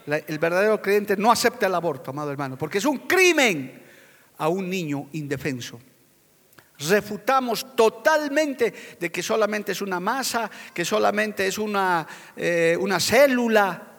el 0.06 0.40
verdadero 0.40 0.82
creyente 0.82 1.18
no 1.18 1.32
acepta 1.32 1.68
el 1.68 1.76
aborto, 1.76 2.12
amado 2.12 2.32
hermano, 2.32 2.58
porque 2.58 2.78
es 2.78 2.86
un 2.86 3.00
crimen 3.00 3.84
a 4.38 4.48
un 4.48 4.70
niño 4.70 5.08
indefenso. 5.14 5.80
Refutamos 6.78 7.76
totalmente 7.76 8.74
de 9.00 9.12
que 9.12 9.24
solamente 9.24 9.72
es 9.72 9.82
una 9.82 10.00
masa, 10.00 10.50
que 10.74 10.84
solamente 10.84 11.48
es 11.48 11.58
una, 11.58 12.06
eh, 12.36 12.78
una 12.80 13.00
célula. 13.00 13.92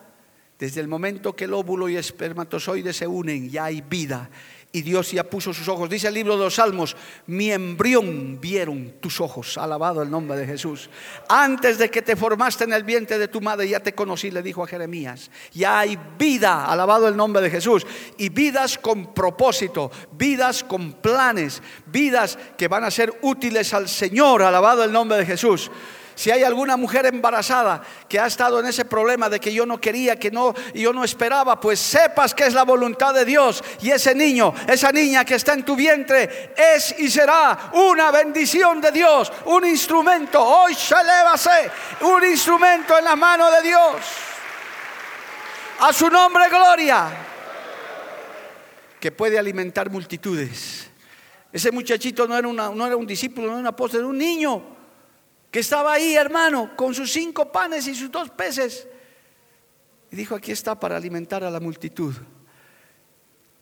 Desde 0.59 0.81
el 0.81 0.87
momento 0.87 1.35
que 1.35 1.45
el 1.45 1.53
óvulo 1.53 1.87
y 1.87 1.97
espermatozoide 1.97 2.91
se 2.93 3.05
unen, 3.05 3.49
ya 3.49 3.65
hay 3.65 3.81
vida 3.81 4.29
y 4.71 4.81
Dios 4.81 5.11
ya 5.11 5.23
puso 5.23 5.53
sus 5.53 5.67
ojos. 5.67 5.89
Dice 5.89 6.07
el 6.09 6.13
libro 6.13 6.37
de 6.37 6.43
los 6.43 6.55
Salmos, 6.55 6.95
mi 7.27 7.51
embrión 7.51 8.39
vieron 8.39 8.95
tus 8.99 9.21
ojos, 9.21 9.57
alabado 9.57 10.01
el 10.01 10.11
nombre 10.11 10.37
de 10.37 10.45
Jesús. 10.45 10.89
Antes 11.29 11.77
de 11.77 11.89
que 11.89 12.01
te 12.01 12.15
formaste 12.15 12.65
en 12.65 12.73
el 12.73 12.83
vientre 12.83 13.17
de 13.17 13.27
tu 13.27 13.41
madre, 13.41 13.67
ya 13.69 13.79
te 13.79 13.95
conocí, 13.95 14.29
le 14.29 14.43
dijo 14.43 14.63
a 14.63 14.67
Jeremías. 14.67 15.31
Ya 15.53 15.79
hay 15.79 15.97
vida, 16.17 16.65
alabado 16.65 17.07
el 17.07 17.15
nombre 17.15 17.41
de 17.41 17.49
Jesús. 17.49 17.87
Y 18.17 18.29
vidas 18.29 18.77
con 18.77 19.13
propósito, 19.13 19.89
vidas 20.11 20.63
con 20.63 20.93
planes, 20.93 21.61
vidas 21.85 22.37
que 22.57 22.67
van 22.67 22.83
a 22.83 22.91
ser 22.91 23.17
útiles 23.21 23.73
al 23.73 23.87
Señor, 23.87 24.43
alabado 24.43 24.83
el 24.83 24.91
nombre 24.91 25.17
de 25.17 25.25
Jesús. 25.25 25.71
Si 26.17 26.31
hay 26.31 26.43
alguna 26.43 26.77
mujer 26.77 27.05
embarazada 27.05 27.79
que 28.09 28.19
ha 28.19 28.25
estado 28.25 28.59
en 28.59 28.65
ese 28.65 28.85
problema 28.85 29.29
de 29.29 29.39
que 29.39 29.53
yo 29.53 29.67
no 29.67 29.79
quería, 29.79 30.17
que 30.17 30.31
no, 30.31 30.51
yo 30.73 30.91
no 30.91 31.03
esperaba, 31.03 31.59
pues 31.59 31.79
sepas 31.79 32.33
que 32.33 32.47
es 32.47 32.55
la 32.55 32.63
voluntad 32.63 33.13
de 33.13 33.23
Dios. 33.23 33.63
Y 33.81 33.91
ese 33.91 34.15
niño, 34.15 34.51
esa 34.67 34.91
niña 34.91 35.23
que 35.23 35.35
está 35.35 35.53
en 35.53 35.63
tu 35.63 35.75
vientre, 35.75 36.55
es 36.57 36.95
y 36.97 37.11
será 37.11 37.69
una 37.73 38.09
bendición 38.09 38.81
de 38.81 38.91
Dios, 38.91 39.31
un 39.45 39.63
instrumento. 39.67 40.41
Hoy 40.41 40.73
se 40.73 40.95
un 42.01 42.25
instrumento 42.25 42.97
en 42.97 43.05
la 43.05 43.15
mano 43.15 43.51
de 43.51 43.61
Dios. 43.61 43.95
A 45.81 45.93
su 45.93 46.09
nombre, 46.09 46.49
gloria. 46.49 47.09
Que 48.99 49.11
puede 49.11 49.37
alimentar 49.37 49.91
multitudes. 49.91 50.89
Ese 51.53 51.71
muchachito 51.71 52.27
no 52.27 52.35
era, 52.35 52.71
no 52.71 52.87
era 52.87 52.97
un 52.97 53.05
discípulo, 53.05 53.45
no 53.45 53.53
era 53.53 53.61
un 53.61 53.67
apóstol, 53.67 53.99
era 53.99 54.09
un 54.09 54.17
niño 54.17 54.76
estaba 55.59 55.93
ahí, 55.93 56.15
hermano, 56.15 56.75
con 56.75 56.93
sus 56.93 57.11
cinco 57.11 57.51
panes 57.51 57.87
y 57.87 57.95
sus 57.95 58.11
dos 58.11 58.29
peces. 58.29 58.87
Y 60.11 60.15
dijo, 60.15 60.35
aquí 60.35 60.51
está 60.51 60.79
para 60.79 60.97
alimentar 60.97 61.43
a 61.43 61.51
la 61.51 61.59
multitud. 61.59 62.15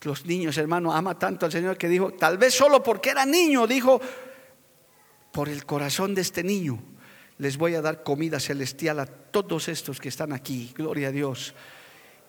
Los 0.01 0.25
niños, 0.25 0.57
hermano, 0.57 0.93
ama 0.93 1.17
tanto 1.17 1.45
al 1.45 1.51
Señor 1.51 1.77
que 1.77 1.89
dijo, 1.89 2.11
tal 2.11 2.37
vez 2.37 2.53
solo 2.53 2.83
porque 2.83 3.09
era 3.09 3.25
niño, 3.25 3.65
dijo, 3.65 3.99
por 5.31 5.49
el 5.49 5.65
corazón 5.65 6.13
de 6.13 6.21
este 6.21 6.43
niño 6.43 6.79
les 7.37 7.57
voy 7.57 7.75
a 7.75 7.81
dar 7.81 8.03
comida 8.03 8.39
celestial 8.39 8.99
a 8.99 9.05
todos 9.05 9.67
estos 9.67 9.99
que 9.99 10.09
están 10.09 10.31
aquí. 10.31 10.71
Gloria 10.75 11.09
a 11.09 11.11
Dios 11.11 11.53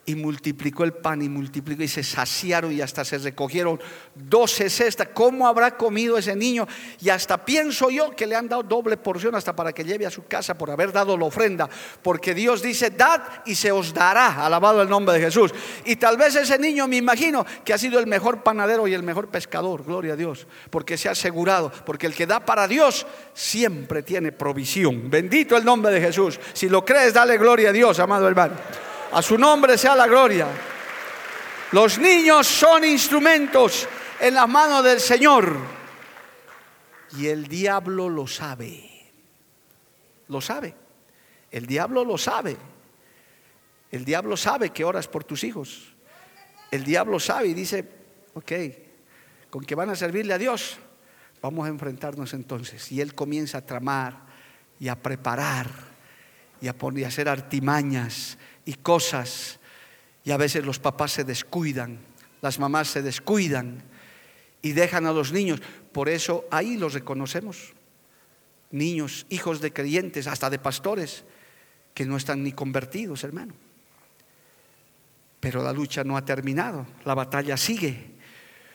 y 0.07 0.15
multiplicó 0.15 0.85
el 0.85 0.93
pan 0.93 1.21
y 1.21 1.27
multiplicó 1.27 1.83
y 1.83 1.87
se 1.89 2.01
saciaron 2.01 2.71
y 2.71 2.79
hasta 2.79 3.03
se 3.03 3.17
recogieron 3.17 3.77
doce 4.15 4.69
cestas. 4.69 5.09
¿Cómo 5.13 5.45
habrá 5.45 5.75
comido 5.75 6.17
ese 6.17 6.33
niño? 6.33 6.65
Y 7.01 7.09
hasta 7.09 7.43
pienso 7.43 7.89
yo 7.89 8.15
que 8.15 8.25
le 8.25 8.37
han 8.37 8.47
dado 8.47 8.63
doble 8.63 8.95
porción 8.95 9.35
hasta 9.35 9.53
para 9.53 9.73
que 9.73 9.83
lleve 9.83 10.05
a 10.05 10.09
su 10.09 10.25
casa 10.25 10.57
por 10.57 10.71
haber 10.71 10.93
dado 10.93 11.17
la 11.17 11.25
ofrenda. 11.25 11.69
Porque 12.01 12.33
Dios 12.33 12.61
dice, 12.61 12.89
dad 12.89 13.21
y 13.45 13.55
se 13.55 13.69
os 13.69 13.93
dará. 13.93 14.45
Alabado 14.45 14.81
el 14.81 14.87
nombre 14.87 15.15
de 15.15 15.25
Jesús. 15.25 15.53
Y 15.83 15.97
tal 15.97 16.15
vez 16.15 16.37
ese 16.37 16.57
niño 16.57 16.87
me 16.87 16.95
imagino 16.95 17.45
que 17.65 17.73
ha 17.73 17.77
sido 17.77 17.99
el 17.99 18.07
mejor 18.07 18.43
panadero 18.43 18.87
y 18.87 18.93
el 18.93 19.03
mejor 19.03 19.27
pescador. 19.27 19.83
Gloria 19.83 20.13
a 20.13 20.15
Dios. 20.15 20.47
Porque 20.69 20.97
se 20.97 21.09
ha 21.09 21.11
asegurado. 21.11 21.69
Porque 21.85 22.07
el 22.07 22.15
que 22.15 22.25
da 22.25 22.39
para 22.39 22.65
Dios 22.65 23.05
siempre 23.33 24.03
tiene 24.03 24.31
provisión. 24.31 25.09
Bendito 25.09 25.57
el 25.57 25.65
nombre 25.65 25.91
de 25.91 25.99
Jesús. 25.99 26.39
Si 26.53 26.69
lo 26.69 26.85
crees, 26.85 27.13
dale 27.13 27.37
gloria 27.37 27.71
a 27.71 27.73
Dios, 27.73 27.99
amado 27.99 28.25
hermano. 28.25 28.55
A 29.11 29.21
su 29.21 29.37
nombre 29.37 29.77
sea 29.77 29.95
la 29.95 30.07
gloria. 30.07 30.47
Los 31.71 31.97
niños 31.97 32.47
son 32.47 32.83
instrumentos 32.85 33.87
en 34.19 34.33
las 34.33 34.47
manos 34.47 34.83
del 34.83 34.99
Señor. 34.99 35.57
Y 37.17 37.27
el 37.27 37.47
diablo 37.47 38.09
lo 38.09 38.27
sabe. 38.27 39.11
Lo 40.27 40.41
sabe. 40.41 40.75
El 41.51 41.65
diablo 41.65 42.03
lo 42.03 42.17
sabe. 42.17 42.57
El 43.91 44.03
diablo 44.03 44.35
sabe 44.35 44.71
que 44.71 44.83
oras 44.83 45.07
por 45.07 45.23
tus 45.23 45.43
hijos. 45.43 45.93
El 46.71 46.83
diablo 46.83 47.19
sabe 47.19 47.47
y 47.47 47.53
dice, 47.53 47.87
ok, 48.33 48.51
con 49.49 49.63
que 49.63 49.75
van 49.75 49.89
a 49.89 49.95
servirle 49.95 50.33
a 50.33 50.37
Dios, 50.37 50.77
vamos 51.41 51.65
a 51.65 51.69
enfrentarnos 51.69 52.33
entonces. 52.33 52.91
Y 52.91 52.99
él 52.99 53.15
comienza 53.15 53.59
a 53.59 53.65
tramar 53.65 54.17
y 54.79 54.89
a 54.89 55.01
preparar 55.01 55.67
y 56.59 56.67
a, 56.67 56.77
poner, 56.77 57.05
a 57.05 57.07
hacer 57.07 57.29
artimañas 57.29 58.37
y 58.67 58.73
cosas. 58.75 59.59
Y 60.23 60.31
a 60.31 60.37
veces 60.37 60.63
los 60.65 60.77
papás 60.77 61.13
se 61.13 61.23
descuidan, 61.23 61.99
las 62.41 62.59
mamás 62.59 62.89
se 62.89 63.01
descuidan 63.01 63.81
y 64.61 64.73
dejan 64.73 65.07
a 65.07 65.13
los 65.13 65.31
niños. 65.31 65.61
Por 65.93 66.09
eso 66.09 66.45
ahí 66.51 66.77
los 66.77 66.93
reconocemos. 66.93 67.73
Niños, 68.69 69.25
hijos 69.29 69.61
de 69.61 69.71
creyentes, 69.71 70.27
hasta 70.27 70.49
de 70.49 70.59
pastores, 70.59 71.23
que 71.93 72.05
no 72.05 72.17
están 72.17 72.43
ni 72.43 72.51
convertidos, 72.51 73.23
hermano. 73.23 73.53
Pero 75.39 75.63
la 75.63 75.71
lucha 75.71 76.03
no 76.03 76.17
ha 76.17 76.25
terminado, 76.25 76.85
la 77.05 77.15
batalla 77.15 77.55
sigue. 77.55 78.17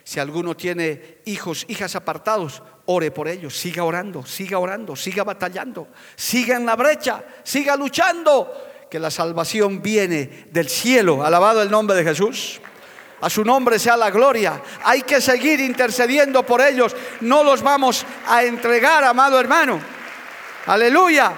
Si 0.03 0.19
alguno 0.19 0.57
tiene 0.57 1.19
hijos, 1.25 1.65
hijas 1.69 1.95
apartados, 1.95 2.63
ore 2.87 3.11
por 3.11 3.27
ellos, 3.27 3.55
siga 3.55 3.83
orando, 3.83 4.25
siga 4.25 4.57
orando, 4.57 4.95
siga 4.95 5.23
batallando, 5.23 5.87
siga 6.15 6.57
en 6.57 6.65
la 6.65 6.75
brecha, 6.75 7.23
siga 7.43 7.77
luchando, 7.77 8.72
que 8.93 8.99
la 8.99 9.09
salvación 9.09 9.81
viene 9.81 10.45
del 10.51 10.69
cielo. 10.69 11.25
Alabado 11.25 11.63
el 11.63 11.71
nombre 11.71 11.95
de 11.95 12.03
Jesús. 12.03 12.61
A 13.21 13.27
su 13.27 13.43
nombre 13.43 13.79
sea 13.79 13.97
la 13.97 14.11
gloria. 14.11 14.61
Hay 14.83 15.01
que 15.01 15.19
seguir 15.19 15.59
intercediendo 15.61 16.45
por 16.45 16.61
ellos. 16.61 16.95
No 17.21 17.43
los 17.43 17.63
vamos 17.63 18.05
a 18.27 18.43
entregar, 18.43 19.03
amado 19.03 19.39
hermano. 19.39 19.81
Aleluya. 20.67 21.33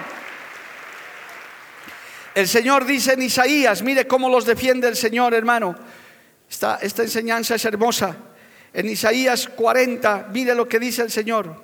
El 2.34 2.46
Señor 2.46 2.84
dice 2.84 3.14
en 3.14 3.22
Isaías, 3.22 3.80
mire 3.80 4.06
cómo 4.06 4.28
los 4.28 4.44
defiende 4.44 4.86
el 4.88 4.94
Señor, 4.94 5.32
hermano. 5.32 5.74
Esta, 6.50 6.76
esta 6.82 7.04
enseñanza 7.04 7.54
es 7.54 7.64
hermosa. 7.64 8.14
En 8.70 8.86
Isaías 8.86 9.48
40, 9.48 10.28
mire 10.30 10.54
lo 10.54 10.68
que 10.68 10.78
dice 10.78 11.00
el 11.00 11.10
Señor. 11.10 11.56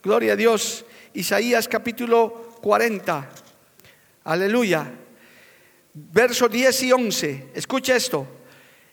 Gloria 0.00 0.34
a 0.34 0.36
Dios. 0.36 0.84
Isaías 1.12 1.66
capítulo 1.66 2.54
40. 2.62 3.30
Aleluya. 4.22 5.00
Verso 5.94 6.48
10 6.48 6.82
y 6.82 6.92
11. 6.92 7.48
Escucha 7.54 7.94
esto. 7.94 8.26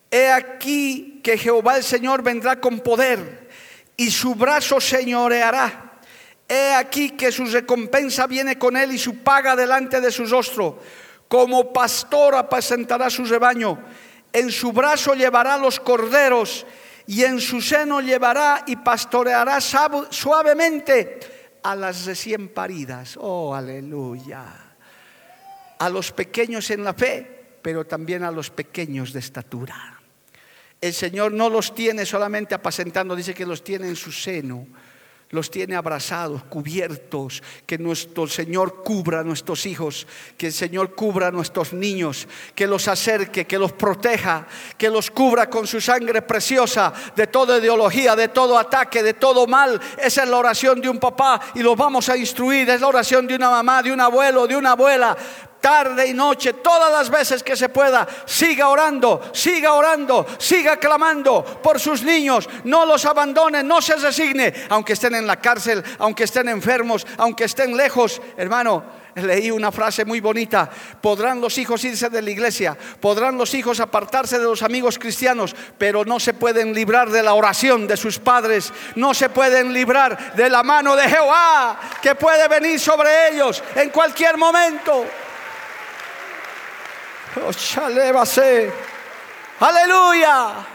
He 0.10 0.30
aquí 0.30 1.20
que 1.24 1.38
Jehová 1.38 1.78
el 1.78 1.84
Señor 1.84 2.22
vendrá 2.22 2.60
con 2.60 2.80
poder 2.80 3.49
y 3.97 4.12
su 4.12 4.36
brazo 4.36 4.80
señoreará. 4.80 5.99
He 6.47 6.74
aquí 6.74 7.12
que 7.12 7.32
su 7.32 7.45
recompensa 7.45 8.28
viene 8.28 8.58
con 8.58 8.78
él 8.78 8.91
y 8.91 8.97
su 8.97 9.20
paga 9.20 9.56
delante 9.56 10.02
de 10.02 10.12
su 10.12 10.26
rostro 10.26 10.80
como 11.32 11.72
pastor 11.72 12.36
apacentará 12.36 13.10
su 13.10 13.24
rebaño. 13.24 13.80
En 14.34 14.52
su 14.52 14.74
brazo 14.74 15.14
llevará 15.14 15.58
los 15.58 15.80
corderos 15.80 16.66
y 17.08 17.24
en 17.24 17.39
su 17.39 17.62
seno 17.62 18.02
llevará 18.02 18.66
y 18.68 18.76
pastoreará 18.76 19.60
suavemente 19.62 21.20
a 21.64 21.74
las 21.74 22.06
recién 22.06 22.49
paridas. 22.49 23.18
Oh, 23.18 23.56
aleluya. 23.56 24.61
A 25.82 25.89
los 25.89 26.11
pequeños 26.11 26.69
en 26.71 26.84
la 26.84 26.93
fe, 26.93 27.57
pero 27.61 27.86
también 27.86 28.23
a 28.23 28.32
los 28.32 28.49
pequeños 28.49 29.13
de 29.13 29.19
estatura. 29.19 29.99
El 30.79 30.93
Señor 30.93 31.32
no 31.32 31.49
los 31.49 31.75
tiene 31.75 32.05
solamente 32.05 32.55
apacentando, 32.55 33.15
dice 33.15 33.34
que 33.34 33.45
los 33.45 33.63
tiene 33.63 33.88
en 33.88 33.95
su 33.95 34.11
seno 34.11 34.67
los 35.32 35.49
tiene 35.49 35.75
abrazados, 35.75 36.43
cubiertos, 36.43 37.41
que 37.65 37.77
nuestro 37.77 38.27
Señor 38.27 38.84
cubra 38.84 39.21
a 39.21 39.23
nuestros 39.23 39.65
hijos, 39.65 40.05
que 40.38 40.47
el 40.47 40.53
Señor 40.53 40.93
cubra 40.93 41.27
a 41.27 41.32
nuestros 41.32 41.73
niños, 41.73 42.27
que 42.53 42.67
los 42.67 42.88
acerque, 42.88 43.47
que 43.47 43.57
los 43.57 43.71
proteja, 43.71 44.45
que 44.77 44.89
los 44.89 45.09
cubra 45.09 45.49
con 45.49 45.67
su 45.67 45.79
sangre 45.79 46.21
preciosa 46.21 46.93
de 47.15 47.27
toda 47.27 47.59
ideología, 47.59 48.15
de 48.15 48.27
todo 48.27 48.59
ataque, 48.59 49.01
de 49.01 49.13
todo 49.13 49.47
mal. 49.47 49.79
Esa 49.97 50.23
es 50.23 50.29
la 50.29 50.38
oración 50.38 50.82
de 50.82 50.89
un 50.89 50.99
papá 50.99 51.39
y 51.55 51.63
los 51.63 51.77
vamos 51.77 52.09
a 52.09 52.17
instruir, 52.17 52.69
es 52.69 52.82
la 52.82 52.88
oración 52.88 53.25
de 53.25 53.36
una 53.36 53.49
mamá, 53.49 53.82
de 53.82 53.93
un 53.93 54.01
abuelo, 54.01 54.45
de 54.47 54.57
una 54.57 54.71
abuela, 54.71 55.15
tarde 55.62 56.07
y 56.07 56.14
noche, 56.14 56.53
todas 56.53 56.91
las 56.91 57.09
veces 57.09 57.43
que 57.43 57.55
se 57.55 57.70
pueda, 57.70 58.07
siga 58.26 58.68
orando, 58.68 59.30
siga 59.32 59.74
orando, 59.74 60.26
siga 60.38 60.78
clamando 60.78 61.43
por 61.62 61.80
sus 61.80 62.03
niños, 62.03 62.49
no 62.66 62.86
los 62.86 63.05
abandone, 63.05 63.64
no 63.64 63.82
se 63.82 63.95
resigne, 63.95 64.53
aunque 64.70 64.93
estén 64.93 65.16
en 65.16 65.28
la 65.28 65.39
cárcel, 65.39 65.82
aunque 65.99 66.26
estén 66.26 66.49
enfermos, 66.49 67.05
aunque 67.18 67.45
estén 67.45 67.78
lejos, 67.78 68.22
hermano. 68.36 69.01
Leí 69.14 69.51
una 69.51 69.74
frase 69.74 70.05
muy 70.05 70.22
bonita, 70.22 70.70
podrán 71.01 71.41
los 71.41 71.57
hijos 71.57 71.84
irse 71.84 72.09
de 72.09 72.22
la 72.22 72.30
iglesia, 72.30 72.78
podrán 73.01 73.38
los 73.38 73.53
hijos 73.53 73.82
apartarse 73.82 74.39
de 74.39 74.45
los 74.45 74.64
amigos 74.64 74.97
cristianos, 74.97 75.53
pero 75.78 76.05
no 76.05 76.18
se 76.18 76.34
pueden 76.34 76.74
librar 76.74 77.09
de 77.09 77.22
la 77.22 77.34
oración 77.34 77.88
de 77.88 77.97
sus 77.97 78.20
padres, 78.20 78.72
no 78.95 79.14
se 79.14 79.28
pueden 79.28 79.74
librar 79.74 80.34
de 80.34 80.49
la 80.49 80.64
mano 80.64 80.95
de 80.95 81.09
Jehová 81.09 81.78
que 82.01 82.16
puede 82.16 82.47
venir 82.47 82.80
sobre 82.80 83.34
ellos 83.34 83.62
en 83.76 83.89
cualquier 83.89 84.38
momento. 84.38 85.05
Aleluya. 89.59 90.67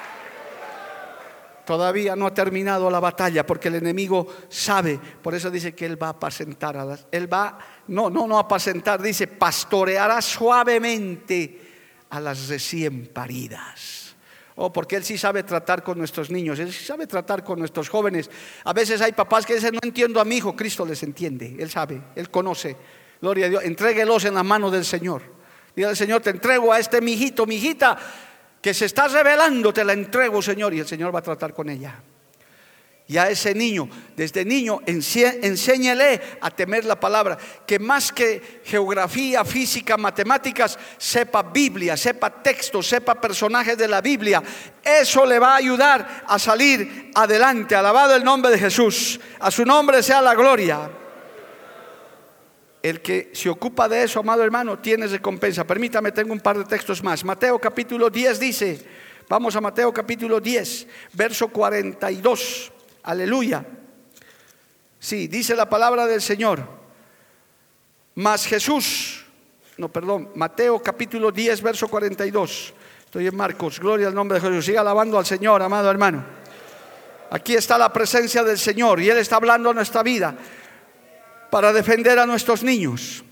Todavía 1.65 2.15
no 2.15 2.27
ha 2.27 2.35
terminado 2.35 2.89
la 2.89 3.01
batalla 3.01 3.45
porque 3.45 3.69
el 3.69 3.75
enemigo 3.75 4.29
sabe, 4.49 5.01
por 5.21 5.35
eso 5.35 5.51
dice 5.51 5.75
que 5.75 5.85
él 5.85 6.01
va 6.01 6.07
a 6.07 6.11
apacentar 6.11 6.77
a 6.77 6.85
las, 6.85 7.07
él 7.11 7.31
va, 7.31 7.59
no, 7.89 8.09
no, 8.09 8.29
no 8.29 8.39
apacentar, 8.39 9.03
dice 9.03 9.27
pastoreará 9.27 10.23
suavemente 10.23 11.67
a 12.11 12.21
las 12.21 12.49
recién 12.49 13.09
paridas. 13.09 14.15
Oh, 14.59 14.73
porque 14.73 14.97
Él 14.97 15.05
sí 15.05 15.19
sabe 15.19 15.43
tratar 15.43 15.83
con 15.83 15.99
nuestros 15.99 16.31
niños, 16.31 16.59
Él 16.59 16.73
sí 16.73 16.85
sabe 16.85 17.07
tratar 17.07 17.45
con 17.45 17.59
nuestros 17.59 17.91
jóvenes. 17.91 18.31
A 18.65 18.73
veces 18.73 19.03
hay 19.03 19.13
papás 19.13 19.45
que 19.45 19.55
dicen, 19.55 19.75
no 19.75 19.81
entiendo 19.83 20.19
a 20.19 20.25
mi 20.25 20.37
hijo, 20.37 20.57
Cristo 20.57 20.87
les 20.87 21.03
entiende, 21.03 21.57
Él 21.59 21.69
sabe, 21.69 22.01
Él 22.15 22.31
conoce. 22.31 22.75
Gloria 23.21 23.47
a 23.47 23.49
Dios, 23.51 23.65
entréguelos 23.65 24.25
en 24.25 24.35
la 24.35 24.43
mano 24.43 24.71
del 24.71 24.85
Señor. 24.85 25.36
Diga 25.77 25.91
al 25.91 25.97
Señor, 25.97 26.23
te 26.23 26.31
entrego 26.31 26.73
a 26.73 26.79
este 26.79 27.03
mijito, 27.03 27.45
mijita, 27.45 27.99
que 28.63 28.73
se 28.73 28.87
está 28.87 29.09
revelando, 29.09 29.75
te 29.75 29.85
la 29.85 29.93
entrego, 29.93 30.41
Señor, 30.41 30.73
y 30.73 30.81
el 30.81 30.89
Señor 30.89 31.15
va 31.15 31.19
a 31.19 31.23
tratar 31.23 31.53
con 31.53 31.69
ella. 31.69 32.03
Y 33.09 33.19
a 33.19 33.29
ese 33.31 33.55
niño, 33.55 33.89
desde 34.17 34.45
niño, 34.45 34.81
enséñele 34.87 36.21
a 36.41 36.51
temer 36.51 36.85
la 36.87 36.99
palabra, 36.99 37.39
que 37.65 37.79
más 37.79 38.11
que 38.11 38.63
geografía, 38.65 39.45
física, 39.45 39.97
matemáticas, 39.97 40.77
sepa 40.99 41.43
Biblia, 41.45 41.97
sepa 41.97 42.43
texto, 42.43 42.83
sepa 42.83 43.15
personajes 43.21 43.79
de 43.79 43.87
la 43.87 44.01
Biblia. 44.01 44.43
Eso 44.83 45.25
le 45.25 45.39
va 45.39 45.53
a 45.53 45.57
ayudar 45.57 46.25
a 46.27 46.39
salir 46.39 47.13
adelante. 47.15 47.77
Alabado 47.77 48.17
el 48.17 48.25
nombre 48.25 48.51
de 48.51 48.59
Jesús. 48.59 49.21
A 49.39 49.53
su 49.53 49.65
nombre 49.65 50.03
sea 50.03 50.21
la 50.21 50.35
gloria. 50.35 50.91
El 52.87 53.01
que 53.01 53.31
se 53.33 53.49
ocupa 53.49 53.89
de 53.89 54.05
eso, 54.05 54.21
amado 54.21 54.45
hermano, 54.45 54.79
tiene 54.79 55.09
recompensa. 55.09 55.67
Permítame, 55.67 56.13
tengo 56.13 56.33
un 56.33 56.39
par 56.39 56.57
de 56.57 56.65
textos 56.65 57.03
más. 57.03 57.25
Mateo 57.25 57.59
capítulo 57.59 58.09
10 58.09 58.39
dice, 58.39 58.87
vamos 59.29 59.57
a 59.57 59.61
Mateo 59.61 59.93
capítulo 59.93 60.39
10, 60.39 60.87
verso 61.15 61.49
42. 61.49 62.71
Aleluya. 63.03 63.67
Sí, 65.01 65.27
dice 65.27 65.57
la 65.57 65.69
palabra 65.69 66.07
del 66.07 66.23
Señor. 66.23 66.63
Mas 68.15 68.47
Jesús, 68.47 69.27
no, 69.79 69.89
perdón, 69.89 70.31
Mateo 70.37 70.81
capítulo 70.81 71.33
10, 71.33 71.63
verso 71.63 71.89
42. 71.89 72.73
Estoy 73.05 73.27
en 73.27 73.37
Marcos, 73.37 73.81
gloria 73.81 74.07
al 74.07 74.15
nombre 74.15 74.39
de 74.39 74.49
Jesús. 74.49 74.65
Siga 74.65 74.83
alabando 74.83 75.19
al 75.19 75.27
Señor, 75.27 75.61
amado 75.61 75.91
hermano. 75.91 76.25
Aquí 77.33 77.57
está 77.57 77.79
la 77.79 77.93
presencia 77.93 78.45
del 78.45 78.59
Señor 78.59 79.01
y 79.01 79.11
Él 79.11 79.19
está 79.19 79.35
hablando 79.35 79.71
a 79.71 79.75
nuestra 79.75 80.05
vida 80.05 80.37
para 81.51 81.73
defender 81.73 82.19
a 82.19 82.27
nuestros 82.27 82.63
niños. 82.63 83.25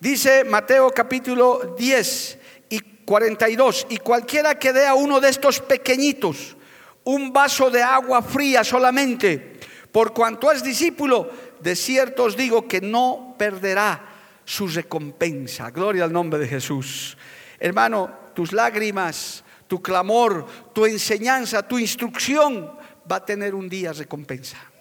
Dice 0.00 0.44
Mateo 0.44 0.90
capítulo 0.90 1.76
10 1.78 2.38
y 2.70 2.80
42, 3.04 3.86
y 3.90 3.98
cualquiera 3.98 4.58
que 4.58 4.72
dé 4.72 4.86
a 4.86 4.94
uno 4.94 5.20
de 5.20 5.28
estos 5.28 5.60
pequeñitos 5.60 6.56
un 7.04 7.32
vaso 7.32 7.70
de 7.70 7.82
agua 7.82 8.22
fría 8.22 8.64
solamente, 8.64 9.60
por 9.90 10.12
cuanto 10.12 10.50
es 10.50 10.62
discípulo, 10.62 11.30
de 11.60 11.76
cierto 11.76 12.24
os 12.24 12.36
digo 12.36 12.66
que 12.66 12.80
no 12.80 13.34
perderá 13.38 14.08
su 14.44 14.66
recompensa. 14.66 15.70
Gloria 15.70 16.04
al 16.04 16.12
nombre 16.12 16.40
de 16.40 16.48
Jesús. 16.48 17.16
Hermano, 17.58 18.10
tus 18.34 18.52
lágrimas, 18.52 19.44
tu 19.68 19.80
clamor, 19.82 20.46
tu 20.72 20.86
enseñanza, 20.86 21.66
tu 21.66 21.78
instrucción 21.78 22.72
va 23.10 23.16
a 23.16 23.24
tener 23.24 23.54
un 23.54 23.68
día 23.68 23.92
recompensa 23.92 24.71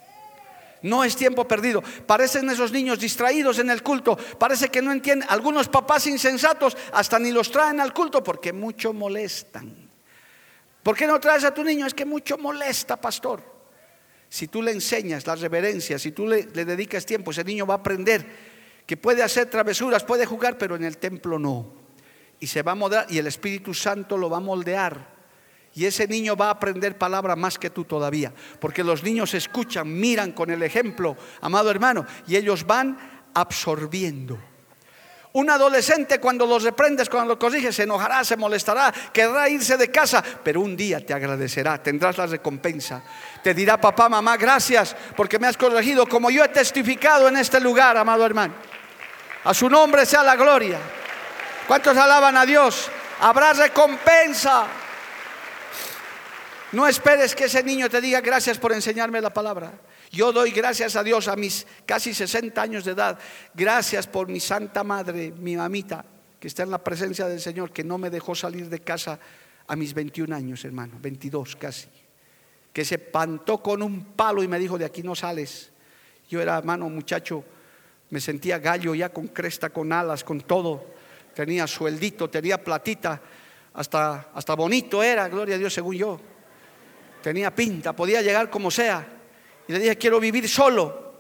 No 0.84 1.04
es 1.04 1.16
tiempo 1.16 1.48
perdido. 1.48 1.84
Parecen 2.06 2.50
esos 2.50 2.72
niños 2.72 3.00
distraídos 3.00 3.60
en 3.60 3.70
el 3.70 3.84
culto. 3.84 4.18
Parece 4.18 4.70
que 4.70 4.82
no 4.82 4.92
entienden. 4.92 5.28
Algunos 5.30 5.68
papás 5.68 6.08
insensatos 6.08 6.76
hasta 6.94 7.20
ni 7.20 7.32
los 7.32 7.52
traen 7.52 7.80
al 7.80 7.94
culto 7.94 8.24
porque 8.24 8.52
mucho 8.52 8.94
molestan. 8.94 9.90
¿Por 10.82 10.98
qué 10.98 11.06
no 11.06 11.20
traes 11.20 11.44
a 11.44 11.54
tu 11.54 11.64
niño? 11.64 11.86
Es 11.86 11.94
que 11.94 12.06
mucho 12.06 12.38
molesta, 12.38 13.00
pastor. 13.00 13.44
Si 14.28 14.48
tú 14.48 14.62
le 14.64 14.72
enseñas 14.72 15.28
la 15.28 15.36
reverencia, 15.36 16.00
si 16.00 16.12
tú 16.12 16.26
le, 16.26 16.44
le 16.54 16.66
dedicas 16.66 17.06
tiempo, 17.06 17.32
ese 17.32 17.44
niño 17.44 17.68
va 17.68 17.76
a 17.76 17.78
aprender 17.78 18.26
que 18.86 18.98
puede 18.98 19.22
hacer 19.22 19.50
travesuras, 19.50 20.04
puede 20.04 20.26
jugar, 20.26 20.58
pero 20.58 20.76
en 20.76 20.84
el 20.84 20.98
templo 20.98 21.38
no. 21.38 21.74
Y 22.40 22.48
se 22.48 22.64
va 22.64 22.72
a 22.72 22.76
moldear 22.76 23.06
y 23.10 23.20
el 23.20 23.28
Espíritu 23.28 23.74
Santo 23.74 24.18
lo 24.18 24.30
va 24.30 24.38
a 24.38 24.42
moldear. 24.42 25.11
Y 25.74 25.86
ese 25.86 26.08
niño 26.08 26.36
va 26.36 26.48
a 26.48 26.52
aprender 26.52 26.98
palabra 26.98 27.36
más 27.36 27.58
que 27.58 27.70
tú 27.70 27.86
todavía. 27.86 28.34
Porque 28.60 28.84
los 28.84 29.04
niños 29.04 29.34
escuchan, 29.34 29.92
miran 29.92 30.34
con 30.34 30.50
el 30.50 30.64
ejemplo, 30.64 31.16
amado 31.42 31.72
hermano, 31.72 32.06
y 32.28 32.36
ellos 32.36 32.66
van 32.66 32.98
absorbiendo. 33.34 34.38
Un 35.34 35.50
adolescente 35.50 36.20
cuando 36.20 36.46
los 36.46 36.64
reprendes, 36.64 37.10
cuando 37.10 37.30
los 37.30 37.38
corriges, 37.38 37.74
se 37.74 37.84
enojará, 37.84 38.22
se 38.26 38.36
molestará, 38.36 38.94
querrá 39.14 39.48
irse 39.48 39.78
de 39.78 39.90
casa, 39.90 40.22
pero 40.44 40.60
un 40.60 40.76
día 40.76 41.06
te 41.06 41.14
agradecerá, 41.14 41.82
tendrás 41.82 42.18
la 42.18 42.26
recompensa. 42.26 43.02
Te 43.42 43.54
dirá, 43.54 43.80
papá, 43.80 44.10
mamá, 44.10 44.36
gracias 44.36 44.94
porque 45.16 45.40
me 45.40 45.48
has 45.48 45.56
corregido 45.56 46.06
como 46.06 46.30
yo 46.30 46.44
he 46.44 46.50
testificado 46.50 47.30
en 47.30 47.38
este 47.38 47.62
lugar, 47.62 47.96
amado 47.96 48.26
hermano. 48.26 48.56
A 49.46 49.54
su 49.54 49.70
nombre 49.70 50.06
sea 50.06 50.22
la 50.22 50.36
gloria. 50.36 50.80
¿Cuántos 51.66 51.96
alaban 51.96 52.36
a 52.36 52.46
Dios? 52.46 52.90
Habrá 53.22 53.54
recompensa. 53.54 54.68
No 56.72 56.88
esperes 56.88 57.36
que 57.36 57.46
ese 57.46 57.64
niño 57.64 57.90
te 57.90 58.00
diga 58.00 58.22
gracias 58.22 58.58
por 58.58 58.72
enseñarme 58.72 59.20
la 59.20 59.34
palabra. 59.34 59.74
Yo 60.10 60.32
doy 60.32 60.52
gracias 60.52 60.96
a 60.96 61.04
Dios 61.04 61.28
a 61.28 61.36
mis 61.36 61.68
casi 61.86 62.14
60 62.14 62.62
años 62.62 62.86
de 62.86 62.92
edad. 62.92 63.20
Gracias 63.54 64.08
por 64.08 64.30
mi 64.30 64.40
santa 64.40 64.84
madre, 64.84 65.34
mi 65.38 65.58
mamita, 65.58 66.06
que 66.40 66.48
está 66.48 66.64
en 66.64 66.72
la 66.72 66.82
presencia 66.82 67.28
del 67.28 67.42
Señor, 67.42 67.72
que 67.72 67.84
no 67.84 67.98
me 67.98 68.10
dejó 68.10 68.36
salir 68.36 68.70
de 68.70 68.80
casa 68.80 69.20
a 69.68 69.76
mis 69.76 69.94
21 69.94 70.34
años, 70.34 70.64
hermano, 70.64 70.98
22 71.02 71.58
casi. 71.58 71.90
Que 72.72 72.86
se 72.86 73.00
pantó 73.00 73.62
con 73.62 73.84
un 73.84 74.06
palo 74.14 74.42
y 74.42 74.48
me 74.48 74.58
dijo, 74.58 74.78
de 74.78 74.86
aquí 74.86 75.04
no 75.04 75.14
sales. 75.14 75.72
Yo 76.30 76.42
era, 76.42 76.58
hermano, 76.58 76.90
muchacho, 76.90 77.44
me 78.12 78.22
sentía 78.22 78.60
gallo 78.60 78.96
ya 78.96 79.10
con 79.10 79.28
cresta, 79.28 79.72
con 79.72 79.92
alas, 79.92 80.24
con 80.24 80.40
todo. 80.40 80.86
Tenía 81.36 81.68
sueldito, 81.68 82.30
tenía 82.30 82.64
platita, 82.64 83.22
hasta, 83.74 84.30
hasta 84.34 84.56
bonito 84.56 85.04
era, 85.04 85.28
gloria 85.28 85.56
a 85.56 85.58
Dios, 85.58 85.74
según 85.74 85.96
yo 85.96 86.31
tenía 87.22 87.54
pinta, 87.54 87.94
podía 87.96 88.22
llegar 88.22 88.50
como 88.50 88.70
sea. 88.72 89.08
Y 89.68 89.74
le 89.74 89.80
dije, 89.80 89.98
quiero 89.98 90.20
vivir 90.20 90.50
solo. 90.50 91.12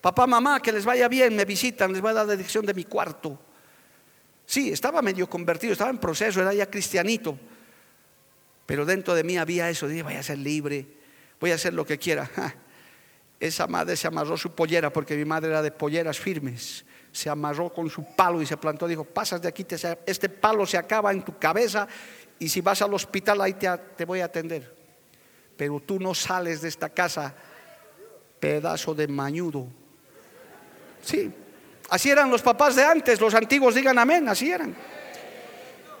Papá, 0.00 0.26
mamá, 0.26 0.60
que 0.60 0.72
les 0.72 0.84
vaya 0.84 1.08
bien, 1.08 1.36
me 1.36 1.44
visitan, 1.44 1.92
les 1.92 2.00
voy 2.00 2.10
a 2.10 2.14
dar 2.14 2.26
la 2.26 2.36
dirección 2.36 2.64
de 2.64 2.74
mi 2.74 2.84
cuarto. 2.84 3.38
Sí, 4.46 4.72
estaba 4.72 5.02
medio 5.02 5.28
convertido, 5.28 5.72
estaba 5.72 5.90
en 5.90 5.98
proceso, 5.98 6.40
era 6.40 6.52
ya 6.54 6.68
cristianito. 6.68 7.38
Pero 8.66 8.84
dentro 8.84 9.14
de 9.14 9.24
mí 9.24 9.36
había 9.36 9.68
eso, 9.68 9.86
dije, 9.86 10.02
voy 10.02 10.14
a 10.14 10.22
ser 10.22 10.38
libre, 10.38 10.86
voy 11.38 11.52
a 11.52 11.56
hacer 11.56 11.74
lo 11.74 11.84
que 11.84 11.98
quiera. 11.98 12.28
Esa 13.40 13.66
madre 13.66 13.96
se 13.96 14.06
amarró 14.06 14.36
su 14.36 14.54
pollera, 14.54 14.92
porque 14.92 15.16
mi 15.16 15.24
madre 15.24 15.50
era 15.50 15.62
de 15.62 15.70
polleras 15.70 16.18
firmes. 16.18 16.84
Se 17.12 17.28
amarró 17.28 17.72
con 17.72 17.90
su 17.90 18.04
palo 18.14 18.40
y 18.40 18.46
se 18.46 18.56
plantó, 18.56 18.86
dijo, 18.86 19.04
pasas 19.04 19.42
de 19.42 19.48
aquí, 19.48 19.66
este 20.06 20.28
palo 20.28 20.66
se 20.66 20.78
acaba 20.78 21.10
en 21.12 21.22
tu 21.22 21.38
cabeza 21.38 21.86
y 22.38 22.48
si 22.48 22.60
vas 22.60 22.80
al 22.82 22.94
hospital 22.94 23.40
ahí 23.40 23.54
te, 23.54 23.68
te 23.96 24.04
voy 24.04 24.20
a 24.20 24.26
atender 24.26 24.79
pero 25.60 25.78
tú 25.78 26.00
no 26.00 26.14
sales 26.14 26.62
de 26.62 26.68
esta 26.68 26.88
casa, 26.88 27.34
pedazo 28.40 28.94
de 28.94 29.06
mañudo. 29.06 29.66
Sí, 31.02 31.30
así 31.90 32.08
eran 32.08 32.30
los 32.30 32.40
papás 32.40 32.76
de 32.76 32.82
antes, 32.82 33.20
los 33.20 33.34
antiguos 33.34 33.74
digan 33.74 33.98
amén, 33.98 34.26
así 34.26 34.50
eran. 34.50 34.74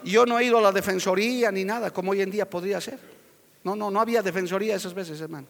Yo 0.02 0.24
no 0.24 0.38
he 0.38 0.46
ido 0.46 0.56
a 0.56 0.62
la 0.62 0.72
defensoría 0.72 1.52
ni 1.52 1.66
nada, 1.66 1.90
como 1.90 2.12
hoy 2.12 2.22
en 2.22 2.30
día 2.30 2.48
podría 2.48 2.80
ser. 2.80 2.98
No, 3.62 3.76
no, 3.76 3.90
no 3.90 4.00
había 4.00 4.22
defensoría 4.22 4.76
esas 4.76 4.94
veces, 4.94 5.20
hermano. 5.20 5.46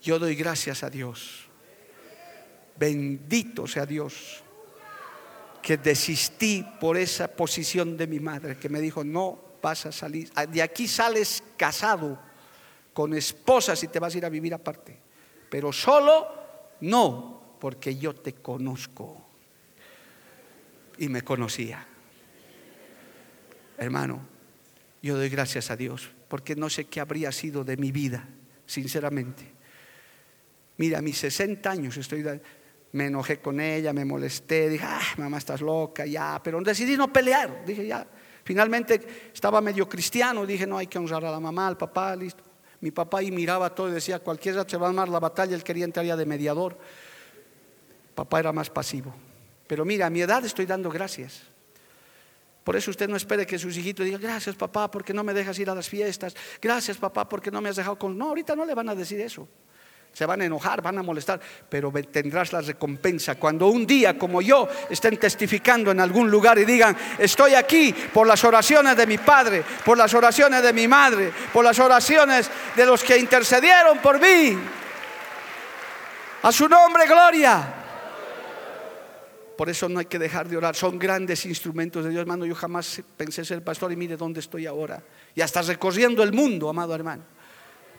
Yo 0.00 0.20
doy 0.20 0.36
gracias 0.36 0.84
a 0.84 0.90
Dios. 0.90 1.48
Bendito 2.78 3.66
sea 3.66 3.84
Dios 3.84 4.44
que 5.60 5.76
desistí 5.76 6.64
por 6.78 6.96
esa 6.98 7.26
posición 7.26 7.96
de 7.96 8.06
mi 8.06 8.20
madre, 8.20 8.58
que 8.58 8.68
me 8.68 8.80
dijo, 8.80 9.02
no 9.02 9.45
vas 9.66 9.84
a 9.84 9.90
salir, 9.90 10.30
ah, 10.36 10.46
de 10.46 10.62
aquí 10.62 10.86
sales 10.86 11.42
casado, 11.56 12.16
con 12.92 13.12
esposas 13.14 13.82
y 13.82 13.88
te 13.88 13.98
vas 13.98 14.14
a 14.14 14.18
ir 14.18 14.24
a 14.24 14.28
vivir 14.28 14.54
aparte. 14.54 14.96
Pero 15.50 15.72
solo 15.72 16.28
no, 16.82 17.56
porque 17.58 17.96
yo 17.96 18.14
te 18.14 18.34
conozco. 18.34 19.26
Y 20.98 21.08
me 21.08 21.22
conocía. 21.22 21.84
Hermano, 23.76 24.20
yo 25.02 25.16
doy 25.16 25.30
gracias 25.30 25.72
a 25.72 25.76
Dios, 25.76 26.10
porque 26.28 26.54
no 26.54 26.70
sé 26.70 26.84
qué 26.84 27.00
habría 27.00 27.32
sido 27.32 27.64
de 27.64 27.76
mi 27.76 27.90
vida, 27.90 28.28
sinceramente. 28.66 29.52
Mira, 30.76 31.00
a 31.00 31.02
mis 31.02 31.18
60 31.18 31.68
años 31.68 31.96
estoy 31.96 32.22
me 32.92 33.06
enojé 33.06 33.40
con 33.40 33.58
ella, 33.58 33.92
me 33.92 34.04
molesté, 34.04 34.68
dije, 34.68 34.84
ah, 34.86 35.02
mamá, 35.16 35.38
estás 35.38 35.60
loca, 35.60 36.06
ya, 36.06 36.40
pero 36.42 36.60
decidí 36.60 36.96
no 36.96 37.12
pelear, 37.12 37.64
dije, 37.66 37.84
ya, 37.84 38.06
Finalmente 38.46 39.30
estaba 39.34 39.60
medio 39.60 39.88
cristiano, 39.88 40.46
dije, 40.46 40.68
no, 40.68 40.78
hay 40.78 40.86
que 40.86 40.98
honrar 40.98 41.24
a 41.24 41.32
la 41.32 41.40
mamá, 41.40 41.66
al 41.66 41.76
papá, 41.76 42.14
listo. 42.14 42.44
Mi 42.80 42.92
papá 42.92 43.18
ahí 43.18 43.32
miraba 43.32 43.74
todo 43.74 43.88
y 43.88 43.90
decía, 43.90 44.20
cualquiera 44.20 44.64
se 44.68 44.76
va 44.76 44.86
a 44.86 44.90
armar 44.90 45.08
la 45.08 45.18
batalla, 45.18 45.56
él 45.56 45.64
quería 45.64 45.84
entrar 45.84 46.06
ya 46.06 46.14
de 46.14 46.24
mediador. 46.26 46.78
Papá 48.14 48.38
era 48.38 48.52
más 48.52 48.70
pasivo. 48.70 49.12
Pero 49.66 49.84
mira, 49.84 50.06
a 50.06 50.10
mi 50.10 50.20
edad 50.20 50.44
estoy 50.44 50.64
dando 50.64 50.90
gracias. 50.90 51.42
Por 52.62 52.76
eso 52.76 52.92
usted 52.92 53.08
no 53.08 53.16
espere 53.16 53.44
que 53.44 53.58
sus 53.58 53.76
hijitos 53.76 54.06
digan, 54.06 54.20
gracias 54.20 54.54
papá, 54.54 54.92
porque 54.92 55.12
no 55.12 55.24
me 55.24 55.34
dejas 55.34 55.58
ir 55.58 55.68
a 55.68 55.74
las 55.74 55.88
fiestas. 55.88 56.36
Gracias 56.62 56.98
papá, 56.98 57.28
porque 57.28 57.50
no 57.50 57.60
me 57.60 57.68
has 57.68 57.74
dejado 57.74 57.98
con... 57.98 58.16
No, 58.16 58.28
ahorita 58.28 58.54
no 58.54 58.64
le 58.64 58.76
van 58.76 58.88
a 58.88 58.94
decir 58.94 59.20
eso 59.20 59.48
se 60.16 60.24
van 60.24 60.40
a 60.40 60.46
enojar, 60.46 60.80
van 60.80 60.96
a 60.96 61.02
molestar, 61.02 61.38
pero 61.68 61.92
tendrás 62.10 62.50
la 62.50 62.62
recompensa. 62.62 63.34
Cuando 63.34 63.66
un 63.66 63.86
día 63.86 64.16
como 64.16 64.40
yo 64.40 64.66
estén 64.88 65.18
testificando 65.18 65.90
en 65.90 66.00
algún 66.00 66.30
lugar 66.30 66.58
y 66.58 66.64
digan, 66.64 66.96
estoy 67.18 67.52
aquí 67.52 67.92
por 67.92 68.26
las 68.26 68.42
oraciones 68.42 68.96
de 68.96 69.06
mi 69.06 69.18
padre, 69.18 69.62
por 69.84 69.98
las 69.98 70.14
oraciones 70.14 70.62
de 70.62 70.72
mi 70.72 70.88
madre, 70.88 71.30
por 71.52 71.62
las 71.62 71.78
oraciones 71.78 72.50
de 72.74 72.86
los 72.86 73.04
que 73.04 73.18
intercedieron 73.18 73.98
por 73.98 74.18
mí. 74.18 74.56
A 76.44 76.50
su 76.50 76.66
nombre, 76.66 77.06
gloria. 77.06 77.74
Por 79.54 79.68
eso 79.68 79.86
no 79.86 79.98
hay 79.98 80.06
que 80.06 80.18
dejar 80.18 80.48
de 80.48 80.56
orar. 80.56 80.74
Son 80.74 80.98
grandes 80.98 81.44
instrumentos 81.44 82.02
de 82.04 82.08
Dios, 82.08 82.22
hermano. 82.22 82.46
Yo 82.46 82.54
jamás 82.54 83.02
pensé 83.18 83.44
ser 83.44 83.62
pastor 83.62 83.92
y 83.92 83.96
mire 83.96 84.16
dónde 84.16 84.40
estoy 84.40 84.64
ahora. 84.64 85.02
Y 85.34 85.42
hasta 85.42 85.60
recorriendo 85.60 86.22
el 86.22 86.32
mundo, 86.32 86.70
amado 86.70 86.94
hermano. 86.94 87.22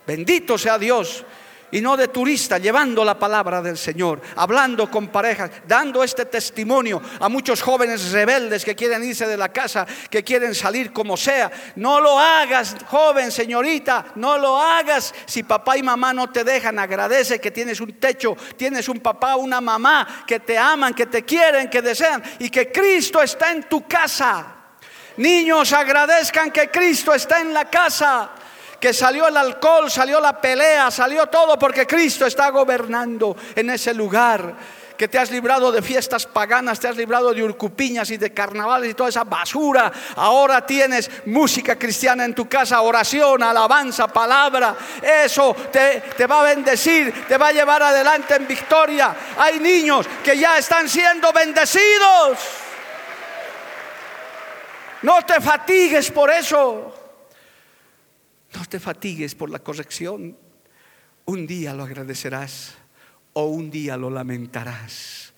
Bendito 0.07 0.57
sea 0.57 0.79
Dios 0.79 1.23
y 1.71 1.81
no 1.81 1.97
de 1.97 2.07
turista, 2.07 2.57
llevando 2.57 3.03
la 3.03 3.19
palabra 3.19 3.61
del 3.61 3.77
Señor, 3.77 4.21
hablando 4.35 4.89
con 4.89 5.07
parejas, 5.07 5.51
dando 5.67 6.03
este 6.03 6.25
testimonio 6.25 7.01
a 7.19 7.27
muchos 7.29 7.61
jóvenes 7.61 8.11
rebeldes 8.11 8.63
que 8.63 8.75
quieren 8.75 9.03
irse 9.03 9.27
de 9.27 9.37
la 9.37 9.49
casa, 9.49 9.85
que 10.09 10.23
quieren 10.23 10.55
salir 10.55 10.93
como 10.93 11.17
sea. 11.17 11.51
No 11.75 11.99
lo 11.99 12.17
hagas, 12.17 12.75
joven, 12.87 13.31
señorita, 13.31 14.05
no 14.15 14.37
lo 14.37 14.57
hagas. 14.57 15.13
Si 15.25 15.43
papá 15.43 15.77
y 15.77 15.83
mamá 15.83 16.13
no 16.13 16.29
te 16.29 16.43
dejan, 16.43 16.79
agradece 16.79 17.39
que 17.39 17.51
tienes 17.51 17.81
un 17.81 17.93
techo, 17.93 18.37
tienes 18.55 18.87
un 18.87 18.99
papá, 18.99 19.35
una 19.35 19.59
mamá 19.59 20.23
que 20.25 20.39
te 20.39 20.57
aman, 20.57 20.93
que 20.93 21.05
te 21.05 21.23
quieren, 21.23 21.69
que 21.69 21.81
desean 21.81 22.23
y 22.39 22.49
que 22.49 22.71
Cristo 22.71 23.21
está 23.21 23.51
en 23.51 23.63
tu 23.63 23.85
casa. 23.87 24.53
Niños, 25.17 25.73
agradezcan 25.73 26.51
que 26.51 26.69
Cristo 26.69 27.13
está 27.13 27.41
en 27.41 27.53
la 27.53 27.65
casa 27.65 28.29
que 28.79 28.93
salió 28.93 29.27
el 29.27 29.37
alcohol, 29.37 29.89
salió 29.89 30.19
la 30.19 30.39
pelea, 30.39 30.91
salió 30.91 31.27
todo 31.27 31.57
porque 31.57 31.87
Cristo 31.87 32.25
está 32.25 32.49
gobernando 32.49 33.35
en 33.55 33.69
ese 33.69 33.93
lugar. 33.93 34.77
Que 34.97 35.07
te 35.07 35.19
has 35.19 35.29
librado 35.29 35.71
de 35.71 35.83
fiestas 35.83 36.25
paganas, 36.25 36.79
te 36.79 36.87
has 36.87 36.97
librado 36.97 37.31
de 37.31 37.43
urcupiñas 37.43 38.09
y 38.09 38.17
de 38.17 38.33
carnavales 38.33 38.89
y 38.89 38.93
toda 38.95 39.09
esa 39.09 39.23
basura. 39.23 39.91
Ahora 40.15 40.65
tienes 40.65 41.11
música 41.27 41.77
cristiana 41.77 42.25
en 42.25 42.33
tu 42.33 42.49
casa, 42.49 42.81
oración, 42.81 43.43
alabanza, 43.43 44.07
palabra. 44.07 44.75
Eso 44.99 45.55
te, 45.71 46.01
te 46.17 46.25
va 46.25 46.39
a 46.39 46.43
bendecir, 46.43 47.27
te 47.27 47.37
va 47.37 47.49
a 47.49 47.51
llevar 47.51 47.83
adelante 47.83 48.37
en 48.37 48.47
victoria. 48.47 49.15
Hay 49.37 49.59
niños 49.59 50.07
que 50.23 50.35
ya 50.35 50.57
están 50.57 50.89
siendo 50.89 51.31
bendecidos. 51.31 52.39
No 55.03 55.21
te 55.21 55.39
fatigues 55.39 56.09
por 56.09 56.31
eso. 56.31 56.96
No 58.53 58.65
te 58.65 58.79
fatigues 58.79 59.35
por 59.35 59.49
la 59.49 59.59
corrección. 59.59 60.37
Un 61.25 61.47
día 61.47 61.73
lo 61.73 61.83
agradecerás 61.83 62.75
o 63.33 63.45
un 63.45 63.69
día 63.69 63.97
lo 63.97 64.09
lamentarás. 64.09 65.33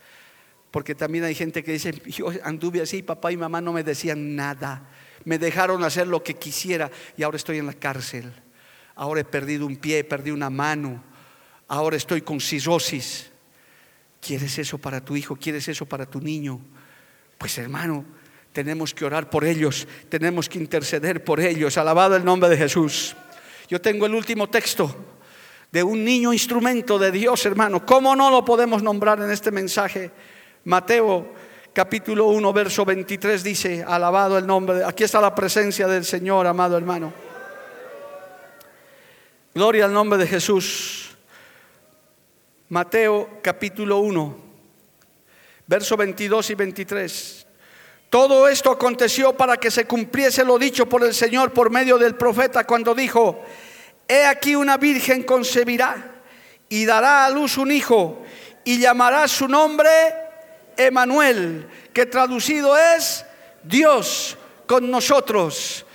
Porque 0.72 0.94
también 0.94 1.24
hay 1.24 1.34
gente 1.34 1.64
que 1.64 1.74
dice, 1.74 1.92
yo 2.06 2.28
anduve 2.44 2.82
así, 2.82 3.02
papá 3.02 3.32
y 3.32 3.38
mamá 3.38 3.60
no 3.60 3.74
me 3.74 3.84
decían 3.84 4.36
nada. 4.36 4.88
Me 5.26 5.40
dejaron 5.40 5.84
hacer 5.84 6.08
lo 6.08 6.24
que 6.24 6.36
quisiera 6.36 6.92
y 7.18 7.24
ahora 7.24 7.38
estoy 7.38 7.58
en 7.58 7.66
la 7.66 7.74
cárcel. 7.74 8.32
Ahora 8.96 9.22
he 9.22 9.26
perdido 9.26 9.66
un 9.66 9.78
pie, 9.78 10.04
perdido 10.04 10.36
una 10.36 10.50
mano. 10.50 11.04
ahora 11.68 11.98
estoy 11.98 12.22
con 12.22 12.40
cirrosis. 12.40 13.32
¿Quieres 14.22 14.58
eso 14.60 14.78
para 14.78 15.04
tu 15.04 15.16
hijo? 15.16 15.36
¿Quieres 15.36 15.68
eso 15.68 15.86
para 15.86 16.06
tu 16.06 16.20
niño? 16.20 16.60
Pues 17.38 17.58
hermano, 17.58 18.06
tenemos 18.60 18.94
que 18.94 19.06
orar 19.06 19.30
por 19.30 19.46
ellos, 19.46 19.88
tenemos 20.10 20.50
que 20.50 20.58
interceder 20.58 21.24
por 21.24 21.40
ellos. 21.40 21.78
Alabado 21.78 22.18
el 22.18 22.26
nombre 22.26 22.50
de 22.50 22.58
Jesús. 22.58 23.16
Yo 23.70 23.80
tengo 23.80 24.06
el 24.06 24.14
último 24.14 24.50
texto 24.50 24.94
de 25.72 25.82
un 25.82 26.04
niño 26.04 26.34
instrumento 26.34 27.00
de 27.00 27.10
Dios, 27.10 27.46
hermano. 27.46 27.86
¿Cómo 27.86 28.18
no 28.18 28.30
lo 28.30 28.44
podemos 28.44 28.84
nombrar 28.84 29.22
en 29.22 29.32
este 29.32 29.50
mensaje? 29.50 30.12
Mateo 30.66 31.34
capítulo 31.72 32.26
1, 32.26 32.52
verso 32.52 32.84
23 32.84 33.42
dice, 33.42 33.86
alabado 33.88 34.38
el 34.38 34.46
nombre, 34.46 34.84
aquí 34.84 35.06
está 35.06 35.22
la 35.22 35.34
presencia 35.34 35.88
del 35.88 36.04
Señor, 36.04 36.46
amado 36.46 36.76
hermano. 36.76 37.14
Gloria 39.56 39.86
al 39.86 39.94
nombre 39.94 40.20
de 40.20 40.28
Jesús. 40.28 41.16
Mateo 42.68 43.40
capítulo 43.42 44.00
1, 44.00 44.38
verso 45.66 45.96
22 45.96 46.50
y 46.50 46.56
23. 46.56 47.46
Todo 48.10 48.48
esto 48.48 48.72
aconteció 48.72 49.38
para 49.38 49.58
que 49.58 49.70
se 49.70 49.86
cumpliese 49.86 50.44
lo 50.44 50.58
dicho 50.58 50.88
por 50.88 51.04
el 51.04 51.14
Señor 51.14 51.54
por 51.54 51.70
medio 51.70 51.98
del 52.00 52.16
profeta 52.16 52.66
cuando 52.66 52.96
dijo, 52.96 53.44
he 54.08 54.26
aquí 54.26 54.56
una 54.56 54.78
virgen 54.78 55.24
concebirá 55.24 56.22
y 56.70 56.86
dará 56.86 57.26
a 57.26 57.30
luz 57.30 57.58
un 57.58 57.72
hijo 57.72 58.24
y 58.64 58.80
llamará 58.80 59.28
su 59.28 59.48
nombre 59.48 59.90
Emanuel, 60.76 61.68
que 61.94 62.08
traducido 62.08 62.76
es 62.78 63.26
Dios 63.64 64.38
con 64.66 64.90
nosotros. 64.90 65.86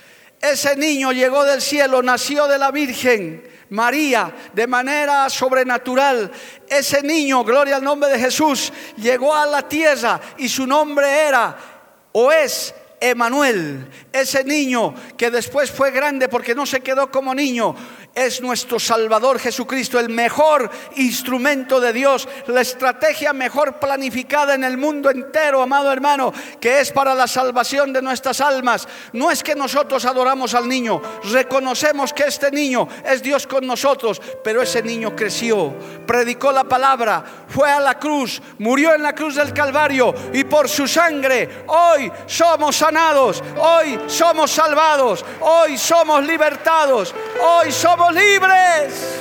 Ese 0.41 0.75
niño 0.77 1.11
llegó 1.11 1.43
del 1.43 1.61
cielo, 1.61 2.01
nació 2.01 2.47
de 2.47 2.57
la 2.57 2.71
Virgen 2.71 3.49
María 3.71 4.33
de 4.53 4.67
manera 4.67 5.29
sobrenatural. 5.29 6.31
Ese 6.67 7.01
niño, 7.01 7.43
gloria 7.43 7.77
al 7.77 7.83
nombre 7.83 8.09
de 8.09 8.19
Jesús, 8.19 8.71
llegó 8.97 9.35
a 9.35 9.45
la 9.45 9.67
tierra 9.67 10.21
y 10.37 10.47
su 10.47 10.67
nombre 10.67 11.07
era 11.09 11.74
o 12.17 12.31
es 12.31 12.73
Emanuel, 13.01 13.85
ese 14.13 14.45
niño 14.45 14.95
que 15.17 15.29
después 15.29 15.69
fue 15.69 15.91
grande 15.91 16.29
porque 16.29 16.55
no 16.55 16.65
se 16.65 16.79
quedó 16.79 17.11
como 17.11 17.35
niño, 17.35 17.75
es 18.15 18.41
nuestro 18.41 18.79
Salvador 18.79 19.39
Jesucristo, 19.39 19.99
el 19.99 20.09
mejor 20.09 20.71
instrumento 20.95 21.81
de 21.81 21.91
Dios, 21.91 22.27
la 22.47 22.61
estrategia 22.61 23.33
mejor 23.33 23.77
planificada 23.77 24.55
en 24.55 24.63
el 24.63 24.77
mundo 24.77 25.11
entero, 25.11 25.61
amado 25.61 25.91
hermano, 25.91 26.33
que 26.61 26.79
es 26.79 26.91
para 26.91 27.13
la 27.13 27.27
salvación 27.27 27.91
de 27.91 28.01
nuestras 28.01 28.39
almas. 28.39 28.87
No 29.11 29.29
es 29.29 29.43
que 29.43 29.53
nosotros 29.53 30.05
adoramos 30.05 30.53
al 30.53 30.67
niño, 30.67 31.01
reconocemos 31.25 32.13
que 32.13 32.23
este 32.23 32.49
niño 32.51 32.87
es 33.05 33.21
Dios 33.21 33.45
con 33.45 33.67
nosotros, 33.67 34.21
pero 34.43 34.61
ese 34.61 34.81
niño 34.81 35.13
creció, 35.13 35.73
predicó 36.07 36.53
la 36.53 36.63
palabra, 36.63 37.23
fue 37.49 37.69
a 37.69 37.81
la 37.81 37.99
cruz, 37.99 38.41
murió 38.59 38.93
en 38.95 39.03
la 39.03 39.13
cruz 39.13 39.35
del 39.35 39.53
Calvario 39.53 40.15
y 40.31 40.45
por 40.45 40.69
su 40.69 40.87
sangre 40.87 41.65
hoy 41.67 42.09
somos 42.27 42.77
sanados, 42.77 43.43
hoy 43.57 43.99
somos 44.07 44.51
salvados, 44.51 45.25
hoy 45.41 45.77
somos 45.77 46.25
libertados, 46.25 47.13
hoy 47.41 47.71
somos 47.73 48.04
libres. 48.13 49.19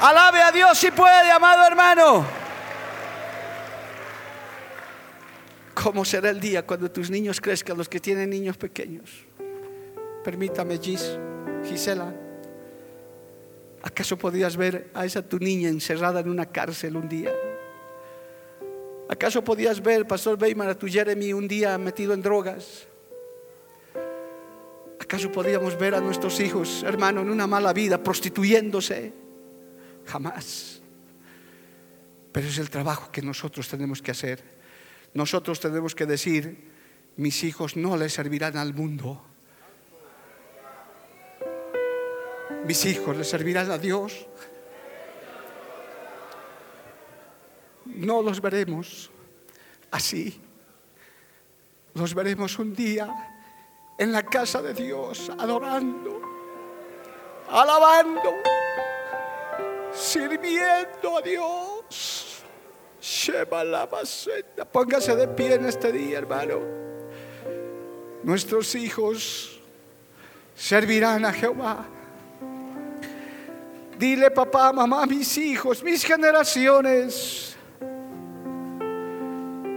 Alabe 0.00 0.42
a 0.42 0.52
Dios 0.52 0.76
si 0.78 0.90
puede, 0.90 1.30
amado 1.30 1.66
hermano. 1.66 2.26
¿Cómo 5.74 6.04
será 6.04 6.30
el 6.30 6.40
día 6.40 6.66
cuando 6.66 6.90
tus 6.90 7.10
niños 7.10 7.40
crezcan, 7.40 7.76
los 7.76 7.88
que 7.88 8.00
tienen 8.00 8.30
niños 8.30 8.56
pequeños? 8.56 9.10
Permítame, 10.24 10.78
Gis, 10.78 11.18
Gisela. 11.68 12.12
¿Acaso 13.82 14.18
podías 14.18 14.56
ver 14.56 14.90
a 14.94 15.04
esa 15.04 15.22
tu 15.22 15.38
niña 15.38 15.68
encerrada 15.68 16.20
en 16.20 16.28
una 16.28 16.46
cárcel 16.46 16.96
un 16.96 17.08
día? 17.08 17.32
¿Acaso 19.08 19.44
podías 19.44 19.80
ver, 19.80 20.06
Pastor 20.06 20.36
Weimar, 20.40 20.70
a 20.70 20.74
tu 20.74 20.88
Jeremy 20.88 21.32
un 21.32 21.46
día 21.46 21.78
metido 21.78 22.12
en 22.12 22.22
drogas? 22.22 22.88
¿Acaso 25.00 25.30
podíamos 25.30 25.78
ver 25.78 25.94
a 25.94 26.00
nuestros 26.00 26.40
hijos, 26.40 26.82
hermano, 26.82 27.20
en 27.20 27.30
una 27.30 27.46
mala 27.46 27.72
vida, 27.72 28.02
prostituyéndose? 28.02 29.12
Jamás. 30.06 30.80
Pero 32.32 32.48
es 32.48 32.58
el 32.58 32.70
trabajo 32.70 33.10
que 33.12 33.22
nosotros 33.22 33.68
tenemos 33.68 34.00
que 34.02 34.10
hacer. 34.10 34.42
Nosotros 35.14 35.60
tenemos 35.60 35.94
que 35.94 36.06
decir, 36.06 36.70
mis 37.16 37.44
hijos 37.44 37.76
no 37.76 37.96
le 37.96 38.08
servirán 38.08 38.56
al 38.56 38.74
mundo. 38.74 39.24
Mis 42.66 42.84
hijos 42.84 43.16
le 43.16 43.24
servirán 43.24 43.70
a 43.70 43.78
Dios. 43.78 44.26
No 47.84 48.22
los 48.22 48.40
veremos 48.40 49.10
así. 49.90 50.40
Los 51.94 52.12
veremos 52.14 52.58
un 52.58 52.74
día 52.74 53.35
en 53.98 54.12
la 54.12 54.22
casa 54.22 54.60
de 54.60 54.74
Dios, 54.74 55.30
adorando, 55.38 56.20
alabando, 57.48 58.34
sirviendo 59.92 61.18
a 61.18 61.22
Dios. 61.22 62.42
Lleva 63.26 63.64
la 63.64 63.88
Póngase 64.70 65.14
de 65.14 65.28
pie 65.28 65.54
en 65.54 65.66
este 65.66 65.92
día, 65.92 66.18
hermano. 66.18 66.60
Nuestros 68.22 68.74
hijos 68.74 69.60
servirán 70.54 71.24
a 71.24 71.32
Jehová. 71.32 71.86
Dile, 73.98 74.30
papá, 74.30 74.72
mamá, 74.72 75.06
mis 75.06 75.38
hijos, 75.38 75.82
mis 75.82 76.04
generaciones 76.04 77.56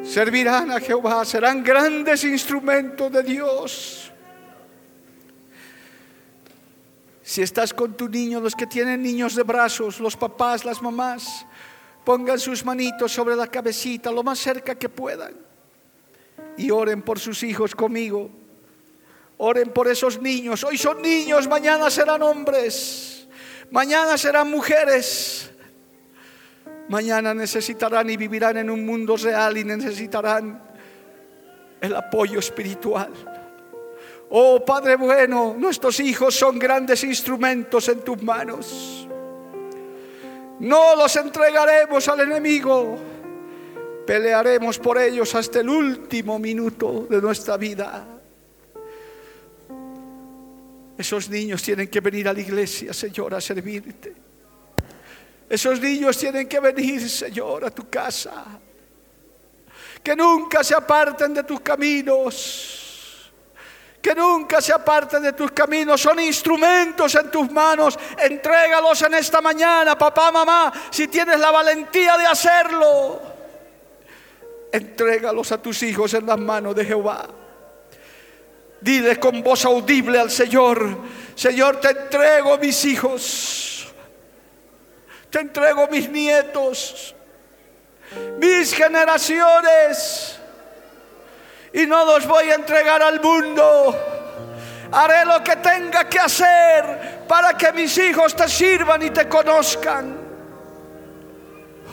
servirán 0.09 0.71
a 0.71 0.79
Jehová, 0.79 1.23
serán 1.23 1.63
grandes 1.63 2.23
instrumentos 2.23 3.11
de 3.11 3.23
Dios. 3.23 4.08
Si 7.29 7.43
estás 7.43 7.75
con 7.75 7.95
tu 7.95 8.09
niño, 8.09 8.39
los 8.39 8.55
que 8.55 8.65
tienen 8.65 9.03
niños 9.03 9.35
de 9.35 9.43
brazos, 9.43 9.99
los 9.99 10.17
papás, 10.17 10.65
las 10.65 10.81
mamás, 10.81 11.45
pongan 12.03 12.39
sus 12.39 12.65
manitos 12.65 13.11
sobre 13.11 13.35
la 13.35 13.45
cabecita 13.45 14.11
lo 14.11 14.23
más 14.23 14.39
cerca 14.39 14.73
que 14.73 14.89
puedan 14.89 15.35
y 16.57 16.71
oren 16.71 17.03
por 17.03 17.19
sus 17.19 17.43
hijos 17.43 17.75
conmigo. 17.75 18.31
Oren 19.37 19.69
por 19.69 19.87
esos 19.87 20.19
niños. 20.19 20.63
Hoy 20.63 20.75
son 20.79 21.03
niños, 21.03 21.47
mañana 21.47 21.91
serán 21.91 22.23
hombres, 22.23 23.27
mañana 23.69 24.17
serán 24.17 24.49
mujeres. 24.49 25.51
Mañana 26.87 27.35
necesitarán 27.35 28.09
y 28.09 28.17
vivirán 28.17 28.57
en 28.57 28.71
un 28.71 28.83
mundo 28.83 29.15
real 29.17 29.55
y 29.55 29.63
necesitarán 29.63 30.63
el 31.79 31.95
apoyo 31.95 32.39
espiritual. 32.39 33.13
Oh 34.31 34.63
Padre 34.63 34.95
bueno, 34.95 35.55
nuestros 35.57 35.99
hijos 35.99 36.35
son 36.35 36.59
grandes 36.59 37.03
instrumentos 37.03 37.89
en 37.89 38.01
tus 38.01 38.21
manos. 38.21 39.07
No 40.59 40.95
los 40.95 41.15
entregaremos 41.15 42.07
al 42.07 42.19
enemigo. 42.21 42.97
Pelearemos 44.05 44.77
por 44.77 44.99
ellos 44.99 45.33
hasta 45.33 45.61
el 45.61 45.69
último 45.69 46.37
minuto 46.37 47.07
de 47.09 47.21
nuestra 47.21 47.57
vida. 47.57 48.05
Esos 50.97 51.29
niños 51.29 51.63
tienen 51.63 51.87
que 51.87 51.99
venir 51.99 52.27
a 52.27 52.33
la 52.33 52.41
iglesia, 52.41 52.93
Señor, 52.93 53.33
a 53.33 53.41
servirte. 53.41 54.13
Esos 55.49 55.81
niños 55.81 56.17
tienen 56.17 56.47
que 56.47 56.59
venir, 56.59 57.09
Señor, 57.09 57.65
a 57.65 57.71
tu 57.71 57.89
casa. 57.89 58.59
Que 60.03 60.15
nunca 60.15 60.63
se 60.63 60.75
aparten 60.75 61.33
de 61.33 61.43
tus 61.43 61.61
caminos 61.61 62.78
que 64.01 64.15
nunca 64.15 64.61
se 64.61 64.71
aparten 64.71 65.21
de 65.23 65.33
tus 65.33 65.51
caminos, 65.51 66.01
son 66.01 66.19
instrumentos 66.19 67.13
en 67.15 67.29
tus 67.29 67.51
manos. 67.51 67.97
Entrégalos 68.17 69.01
en 69.01 69.15
esta 69.15 69.41
mañana, 69.41 69.97
papá, 69.97 70.31
mamá, 70.31 70.71
si 70.89 71.07
tienes 71.07 71.39
la 71.39 71.51
valentía 71.51 72.17
de 72.17 72.25
hacerlo. 72.25 73.21
Entrégalos 74.71 75.51
a 75.51 75.61
tus 75.61 75.83
hijos 75.83 76.13
en 76.13 76.25
las 76.25 76.37
manos 76.37 76.75
de 76.75 76.85
Jehová. 76.85 77.27
Dile 78.81 79.19
con 79.19 79.43
voz 79.43 79.65
audible 79.65 80.19
al 80.19 80.31
Señor, 80.31 80.97
Señor, 81.35 81.81
te 81.81 81.89
entrego 81.89 82.57
mis 82.57 82.85
hijos, 82.85 83.89
te 85.29 85.39
entrego 85.39 85.87
mis 85.87 86.09
nietos, 86.09 87.13
mis 88.37 88.73
generaciones 88.73 90.38
y 91.73 91.85
no 91.85 92.05
los 92.05 92.27
voy 92.27 92.49
a 92.49 92.55
entregar 92.55 93.01
al 93.01 93.21
mundo. 93.21 93.95
Haré 94.91 95.25
lo 95.25 95.43
que 95.43 95.55
tenga 95.57 96.09
que 96.09 96.19
hacer 96.19 97.25
para 97.27 97.55
que 97.55 97.71
mis 97.73 97.95
hijos 97.97 98.35
te 98.35 98.47
sirvan 98.47 99.01
y 99.03 99.11
te 99.11 99.27
conozcan. 99.27 100.17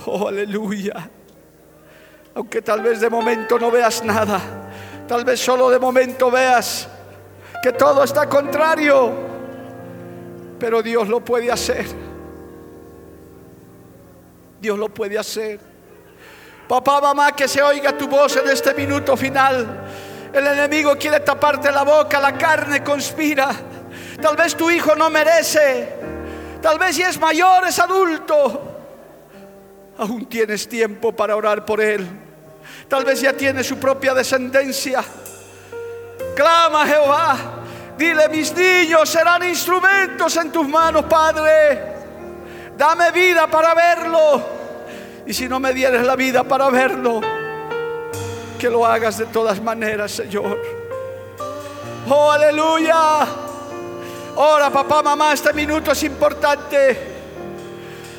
Oh, 0.06 0.28
aleluya. 0.28 1.10
Aunque 2.34 2.62
tal 2.62 2.82
vez 2.82 3.00
de 3.00 3.10
momento 3.10 3.58
no 3.58 3.70
veas 3.70 4.02
nada, 4.04 4.40
tal 5.08 5.24
vez 5.24 5.40
solo 5.40 5.70
de 5.70 5.78
momento 5.78 6.30
veas 6.30 6.88
que 7.62 7.72
todo 7.72 8.04
está 8.04 8.28
contrario, 8.28 9.12
pero 10.58 10.82
Dios 10.82 11.08
lo 11.08 11.20
puede 11.20 11.50
hacer. 11.50 11.86
Dios 14.60 14.78
lo 14.78 14.88
puede 14.88 15.18
hacer. 15.18 15.75
Papá, 16.68 17.00
mamá, 17.00 17.32
que 17.32 17.46
se 17.46 17.62
oiga 17.62 17.96
tu 17.96 18.08
voz 18.08 18.36
en 18.36 18.48
este 18.48 18.74
minuto 18.74 19.16
final. 19.16 19.84
El 20.32 20.46
enemigo 20.46 20.96
quiere 20.96 21.20
taparte 21.20 21.70
la 21.70 21.84
boca, 21.84 22.18
la 22.20 22.36
carne 22.36 22.82
conspira. 22.82 23.50
Tal 24.20 24.36
vez 24.36 24.56
tu 24.56 24.68
hijo 24.68 24.96
no 24.96 25.08
merece. 25.08 25.94
Tal 26.60 26.78
vez 26.78 26.96
si 26.96 27.02
es 27.02 27.20
mayor, 27.20 27.66
es 27.68 27.78
adulto. 27.78 28.62
Aún 29.98 30.26
tienes 30.26 30.68
tiempo 30.68 31.12
para 31.12 31.36
orar 31.36 31.64
por 31.64 31.80
él. 31.80 32.06
Tal 32.88 33.04
vez 33.04 33.20
ya 33.20 33.32
tiene 33.32 33.62
su 33.62 33.78
propia 33.78 34.12
descendencia. 34.12 35.04
Clama 36.34 36.86
Jehová. 36.86 37.36
Dile, 37.96 38.28
mis 38.28 38.52
niños 38.54 39.08
serán 39.08 39.44
instrumentos 39.44 40.36
en 40.36 40.50
tus 40.50 40.68
manos, 40.68 41.04
Padre. 41.04 41.94
Dame 42.76 43.12
vida 43.12 43.46
para 43.46 43.72
verlo. 43.72 44.65
Y 45.26 45.34
si 45.34 45.48
no 45.48 45.58
me 45.58 45.72
dieres 45.72 46.04
la 46.06 46.14
vida 46.14 46.44
para 46.44 46.70
verlo, 46.70 47.20
que 48.58 48.70
lo 48.70 48.86
hagas 48.86 49.18
de 49.18 49.26
todas 49.26 49.60
maneras, 49.60 50.12
Señor. 50.12 50.58
Oh, 52.08 52.30
aleluya. 52.30 52.94
Ahora, 54.36 54.70
papá, 54.70 55.02
mamá, 55.02 55.32
este 55.32 55.52
minuto 55.52 55.90
es 55.90 56.02
importante. 56.04 57.14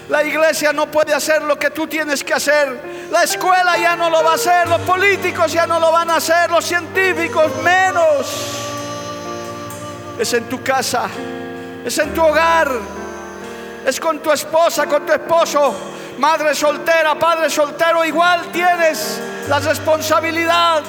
La 0.10 0.24
iglesia 0.24 0.74
no 0.74 0.88
puede 0.88 1.14
hacer 1.14 1.44
lo 1.44 1.58
que 1.58 1.70
tú 1.70 1.88
tienes 1.88 2.24
que 2.24 2.34
hacer. 2.34 3.08
La 3.10 3.24
escuela 3.24 3.78
ya 3.78 3.96
no 3.96 4.10
lo 4.10 4.24
va 4.24 4.32
a 4.32 4.36
hacer. 4.36 4.68
Los 4.68 4.82
políticos 4.82 5.54
ya 5.54 5.66
no 5.66 5.80
lo 5.80 5.92
van 5.92 6.10
a 6.10 6.18
hacer. 6.18 6.50
Los 6.50 6.66
científicos 6.66 7.52
menos. 7.64 8.68
Es 10.20 10.34
en 10.34 10.44
tu 10.50 10.62
casa. 10.62 11.08
Es 11.86 11.98
en 12.00 12.14
tu 12.14 12.22
hogar. 12.22 12.70
Es 13.86 13.98
con 13.98 14.20
tu 14.20 14.32
esposa, 14.32 14.86
con 14.86 15.06
tu 15.06 15.14
esposo. 15.14 15.97
Madre 16.18 16.56
soltera, 16.56 17.18
padre 17.18 17.50
soltero, 17.50 18.04
igual 18.04 18.48
tienes 18.52 19.22
la 19.48 19.60
responsabilidad. 19.60 20.84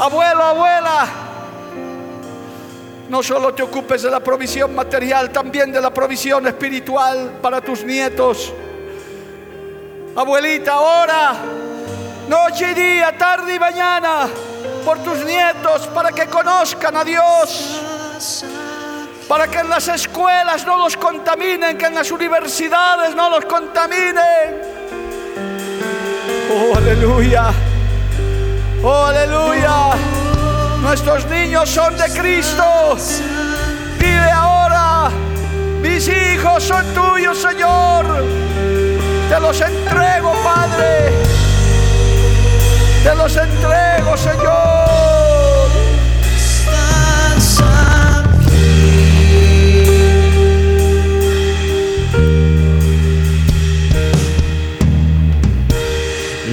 Abuelo, 0.00 0.42
abuela. 0.42 1.06
No 3.08 3.22
solo 3.22 3.54
te 3.54 3.62
ocupes 3.62 4.02
de 4.02 4.10
la 4.10 4.20
provisión 4.20 4.74
material, 4.74 5.30
también 5.30 5.70
de 5.70 5.80
la 5.80 5.94
provisión 5.94 6.46
espiritual 6.46 7.38
para 7.40 7.60
tus 7.60 7.84
nietos. 7.84 8.52
Abuelita, 10.16 10.80
ora 10.80 11.36
noche 12.28 12.72
y 12.72 12.74
día, 12.74 13.16
tarde 13.16 13.54
y 13.54 13.58
mañana 13.58 14.28
por 14.84 14.98
tus 14.98 15.24
nietos 15.24 15.86
para 15.88 16.12
que 16.12 16.26
conozcan 16.26 16.96
a 16.96 17.04
Dios. 17.04 17.80
Para 19.28 19.48
que 19.48 19.58
en 19.58 19.68
las 19.68 19.88
escuelas 19.88 20.64
no 20.64 20.76
los 20.76 20.96
contaminen, 20.96 21.76
que 21.76 21.86
en 21.86 21.94
las 21.94 22.10
universidades 22.12 23.14
no 23.16 23.28
los 23.28 23.44
contaminen. 23.44 24.62
Oh, 26.52 26.76
aleluya. 26.76 27.50
Oh, 28.84 29.04
aleluya. 29.06 29.96
Nuestros 30.80 31.26
niños 31.26 31.68
son 31.68 31.96
de 31.96 32.08
Cristo. 32.10 32.96
Pide 33.98 34.30
ahora, 34.30 35.10
mis 35.80 36.06
hijos 36.06 36.62
son 36.62 36.86
tuyos, 36.94 37.36
Señor. 37.36 38.06
Te 39.28 39.40
los 39.40 39.60
entrego, 39.60 40.32
Padre. 40.44 41.12
Te 43.02 43.14
los 43.16 43.36
entrego, 43.36 44.16
Señor. 44.16 45.15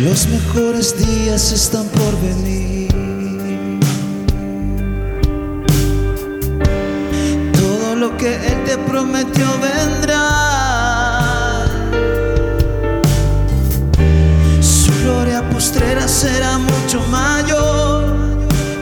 Los 0.03 0.27
mejores 0.27 0.97
días 0.97 1.53
están 1.53 1.87
por 1.87 2.19
venir. 2.19 2.91
Todo 7.53 7.95
lo 7.95 8.17
que 8.17 8.35
Él 8.35 8.63
te 8.65 8.77
prometió 8.79 9.45
vendrá. 9.61 10.19
Su 14.59 14.91
gloria 15.03 15.41
postrera 15.49 16.05
será 16.05 16.57
mucho 16.57 16.99
mayor 17.09 18.03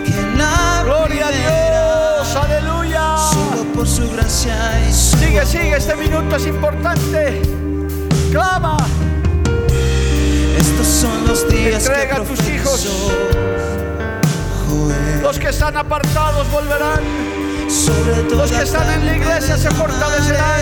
que 0.04 0.38
la 0.38 0.82
Gloria 0.84 1.28
a 1.28 1.30
primera. 1.30 2.16
Dios, 2.16 2.36
aleluya. 2.36 3.18
Solo 3.32 3.64
por 3.76 3.88
su 3.88 4.10
gracia 4.10 4.56
y 4.90 4.92
su 4.92 5.18
Sigue, 5.20 5.46
sigue, 5.46 5.78
este 5.78 5.96
minuto 5.96 6.36
es 6.36 6.48
importante. 6.48 7.44
Clama. 8.32 8.78
Estos 10.62 10.88
son 10.88 11.28
los 11.28 11.50
días 11.50 11.86
Entrega 11.86 12.16
que 12.16 12.22
a 12.22 12.24
tus 12.24 12.48
hijos. 12.48 12.88
Joel. 14.70 15.22
Los 15.22 15.40
que 15.40 15.50
están 15.50 15.76
apartados 15.76 16.50
volverán. 16.52 17.02
Sobre 17.68 18.30
Los 18.36 18.52
que 18.52 18.64
están 18.64 18.90
en 18.94 19.06
la 19.06 19.18
iglesia 19.18 19.58
se 19.58 19.72
fortalecerán. 19.72 20.62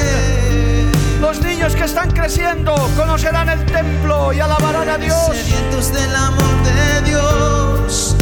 Los 1.21 1.41
niños 1.41 1.75
que 1.75 1.83
están 1.83 2.11
creciendo 2.11 2.75
conocerán 2.95 3.49
el 3.49 3.65
templo 3.65 4.31
y 4.31 4.39
alabarán 4.39 4.89
a 4.89 4.97
Dios. 4.97 5.31
Del 5.91 6.15
amor 6.15 6.63
de 6.63 7.09
Dios. 7.09 8.15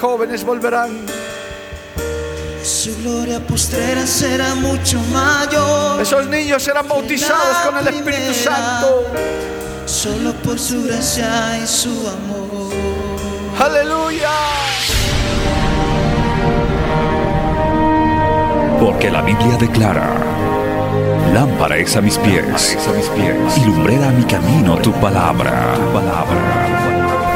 Jóvenes 0.00 0.44
volverán. 0.44 1.06
Su 2.62 2.96
gloria 3.02 3.38
postrera 3.40 4.06
será 4.06 4.54
mucho 4.54 4.98
mayor. 5.12 6.00
Esos 6.00 6.26
niños 6.26 6.62
serán 6.62 6.88
bautizados 6.88 7.56
con 7.66 7.76
el 7.78 7.94
Espíritu 7.94 8.34
Santo. 8.34 9.04
Solo 9.84 10.32
por 10.42 10.58
su 10.58 10.84
gracia 10.84 11.58
y 11.62 11.66
su 11.66 11.90
amor. 11.90 12.72
Aleluya. 13.58 14.30
Porque 18.80 19.10
la 19.10 19.20
Biblia 19.20 19.56
declara, 19.58 20.14
lámpara 21.34 21.76
es 21.76 21.94
a 21.96 22.00
mis 22.00 22.16
pies, 22.16 22.78
a 22.88 22.92
mis 22.92 23.06
pies 23.08 23.58
y 23.58 23.64
lumbrera 23.66 24.08
a 24.08 24.12
mi 24.12 24.24
camino 24.24 24.76
tu 24.78 24.92
palabra. 24.92 25.74
Tu 25.74 25.92
palabra. 25.92 26.99